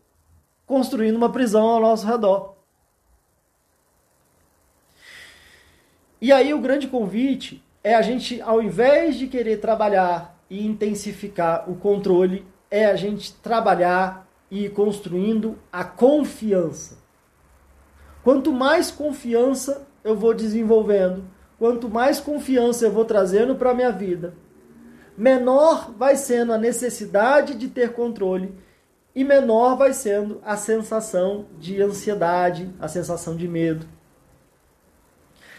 construindo 0.64 1.16
uma 1.16 1.30
prisão 1.30 1.66
ao 1.66 1.80
nosso 1.80 2.06
redor. 2.06 2.56
E 6.18 6.32
aí 6.32 6.54
o 6.54 6.60
grande 6.60 6.88
convite 6.88 7.62
é 7.84 7.94
a 7.94 8.00
gente, 8.00 8.40
ao 8.40 8.62
invés 8.62 9.16
de 9.16 9.26
querer 9.26 9.58
trabalhar 9.58 10.34
e 10.48 10.66
intensificar 10.66 11.70
o 11.70 11.76
controle, 11.76 12.46
é 12.70 12.86
a 12.86 12.96
gente 12.96 13.34
trabalhar 13.34 14.26
e 14.50 14.64
ir 14.64 14.70
construindo 14.70 15.58
a 15.70 15.84
confiança. 15.84 16.96
Quanto 18.24 18.50
mais 18.50 18.90
confiança 18.90 19.86
eu 20.02 20.16
vou 20.16 20.32
desenvolvendo, 20.32 21.22
quanto 21.58 21.88
mais 21.88 22.20
confiança 22.20 22.84
eu 22.84 22.92
vou 22.92 23.04
trazendo 23.04 23.56
para 23.56 23.70
a 23.70 23.74
minha 23.74 23.90
vida, 23.90 24.34
menor 25.16 25.92
vai 25.92 26.16
sendo 26.16 26.52
a 26.52 26.58
necessidade 26.58 27.54
de 27.54 27.68
ter 27.68 27.92
controle 27.92 28.54
e 29.14 29.24
menor 29.24 29.76
vai 29.76 29.92
sendo 29.92 30.40
a 30.44 30.56
sensação 30.56 31.46
de 31.58 31.82
ansiedade, 31.82 32.72
a 32.78 32.86
sensação 32.86 33.34
de 33.34 33.48
medo. 33.48 33.84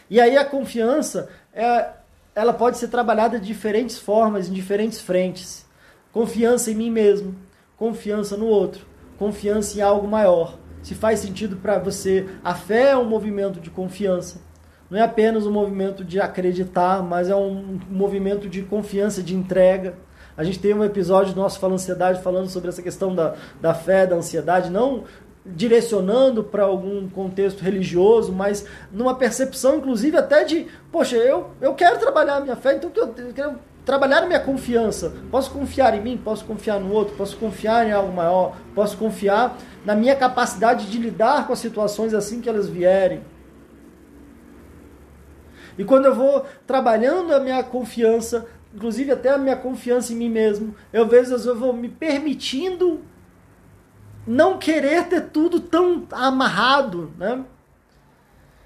E 0.10 0.20
aí 0.20 0.38
a 0.38 0.46
confiança, 0.46 1.30
é, 1.54 1.90
ela 2.34 2.54
pode 2.54 2.78
ser 2.78 2.88
trabalhada 2.88 3.38
de 3.38 3.46
diferentes 3.46 4.00
formas, 4.00 4.48
em 4.48 4.54
diferentes 4.54 5.02
frentes. 5.02 5.66
Confiança 6.14 6.72
em 6.72 6.76
mim 6.76 6.90
mesmo, 6.90 7.36
confiança 7.76 8.38
no 8.38 8.46
outro, 8.46 8.88
confiança 9.18 9.78
em 9.78 9.82
algo 9.82 10.08
maior. 10.08 10.58
Se 10.82 10.96
faz 10.96 11.20
sentido 11.20 11.58
para 11.58 11.78
você, 11.78 12.28
a 12.44 12.56
fé 12.56 12.92
é 12.92 12.98
um 12.98 13.06
movimento 13.06 13.60
de 13.60 13.70
confiança. 13.70 14.42
Não 14.90 14.98
é 14.98 15.02
apenas 15.02 15.46
um 15.46 15.52
movimento 15.52 16.04
de 16.04 16.20
acreditar, 16.20 17.04
mas 17.04 17.30
é 17.30 17.36
um 17.36 17.80
movimento 17.90 18.50
de 18.50 18.64
confiança, 18.64 19.22
de 19.22 19.36
entrega. 19.36 19.94
A 20.36 20.44
gente 20.44 20.58
tem 20.58 20.74
um 20.74 20.84
episódio 20.84 21.36
nosso 21.36 21.60
Fala 21.60 21.74
Ansiedade 21.74 22.22
falando 22.22 22.50
sobre 22.50 22.70
essa 22.70 22.82
questão 22.82 23.14
da, 23.14 23.36
da 23.62 23.74
fé, 23.74 24.08
da 24.08 24.16
ansiedade, 24.16 24.70
não 24.70 25.04
direcionando 25.46 26.44
para 26.44 26.64
algum 26.64 27.08
contexto 27.10 27.62
religioso, 27.62 28.32
mas 28.32 28.66
numa 28.92 29.16
percepção, 29.16 29.78
inclusive, 29.78 30.18
até 30.18 30.44
de, 30.44 30.68
poxa, 30.92 31.16
eu, 31.16 31.52
eu 31.62 31.74
quero 31.74 32.00
trabalhar 32.00 32.38
a 32.38 32.42
minha 32.42 32.56
fé, 32.56 32.76
então 32.76 32.92
eu, 32.96 33.14
eu 33.18 33.34
quero 33.34 33.60
trabalhar 33.86 34.24
a 34.24 34.26
minha 34.26 34.40
confiança. 34.40 35.14
Posso 35.32 35.52
confiar 35.52 35.96
em 35.96 36.02
mim, 36.02 36.18
posso 36.18 36.46
confiar 36.46 36.80
no 36.80 36.94
outro, 36.94 37.16
posso 37.16 37.38
confiar 37.38 37.88
em 37.88 37.92
algo 37.92 38.14
maior, 38.14 38.56
posso 38.76 38.98
confiar 38.98 39.58
na 39.86 39.96
minha 39.96 40.16
capacidade 40.16 40.90
de 40.90 40.98
lidar 40.98 41.48
com 41.48 41.54
as 41.54 41.60
situações 41.60 42.14
assim 42.14 42.42
que 42.42 42.50
elas 42.50 42.70
vierem. 42.70 43.22
E 45.80 45.86
quando 45.86 46.08
eu 46.08 46.14
vou 46.14 46.46
trabalhando 46.68 47.34
a 47.34 47.40
minha 47.40 47.64
confiança, 47.64 48.46
inclusive 48.76 49.14
até 49.14 49.30
a 49.30 49.38
minha 49.38 49.56
confiança 49.56 50.12
em 50.12 50.18
mim 50.18 50.30
mesmo, 50.30 50.76
eu 50.92 51.08
vejo 51.08 51.34
eu 51.34 51.58
vou 51.58 51.72
me 51.72 51.88
permitindo 51.88 53.00
não 54.28 54.58
querer 54.58 55.08
ter 55.08 55.30
tudo 55.30 55.62
tão 55.62 56.06
amarrado, 56.12 57.14
né? 57.18 57.46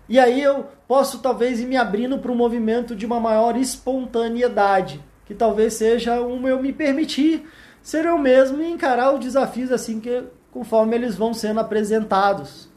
E 0.09 0.19
aí 0.19 0.41
eu 0.41 0.65
posso 0.87 1.19
talvez 1.19 1.59
ir 1.59 1.67
me 1.67 1.77
abrindo 1.77 2.17
para 2.17 2.31
um 2.31 2.35
movimento 2.35 2.95
de 2.95 3.05
uma 3.05 3.19
maior 3.19 3.55
espontaneidade, 3.55 4.99
que 5.23 5.35
talvez 5.35 5.75
seja 5.75 6.19
um 6.19 6.47
eu 6.47 6.59
me 6.59 6.73
permitir 6.73 7.47
ser 7.79 8.05
eu 8.05 8.17
mesmo 8.17 8.59
e 8.59 8.71
encarar 8.71 9.13
os 9.13 9.19
desafios 9.19 9.71
assim 9.71 9.99
que 9.99 10.23
conforme 10.49 10.95
eles 10.95 11.15
vão 11.15 11.31
sendo 11.31 11.59
apresentados. 11.59 12.67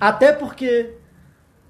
Até 0.00 0.32
porque 0.32 0.96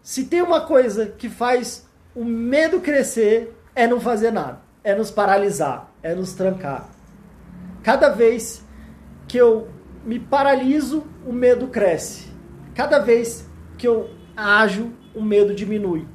se 0.07 0.23
tem 0.23 0.41
uma 0.41 0.61
coisa 0.61 1.07
que 1.07 1.29
faz 1.29 1.85
o 2.15 2.25
medo 2.25 2.81
crescer 2.81 3.53
é 3.75 3.89
não 3.89 3.99
fazer 3.99 4.31
nada, 4.31 4.61
é 4.85 4.95
nos 4.95 5.11
paralisar, 5.11 5.91
é 6.01 6.15
nos 6.15 6.33
trancar. 6.33 6.89
Cada 7.83 8.11
vez 8.11 8.63
que 9.27 9.37
eu 9.37 9.67
me 10.05 10.21
paraliso, 10.21 11.05
o 11.27 11.33
medo 11.33 11.67
cresce. 11.67 12.29
Cada 12.73 13.01
vez 13.01 13.49
que 13.77 13.89
eu 13.89 14.09
ajo, 14.37 14.93
o 15.13 15.21
medo 15.21 15.53
diminui. 15.53 16.07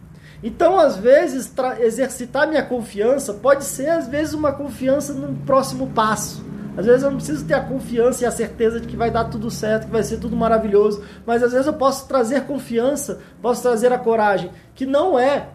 Então, 0.41 0.79
às 0.79 0.95
vezes, 0.95 1.53
exercitar 1.81 2.47
minha 2.47 2.63
confiança 2.63 3.33
pode 3.33 3.65
ser, 3.65 3.89
às 3.89 4.07
vezes, 4.07 4.33
uma 4.33 4.53
confiança 4.53 5.13
no 5.13 5.35
próximo 5.45 5.87
passo. 5.87 6.41
Às 6.77 6.85
vezes 6.85 7.03
eu 7.03 7.09
não 7.09 7.17
preciso 7.17 7.45
ter 7.45 7.53
a 7.53 7.65
confiança 7.65 8.23
e 8.23 8.27
a 8.27 8.31
certeza 8.31 8.79
de 8.79 8.87
que 8.87 8.95
vai 8.95 9.11
dar 9.11 9.25
tudo 9.25 9.51
certo, 9.51 9.85
que 9.85 9.91
vai 9.91 10.03
ser 10.03 10.17
tudo 10.17 10.35
maravilhoso. 10.35 11.03
Mas 11.25 11.43
às 11.43 11.51
vezes 11.51 11.67
eu 11.67 11.73
posso 11.73 12.07
trazer 12.07 12.45
confiança, 12.45 13.21
posso 13.41 13.61
trazer 13.61 13.91
a 13.91 13.99
coragem, 13.99 14.51
que 14.73 14.85
não 14.85 15.19
é 15.19 15.49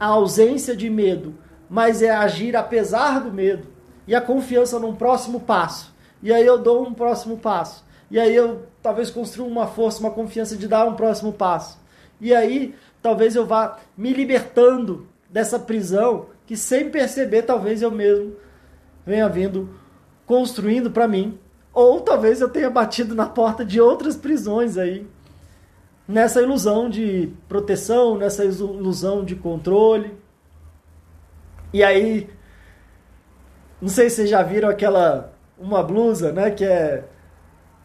a 0.00 0.06
ausência 0.06 0.74
de 0.74 0.88
medo, 0.88 1.34
mas 1.68 2.02
é 2.02 2.10
agir 2.10 2.56
apesar 2.56 3.20
do 3.20 3.32
medo 3.32 3.68
e 4.06 4.14
a 4.14 4.20
confiança 4.20 4.78
num 4.78 4.94
próximo 4.94 5.40
passo. 5.40 5.92
E 6.22 6.32
aí 6.32 6.46
eu 6.46 6.58
dou 6.58 6.86
um 6.86 6.94
próximo 6.94 7.36
passo. 7.36 7.84
E 8.10 8.18
aí 8.18 8.34
eu 8.34 8.66
talvez 8.82 9.10
construa 9.10 9.48
uma 9.48 9.66
força, 9.66 10.00
uma 10.00 10.10
confiança 10.10 10.56
de 10.56 10.66
dar 10.66 10.86
um 10.86 10.94
próximo 10.94 11.32
passo. 11.32 11.78
E 12.20 12.34
aí 12.34 12.74
talvez 13.02 13.36
eu 13.36 13.46
vá 13.46 13.78
me 13.96 14.12
libertando 14.12 15.06
dessa 15.30 15.58
prisão 15.58 16.26
que 16.46 16.56
sem 16.56 16.90
perceber 16.90 17.42
talvez 17.42 17.82
eu 17.82 17.90
mesmo 17.90 18.36
venha 19.04 19.28
vindo 19.28 19.81
construindo 20.32 20.90
para 20.90 21.06
mim. 21.06 21.38
Ou 21.74 22.00
talvez 22.00 22.40
eu 22.40 22.48
tenha 22.48 22.70
batido 22.70 23.14
na 23.14 23.26
porta 23.26 23.66
de 23.66 23.78
outras 23.78 24.16
prisões 24.16 24.78
aí. 24.78 25.06
Nessa 26.08 26.40
ilusão 26.40 26.88
de 26.88 27.30
proteção, 27.46 28.16
nessa 28.16 28.42
ilusão 28.42 29.26
de 29.26 29.36
controle. 29.36 30.16
E 31.70 31.84
aí 31.84 32.30
não 33.78 33.90
sei 33.90 34.08
se 34.08 34.16
vocês 34.16 34.30
já 34.30 34.42
viram 34.42 34.70
aquela 34.70 35.34
uma 35.58 35.82
blusa, 35.82 36.32
né, 36.32 36.50
que 36.50 36.64
é 36.64 37.04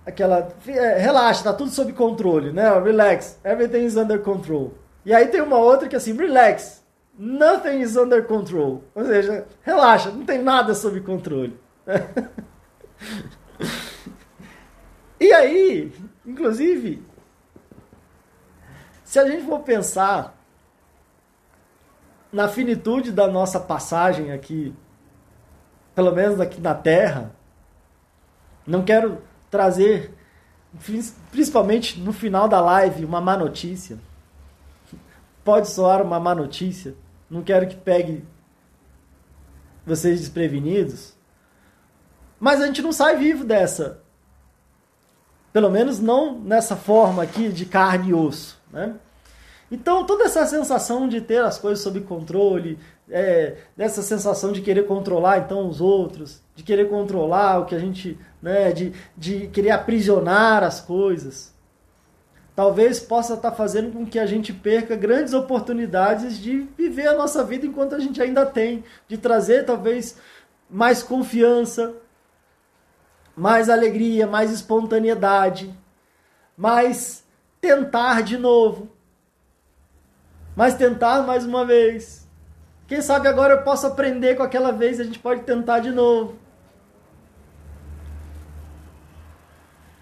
aquela 0.06 0.48
é, 0.68 0.98
relaxa, 0.98 1.43
tá 1.43 1.52
tudo 1.52 1.70
sob 1.70 1.91
controle, 1.91 2.54
né? 2.54 2.80
Relax, 2.80 3.38
everything 3.43 3.84
is 3.84 3.98
under 3.98 4.22
control. 4.22 4.74
E 5.06 5.14
aí 5.14 5.28
tem 5.28 5.41
uma 5.41 5.58
outra 5.58 5.89
que 5.89 5.95
é 5.95 5.98
assim, 5.98 6.14
relax, 6.14 6.82
nothing 7.20 7.82
is 7.82 7.98
under 7.98 8.26
control. 8.26 8.86
Ou 8.95 9.04
seja, 9.04 9.45
relaxa, 9.62 10.12
não 10.12 10.26
tem 10.26 10.41
nada 10.41 10.74
sob 10.74 11.02
controle. 11.02 11.66
e 15.20 15.34
aí, 15.34 15.92
inclusive, 16.26 17.04
se 19.04 19.20
a 19.20 19.28
gente 19.28 19.46
for 19.46 19.60
pensar 19.62 20.38
na 22.32 22.48
finitude 22.48 23.12
da 23.12 23.28
nossa 23.28 23.60
passagem 23.60 24.32
aqui 24.32 24.74
pelo 25.98 26.12
menos 26.12 26.40
aqui 26.40 26.62
na 26.62 26.76
Terra. 26.76 27.32
Não 28.68 28.84
quero 28.84 29.18
trazer, 29.50 30.14
principalmente 31.32 32.00
no 32.00 32.14
final 32.14 32.48
da 32.48 32.62
live, 32.62 33.04
uma 33.04 33.20
má 33.20 33.36
notícia. 33.36 33.98
Pode 35.44 35.70
soar 35.70 36.04
uma 36.04 36.20
má 36.20 36.36
notícia. 36.36 36.94
Não 37.28 37.42
quero 37.42 37.68
que 37.68 37.76
pegue 37.76 38.24
vocês 39.88 40.20
desprevenidos. 40.20 41.16
Mas 42.40 42.62
a 42.62 42.68
gente 42.68 42.82
não 42.82 42.92
sai 42.92 43.18
vivo 43.18 43.44
dessa. 43.44 44.02
Pelo 45.52 45.70
menos 45.70 46.00
não 46.00 46.38
nessa 46.40 46.76
forma 46.76 47.24
aqui 47.24 47.50
de 47.50 47.66
carne 47.66 48.10
e 48.10 48.14
osso. 48.14 48.60
Né? 48.72 48.96
Então, 49.72 50.06
toda 50.06 50.26
essa 50.26 50.46
sensação 50.46 51.08
de 51.08 51.20
ter 51.20 51.44
as 51.44 51.58
coisas 51.58 51.84
sob 51.84 52.00
controle, 52.02 52.78
é, 53.10 53.58
dessa 53.76 54.02
sensação 54.02 54.52
de 54.52 54.62
querer 54.62 54.86
controlar 54.86 55.40
então 55.40 55.68
os 55.68 55.82
outros, 55.82 56.42
de 56.56 56.64
querer 56.64 56.90
controlar 56.90 57.60
o 57.60 57.66
que 57.66 57.76
a 57.76 57.80
gente, 57.80 58.18
né, 58.42 58.72
de, 58.72 58.94
de 59.16 59.48
querer 59.48 59.72
aprisionar 59.72 60.64
as 60.64 60.80
coisas, 60.80 61.54
talvez 62.56 63.00
possa 63.00 63.36
estar 63.36 63.52
fazendo 63.52 63.92
com 63.92 64.06
que 64.06 64.20
a 64.20 64.26
gente 64.26 64.52
perca 64.52 64.96
grandes 64.96 65.34
oportunidades 65.34 66.38
de 66.38 66.68
viver 66.78 67.08
a 67.08 67.16
nossa 67.16 67.44
vida 67.44 67.66
enquanto 67.66 67.96
a 67.96 68.00
gente 68.00 68.22
ainda 68.22 68.46
tem, 68.46 68.84
de 69.08 69.18
trazer 69.18 69.66
talvez 69.66 70.18
mais 70.70 71.02
confiança, 71.02 71.94
mais 73.38 73.70
alegria, 73.70 74.28
mais 74.28 74.52
espontaneidade, 74.52 75.74
mais 76.58 77.24
tentar 77.62 78.22
de 78.22 78.38
novo 78.38 78.98
mas 80.58 80.74
tentar 80.74 81.22
mais 81.22 81.46
uma 81.46 81.64
vez. 81.64 82.28
Quem 82.88 83.00
sabe 83.00 83.28
agora 83.28 83.54
eu 83.54 83.62
posso 83.62 83.86
aprender 83.86 84.36
com 84.36 84.42
aquela 84.42 84.72
vez, 84.72 85.00
a 85.00 85.04
gente 85.04 85.20
pode 85.20 85.44
tentar 85.44 85.78
de 85.82 85.92
novo. 85.92 86.36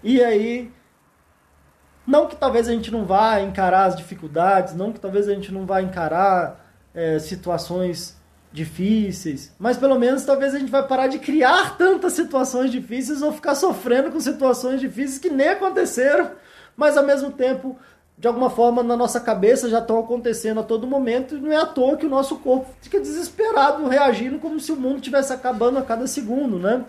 E 0.02 0.24
aí, 0.24 0.72
não 2.06 2.26
que 2.26 2.34
talvez 2.34 2.68
a 2.68 2.72
gente 2.72 2.90
não 2.90 3.04
vá 3.04 3.38
encarar 3.42 3.84
as 3.84 3.96
dificuldades, 3.96 4.72
não 4.74 4.94
que 4.94 4.98
talvez 4.98 5.28
a 5.28 5.34
gente 5.34 5.52
não 5.52 5.66
vá 5.66 5.82
encarar 5.82 6.64
é, 6.94 7.18
situações 7.18 8.15
difíceis, 8.56 9.54
mas 9.58 9.76
pelo 9.76 9.98
menos 9.98 10.24
talvez 10.24 10.54
a 10.54 10.58
gente 10.58 10.70
vai 10.70 10.82
parar 10.88 11.08
de 11.08 11.18
criar 11.18 11.76
tantas 11.76 12.14
situações 12.14 12.72
difíceis 12.72 13.20
ou 13.20 13.30
ficar 13.30 13.54
sofrendo 13.54 14.10
com 14.10 14.18
situações 14.18 14.80
difíceis 14.80 15.18
que 15.18 15.28
nem 15.28 15.50
aconteceram, 15.50 16.30
mas 16.74 16.96
ao 16.96 17.04
mesmo 17.04 17.30
tempo 17.30 17.78
de 18.16 18.26
alguma 18.26 18.48
forma 18.48 18.82
na 18.82 18.96
nossa 18.96 19.20
cabeça 19.20 19.68
já 19.68 19.78
estão 19.78 19.98
acontecendo 19.98 20.60
a 20.60 20.62
todo 20.62 20.86
momento 20.86 21.36
e 21.36 21.40
não 21.40 21.52
é 21.52 21.56
à 21.56 21.66
toa 21.66 21.98
que 21.98 22.06
o 22.06 22.08
nosso 22.08 22.38
corpo 22.38 22.74
fica 22.80 22.98
desesperado 22.98 23.86
reagindo 23.88 24.38
como 24.38 24.58
se 24.58 24.72
o 24.72 24.76
mundo 24.76 24.96
estivesse 24.96 25.34
acabando 25.34 25.78
a 25.78 25.82
cada 25.82 26.06
segundo, 26.06 26.58
né? 26.58 26.82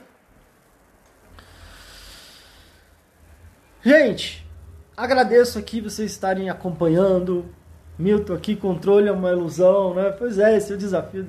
Gente, 3.84 4.48
agradeço 4.96 5.60
aqui 5.60 5.82
vocês 5.82 6.12
estarem 6.12 6.50
acompanhando. 6.50 7.54
Milton 7.98 8.34
aqui, 8.34 8.56
controle 8.56 9.08
é 9.08 9.12
uma 9.12 9.32
ilusão, 9.32 9.94
né? 9.94 10.12
Pois 10.18 10.38
é, 10.38 10.58
esse 10.58 10.72
é 10.72 10.76
o 10.76 10.78
desafio 10.78 11.26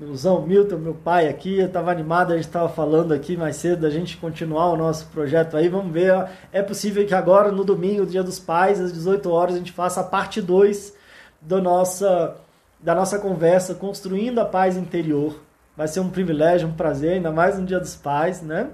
Ilusão, 0.00 0.44
Milton, 0.44 0.78
meu 0.78 0.94
pai 0.94 1.28
aqui, 1.28 1.60
eu 1.60 1.66
estava 1.66 1.92
animado, 1.92 2.32
a 2.32 2.36
gente 2.36 2.46
estava 2.46 2.68
falando 2.68 3.14
aqui 3.14 3.36
mais 3.36 3.54
cedo 3.54 3.82
da 3.82 3.90
gente 3.90 4.16
continuar 4.16 4.72
o 4.72 4.76
nosso 4.76 5.06
projeto 5.06 5.56
aí, 5.56 5.68
vamos 5.68 5.92
ver, 5.92 6.28
é 6.52 6.60
possível 6.62 7.06
que 7.06 7.14
agora 7.14 7.52
no 7.52 7.62
domingo, 7.62 8.04
dia 8.04 8.22
dos 8.22 8.40
pais, 8.40 8.80
às 8.80 8.92
18 8.92 9.30
horas, 9.30 9.54
a 9.54 9.58
gente 9.58 9.70
faça 9.70 10.00
a 10.00 10.04
parte 10.04 10.42
2 10.42 10.94
da 11.40 11.60
nossa, 11.60 12.36
da 12.80 12.92
nossa 12.92 13.20
conversa, 13.20 13.72
construindo 13.72 14.40
a 14.40 14.44
paz 14.44 14.76
interior. 14.76 15.40
Vai 15.76 15.86
ser 15.86 16.00
um 16.00 16.10
privilégio, 16.10 16.66
um 16.66 16.72
prazer, 16.72 17.14
ainda 17.14 17.30
mais 17.30 17.56
no 17.56 17.64
dia 17.64 17.78
dos 17.78 17.94
pais, 17.94 18.42
né? 18.42 18.70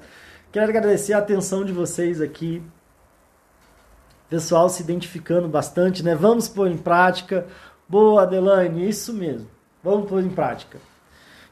Quero 0.50 0.70
agradecer 0.70 1.12
a 1.12 1.18
atenção 1.18 1.66
de 1.66 1.72
vocês 1.72 2.20
aqui, 2.22 2.62
pessoal 4.30 4.68
se 4.68 4.82
identificando 4.82 5.48
bastante, 5.48 6.02
né? 6.04 6.14
Vamos 6.14 6.48
pôr 6.48 6.68
em 6.68 6.78
prática. 6.78 7.46
Boa, 7.88 8.22
Adelaine, 8.22 8.88
isso 8.88 9.12
mesmo. 9.12 9.48
Vamos 9.82 10.08
pôr 10.08 10.22
em 10.22 10.30
prática. 10.30 10.78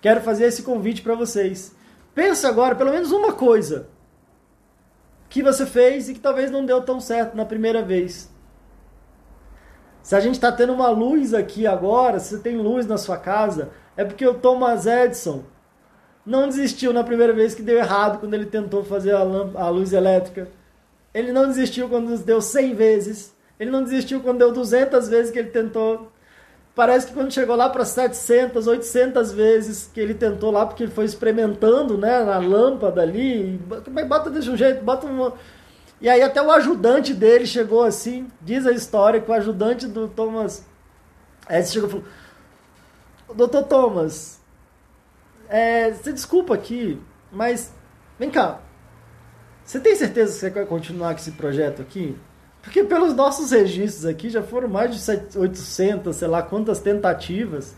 Quero 0.01 0.21
fazer 0.21 0.45
esse 0.45 0.63
convite 0.63 1.03
para 1.03 1.17
vocês. 1.17 1.75
Pensa 2.15 2.49
agora, 2.49 2.77
pelo 2.77 2.93
menos 2.93 3.11
uma 3.11 3.33
coisa 3.33 3.89
que 5.29 5.43
você 5.43 5.67
fez 5.67 6.09
e 6.09 6.15
que 6.15 6.21
talvez 6.21 6.51
não 6.51 6.65
deu 6.65 6.81
tão 6.81 7.01
certo 7.01 7.37
na 7.37 7.45
primeira 7.45 7.83
vez. 7.83 8.31
Se 10.01 10.15
a 10.15 10.21
gente 10.21 10.35
está 10.35 10.51
tendo 10.51 10.73
uma 10.73 10.89
luz 10.89 11.35
aqui 11.35 11.67
agora, 11.67 12.21
se 12.21 12.37
você 12.37 12.43
tem 12.43 12.57
luz 12.57 12.87
na 12.87 12.97
sua 12.97 13.19
casa, 13.19 13.71
é 13.97 14.05
porque 14.05 14.27
o 14.27 14.35
Thomas 14.35 14.87
Edison 14.87 15.43
não 16.25 16.49
desistiu 16.49 16.93
na 16.93 17.03
primeira 17.03 17.33
vez 17.33 17.55
que 17.55 17.63
deu 17.63 17.77
errado 17.77 18.21
quando 18.21 18.35
ele 18.35 18.47
tentou 18.47 18.85
fazer 18.85 19.15
a, 19.15 19.21
a 19.21 19.69
luz 19.69 19.93
elétrica. 19.93 20.49
Ele 21.19 21.33
não 21.33 21.49
desistiu 21.49 21.89
quando 21.89 22.17
deu 22.19 22.41
100 22.41 22.75
vezes. 22.75 23.35
Ele 23.59 23.71
não 23.71 23.83
desistiu 23.83 24.21
quando 24.21 24.39
deu 24.39 24.53
200 24.53 25.09
vezes 25.09 25.33
que 25.33 25.39
ele 25.41 25.51
tentou. 25.51 26.13
Parece 26.77 27.09
que 27.09 27.13
quando 27.13 27.33
chegou 27.33 27.57
lá 27.57 27.69
para 27.69 27.85
700, 27.85 28.69
800 28.69 29.33
vezes 29.33 29.91
que 29.93 29.99
ele 29.99 30.15
tentou 30.15 30.53
lá, 30.53 30.65
porque 30.65 30.85
ele 30.85 30.93
foi 30.93 31.05
experimentando 31.05 31.99
né, 31.99 32.23
na 32.23 32.39
lâmpada 32.39 33.03
ali, 33.03 33.59
bota 34.07 34.31
desse 34.31 34.57
jeito, 34.57 34.85
bota. 34.85 35.09
E 36.01 36.09
aí 36.09 36.23
até 36.23 36.41
o 36.41 36.53
ajudante 36.53 37.13
dele 37.13 37.47
chegou 37.47 37.83
assim, 37.83 38.29
diz 38.41 38.65
a 38.65 38.71
história 38.71 39.21
que 39.21 39.29
o 39.29 39.35
ajudante 39.35 39.89
do 39.89 40.07
Thomas 40.07 40.65
Edison 41.51 41.73
chegou 41.73 41.89
e 41.89 41.93
falou, 41.93 42.07
Doutor 43.35 43.63
Thomas, 43.65 44.41
é, 45.49 45.91
você 45.91 46.13
desculpa 46.13 46.55
aqui, 46.55 47.01
mas 47.33 47.75
vem 48.19 48.31
cá, 48.31 48.61
você 49.69 49.79
tem 49.79 49.95
certeza 49.95 50.33
que 50.33 50.39
você 50.39 50.51
quer 50.51 50.67
continuar 50.67 51.13
com 51.13 51.21
esse 51.21 51.33
projeto 51.33 51.83
aqui? 51.83 52.17
Porque 52.63 52.83
pelos 52.85 53.15
nossos 53.15 53.51
registros 53.51 54.07
aqui 54.07 54.31
já 54.31 54.43
foram 54.43 54.67
mais 54.67 54.99
de 54.99 55.39
800, 55.39 56.17
sei 56.17 56.27
lá 56.27 56.41
quantas 56.41 56.81
tentativas 56.81 57.77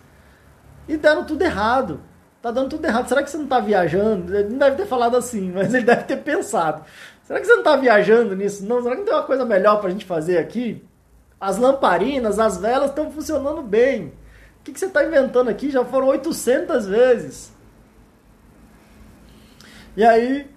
e 0.87 0.97
deram 0.97 1.25
tudo 1.25 1.43
errado. 1.43 2.01
Tá 2.41 2.53
dando 2.53 2.69
tudo 2.69 2.85
errado. 2.85 3.09
Será 3.09 3.25
que 3.25 3.29
você 3.29 3.37
não 3.37 3.49
tá 3.49 3.59
viajando? 3.59 4.33
Ele 4.33 4.51
não 4.51 4.59
deve 4.59 4.77
ter 4.77 4.87
falado 4.87 5.17
assim, 5.17 5.51
mas 5.51 5.75
ele 5.75 5.85
deve 5.85 6.05
ter 6.05 6.19
pensado. 6.19 6.85
Será 7.25 7.41
que 7.41 7.47
você 7.47 7.57
não 7.57 7.65
tá 7.65 7.75
viajando 7.75 8.37
nisso? 8.37 8.65
Não, 8.65 8.81
será 8.81 8.95
que 8.95 9.01
não 9.01 9.07
tem 9.07 9.15
uma 9.15 9.25
coisa 9.25 9.45
melhor 9.45 9.81
pra 9.81 9.91
gente 9.91 10.05
fazer 10.05 10.39
aqui? 10.39 10.85
As 11.41 11.59
lamparinas, 11.59 12.39
as 12.39 12.57
velas 12.57 12.91
estão 12.91 13.11
funcionando 13.11 13.63
bem. 13.63 14.13
O 14.61 14.63
que, 14.63 14.73
que 14.73 14.79
você 14.79 14.87
está 14.87 15.05
inventando 15.05 15.49
aqui? 15.49 15.69
Já 15.73 15.85
foram 15.85 16.07
800 16.07 16.87
vezes. 16.87 17.53
E 19.97 20.05
aí, 20.05 20.49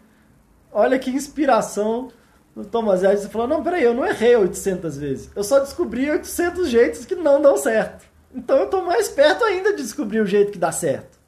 olha 0.73 0.99
que 0.99 1.09
inspiração 1.09 2.09
no 2.55 2.65
Thomas 2.65 3.03
Edison 3.03 3.29
falou: 3.29 3.47
Não, 3.47 3.63
peraí, 3.63 3.83
eu 3.83 3.93
não 3.93 4.05
errei 4.05 4.35
800 4.35 4.97
vezes. 4.97 5.29
Eu 5.35 5.43
só 5.43 5.59
descobri 5.59 6.09
800 6.09 6.69
jeitos 6.69 7.05
que 7.05 7.15
não 7.15 7.41
dão 7.41 7.57
certo. 7.57 8.05
Então 8.33 8.57
eu 8.57 8.65
estou 8.65 8.83
mais 8.83 9.07
perto 9.09 9.43
ainda 9.43 9.71
de 9.71 9.83
descobrir 9.83 10.19
o 10.19 10.25
jeito 10.25 10.51
que 10.51 10.57
dá 10.57 10.71
certo. 10.71 11.21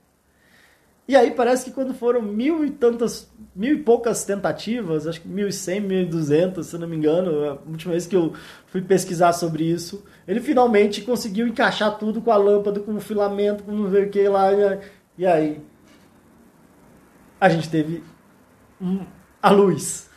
E 1.07 1.15
aí 1.15 1.31
parece 1.31 1.65
que 1.65 1.71
quando 1.71 1.93
foram 1.93 2.19
mil 2.19 2.65
e 2.65 2.71
tantas, 2.71 3.29
mil 3.55 3.75
e 3.75 3.83
poucas 3.83 4.25
tentativas, 4.25 5.05
acho 5.05 5.21
que 5.21 5.27
mil 5.27 5.47
e 5.47 5.53
cem, 5.53 5.79
mil 5.79 6.01
e 6.01 6.05
duzentas, 6.05 6.65
se 6.67 6.77
não 6.79 6.87
me 6.87 6.95
engano, 6.95 7.43
a 7.47 7.69
última 7.69 7.91
vez 7.91 8.07
que 8.07 8.15
eu 8.15 8.33
fui 8.65 8.81
pesquisar 8.81 9.31
sobre 9.33 9.63
isso, 9.63 10.03
ele 10.27 10.39
finalmente 10.39 11.03
conseguiu 11.03 11.47
encaixar 11.47 11.95
tudo 11.99 12.21
com 12.23 12.31
a 12.31 12.37
lâmpada, 12.37 12.79
com 12.79 12.95
o 12.95 12.99
filamento, 12.99 13.63
com 13.63 13.71
não 13.71 13.91
sei 13.91 14.05
o 14.05 14.09
que 14.09 14.27
lá. 14.27 14.49
E 15.15 15.27
aí 15.27 15.61
a 17.39 17.49
gente 17.49 17.69
teve 17.69 18.03
a 19.45 19.51
luz 19.51 20.09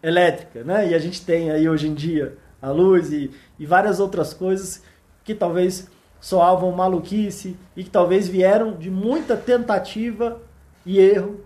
elétrica, 0.00 0.62
né? 0.62 0.90
E 0.90 0.94
a 0.94 0.98
gente 1.00 1.26
tem 1.26 1.50
aí 1.50 1.68
hoje 1.68 1.88
em 1.88 1.94
dia 1.94 2.38
a 2.62 2.70
luz 2.70 3.12
e, 3.12 3.32
e 3.58 3.66
várias 3.66 3.98
outras 3.98 4.32
coisas 4.32 4.80
que 5.24 5.34
talvez 5.34 5.90
soavam 6.20 6.70
maluquice 6.70 7.56
e 7.76 7.82
que 7.82 7.90
talvez 7.90 8.28
vieram 8.28 8.76
de 8.76 8.88
muita 8.88 9.36
tentativa 9.36 10.40
e 10.84 11.00
erro. 11.00 11.40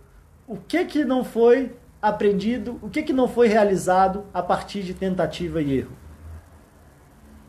O 0.47 0.59
que 0.59 0.85
que 0.85 1.03
não 1.03 1.25
foi 1.25 1.75
aprendido, 2.03 2.79
o 2.83 2.91
que 2.91 3.03
que 3.03 3.13
não 3.15 3.27
foi 3.27 3.49
realizado 3.49 4.27
a 4.35 4.43
partir 4.43 4.83
de 4.83 4.93
tentativa 4.93 5.63
e 5.63 5.79
erro? 5.79 5.97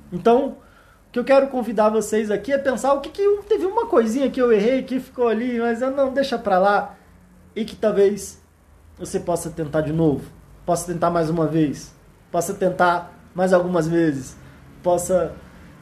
Então, 0.10 0.56
o 1.10 1.12
que 1.12 1.20
eu 1.20 1.26
quero 1.26 1.50
convidar 1.50 1.90
vocês 1.90 2.32
aqui 2.32 2.54
é 2.54 2.58
pensar 2.58 2.94
o 2.94 3.02
que 3.02 3.10
que 3.10 3.42
teve 3.46 3.66
uma 3.66 3.86
coisinha 3.88 4.32
que 4.32 4.42
eu 4.42 4.54
errei 4.54 4.84
que 4.84 5.02
ficou 5.02 5.28
ali, 5.28 5.60
mas 5.60 5.82
eu 5.82 5.92
não 5.92 6.14
deixa 6.14 6.40
para 6.40 6.58
lá 6.58 6.96
e 7.54 7.66
que 7.66 7.76
talvez 7.76 8.41
você 9.02 9.20
possa 9.20 9.50
tentar 9.50 9.82
de 9.82 9.92
novo 9.92 10.42
possa 10.66 10.92
tentar 10.92 11.10
mais 11.10 11.30
uma 11.30 11.48
vez, 11.48 11.94
possa 12.32 12.54
tentar 12.54 13.20
mais 13.34 13.54
algumas 13.54 13.88
vezes, 13.88 14.38
possa 14.84 15.34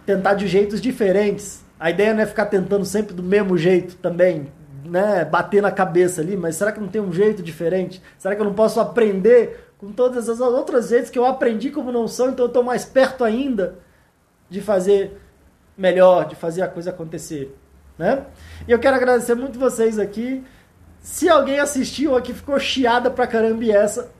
tentar 0.05 0.34
de 0.34 0.47
jeitos 0.47 0.82
diferentes. 0.82 1.63
A 1.80 1.89
ideia 1.89 2.13
não 2.13 2.22
é 2.22 2.26
ficar 2.26 2.47
tentando 2.47 2.86
sempre 2.86 3.13
do 3.13 3.24
mesmo 3.24 3.57
jeito 3.57 3.95
também, 3.97 4.51
né? 4.84 5.24
Bater 5.26 5.61
na 5.61 5.72
cabeça 5.72 6.22
ali, 6.22 6.36
mas 6.36 6.55
será 6.55 6.72
que 6.72 6.80
não 6.80 6.88
tem 6.88 7.01
um 7.01 7.13
jeito 7.13 7.43
diferente? 7.43 8.01
Será 8.17 8.36
que 8.36 8.41
eu 8.41 8.45
não 8.45 8.53
posso 8.53 8.80
aprender 8.80 9.74
com 9.78 9.91
todas 9.91 10.28
as 10.28 10.39
outras 10.39 10.89
vezes 10.89 11.09
que 11.09 11.17
eu 11.17 11.26
aprendi 11.26 11.70
como 11.72 11.91
não 11.91 12.07
são, 12.07 12.30
então 12.30 12.45
eu 12.45 12.49
estou 12.49 12.63
mais 12.63 12.84
perto 12.84 13.24
ainda 13.24 13.76
de 14.49 14.59
fazer 14.59 15.22
melhor, 15.78 16.28
de 16.28 16.36
fazer 16.36 16.61
a 16.63 16.67
coisa 16.67 16.89
acontecer, 16.89 17.55
né? 17.97 18.26
E 18.67 18.72
eu 18.72 18.80
quero 18.80 18.95
agradecer 18.95 19.36
muito 19.36 19.57
vocês 19.57 19.97
aqui. 19.97 20.43
Se 21.02 21.30
alguém 21.30 21.60
assistiu 21.60 22.16
aqui 22.16 22.34
ficou 22.34 22.60
chiada 22.60 23.10
pra 23.10 23.28
caramba 23.28 23.66
essa, 23.66 24.12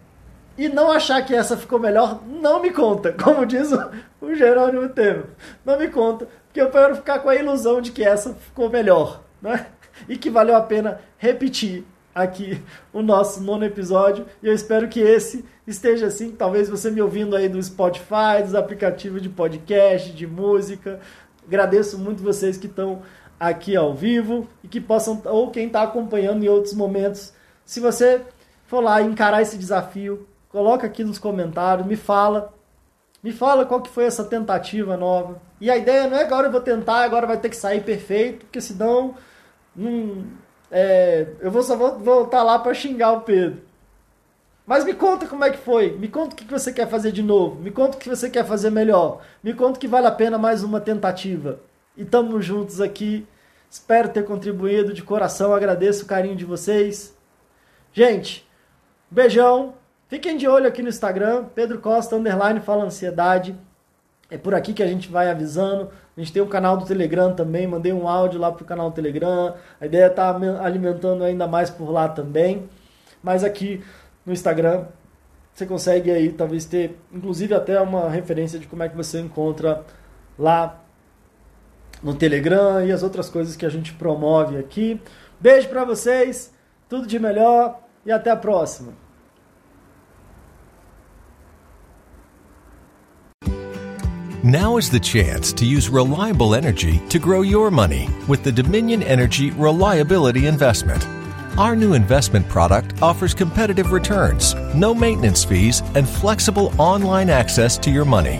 e 0.58 0.68
não 0.68 0.92
achar 0.92 1.26
que 1.26 1.34
essa 1.34 1.56
ficou 1.56 1.80
melhor, 1.80 2.22
não 2.28 2.62
me 2.62 2.72
conta, 2.72 3.14
como 3.24 3.46
diz 3.46 3.72
o, 3.72 3.92
o 4.22 4.36
Jerônimo 4.36 4.90
Temer. 4.90 5.26
Não 5.64 5.78
me 5.80 5.88
conta, 5.88 6.28
porque 6.46 6.62
eu 6.62 6.70
quero 6.70 6.96
ficar 6.96 7.20
com 7.20 7.30
a 7.30 7.36
ilusão 7.36 7.80
de 7.82 7.92
que 7.92 8.04
essa 8.04 8.34
ficou 8.34 8.70
melhor, 8.70 9.24
né? 9.42 9.68
E 10.08 10.18
que 10.18 10.30
valeu 10.30 10.56
a 10.56 10.62
pena 10.62 11.00
repetir 11.18 11.86
aqui 12.14 12.62
o 12.92 13.02
nosso 13.02 13.42
nono 13.42 13.66
episódio. 13.66 14.26
E 14.42 14.48
eu 14.48 14.54
espero 14.54 14.88
que 14.88 15.00
esse 15.00 15.46
esteja 15.68 16.08
assim. 16.08 16.32
Talvez 16.32 16.70
você 16.70 16.90
me 16.90 17.02
ouvindo 17.02 17.36
aí 17.36 17.50
do 17.50 17.62
Spotify, 17.62 18.42
dos 18.44 18.56
aplicativos 18.56 19.22
de 19.22 19.30
podcast, 19.30 20.12
de 20.12 20.26
música, 20.26 21.00
Agradeço 21.50 21.98
muito 21.98 22.22
vocês 22.22 22.58
que 22.58 22.68
estão 22.68 23.02
aqui 23.40 23.76
ao 23.76 23.94
vivo 23.94 24.48
e 24.64 24.68
que 24.68 24.82
possam, 24.82 25.22
ou 25.26 25.50
quem 25.50 25.68
está 25.68 25.84
acompanhando 25.84 26.44
em 26.44 26.50
outros 26.50 26.74
momentos. 26.74 27.34
Se 27.64 27.80
você 27.80 28.22
for 28.68 28.82
lá 28.82 29.02
encarar 29.02 29.42
esse 29.42 29.58
desafio, 29.58 30.28
coloca 30.50 30.86
aqui 30.86 31.04
nos 31.04 31.18
comentários, 31.18 31.88
me 31.88 31.96
fala. 31.96 32.54
Me 33.22 33.32
fala 33.32 33.66
qual 33.66 33.82
que 33.82 33.90
foi 33.90 34.06
essa 34.06 34.24
tentativa 34.24 34.96
nova. 34.96 35.42
E 35.60 35.70
a 35.70 35.76
ideia 35.76 36.08
não 36.08 36.18
é 36.18 36.24
agora 36.24 36.48
eu 36.48 36.52
vou 36.52 36.62
tentar, 36.62 37.04
agora 37.04 37.28
vai 37.28 37.38
ter 37.38 37.50
que 37.50 37.56
sair 37.56 37.84
perfeito, 37.84 38.46
porque 38.46 38.62
senão 38.62 39.16
não, 39.76 40.24
é, 40.72 41.28
eu 41.42 41.52
vou 41.52 41.62
só 41.62 41.76
vou 41.76 42.00
voltar 42.00 42.44
lá 42.44 42.60
para 42.60 42.74
xingar 42.74 43.12
o 43.12 43.22
Pedro. 43.22 43.62
Mas 44.66 44.86
me 44.86 44.94
conta 44.94 45.26
como 45.26 45.44
é 45.44 45.50
que 45.50 45.58
foi. 45.58 45.98
Me 45.98 46.08
conta 46.08 46.34
o 46.34 46.38
que 46.38 46.46
você 46.46 46.72
quer 46.72 46.88
fazer 46.88 47.12
de 47.12 47.24
novo. 47.24 47.60
Me 47.60 47.72
conta 47.72 47.98
o 47.98 48.00
que 48.00 48.08
você 48.08 48.30
quer 48.30 48.46
fazer 48.46 48.70
melhor. 48.70 49.22
Me 49.44 49.52
conta 49.54 49.80
que 49.80 49.88
vale 49.88 50.06
a 50.06 50.12
pena 50.12 50.38
mais 50.38 50.64
uma 50.64 50.80
tentativa. 50.80 51.60
E 52.00 52.04
estamos 52.04 52.46
juntos 52.46 52.80
aqui. 52.80 53.28
Espero 53.70 54.08
ter 54.08 54.24
contribuído 54.24 54.94
de 54.94 55.04
coração. 55.04 55.54
Agradeço 55.54 56.06
o 56.06 56.08
carinho 56.08 56.34
de 56.34 56.46
vocês. 56.46 57.14
Gente, 57.92 58.48
beijão. 59.12 59.74
Fiquem 60.08 60.38
de 60.38 60.48
olho 60.48 60.66
aqui 60.66 60.82
no 60.82 60.88
Instagram. 60.88 61.48
Pedro 61.54 61.80
Costa, 61.80 62.16
underline, 62.16 62.62
fala 62.62 62.86
ansiedade. 62.86 63.54
É 64.32 64.38
por 64.38 64.56
aqui 64.56 64.72
que 64.72 64.82
a 64.82 64.88
gente 64.88 65.10
vai 65.10 65.30
avisando. 65.30 65.90
A 66.16 66.22
gente 66.22 66.32
tem 66.32 66.42
o 66.42 66.48
canal 66.48 66.78
do 66.78 66.86
Telegram 66.86 67.36
também. 67.36 67.68
Mandei 67.68 67.92
um 67.92 68.08
áudio 68.08 68.40
lá 68.40 68.50
pro 68.50 68.64
canal 68.64 68.90
do 68.90 68.96
Telegram. 68.96 69.56
A 69.82 69.86
ideia 69.86 70.06
é 70.06 70.10
tá 70.10 70.34
alimentando 70.64 71.26
ainda 71.26 71.48
mais 71.48 71.70
por 71.70 71.92
lá 71.92 72.08
também. 72.08 72.70
Mas 73.22 73.44
aqui 73.44 73.84
no 74.26 74.32
Instagram 74.32 74.86
você 75.54 75.66
consegue 75.66 76.10
aí 76.12 76.32
talvez 76.32 76.64
ter, 76.64 76.98
inclusive 77.12 77.54
até 77.54 77.78
uma 77.82 78.10
referência 78.10 78.58
de 78.58 78.68
como 78.68 78.84
é 78.84 78.88
que 78.88 78.96
você 78.96 79.20
encontra 79.20 79.84
lá 80.38 80.86
no 82.04 82.14
Telegram 82.14 82.86
e 82.86 82.92
as 82.92 83.04
outras 83.04 83.30
coisas 83.30 83.56
que 83.56 83.66
a 83.66 83.70
gente 83.70 83.94
promove 83.94 84.58
aqui. 84.58 85.00
Beijo 85.40 85.70
para 85.70 85.84
vocês, 85.84 86.54
tudo 86.88 87.08
de 87.08 87.20
melhor 87.20 87.80
e 88.06 88.12
até 88.12 88.32
a 88.32 88.36
próxima. 88.36 88.94
Now 94.42 94.78
is 94.78 94.90
the 94.90 95.02
chance 95.02 95.52
to 95.54 95.66
use 95.66 95.90
reliable 95.90 96.56
energy 96.56 97.00
to 97.10 97.20
grow 97.20 97.42
your 97.42 97.70
money 97.70 98.10
with 98.28 98.42
the 98.42 98.54
Dominion 98.54 99.04
Energy 99.04 99.52
Reliability 99.52 100.48
Investment. 100.48 101.06
Our 101.58 101.76
new 101.76 101.94
investment 101.94 102.48
product 102.48 103.02
offers 103.02 103.34
competitive 103.34 103.92
returns, 103.92 104.56
no 104.74 104.96
maintenance 104.96 105.44
fees, 105.44 105.82
and 105.94 106.08
flexible 106.08 106.74
online 106.78 107.30
access 107.30 107.78
to 107.80 107.92
your 107.92 108.06
money. 108.06 108.40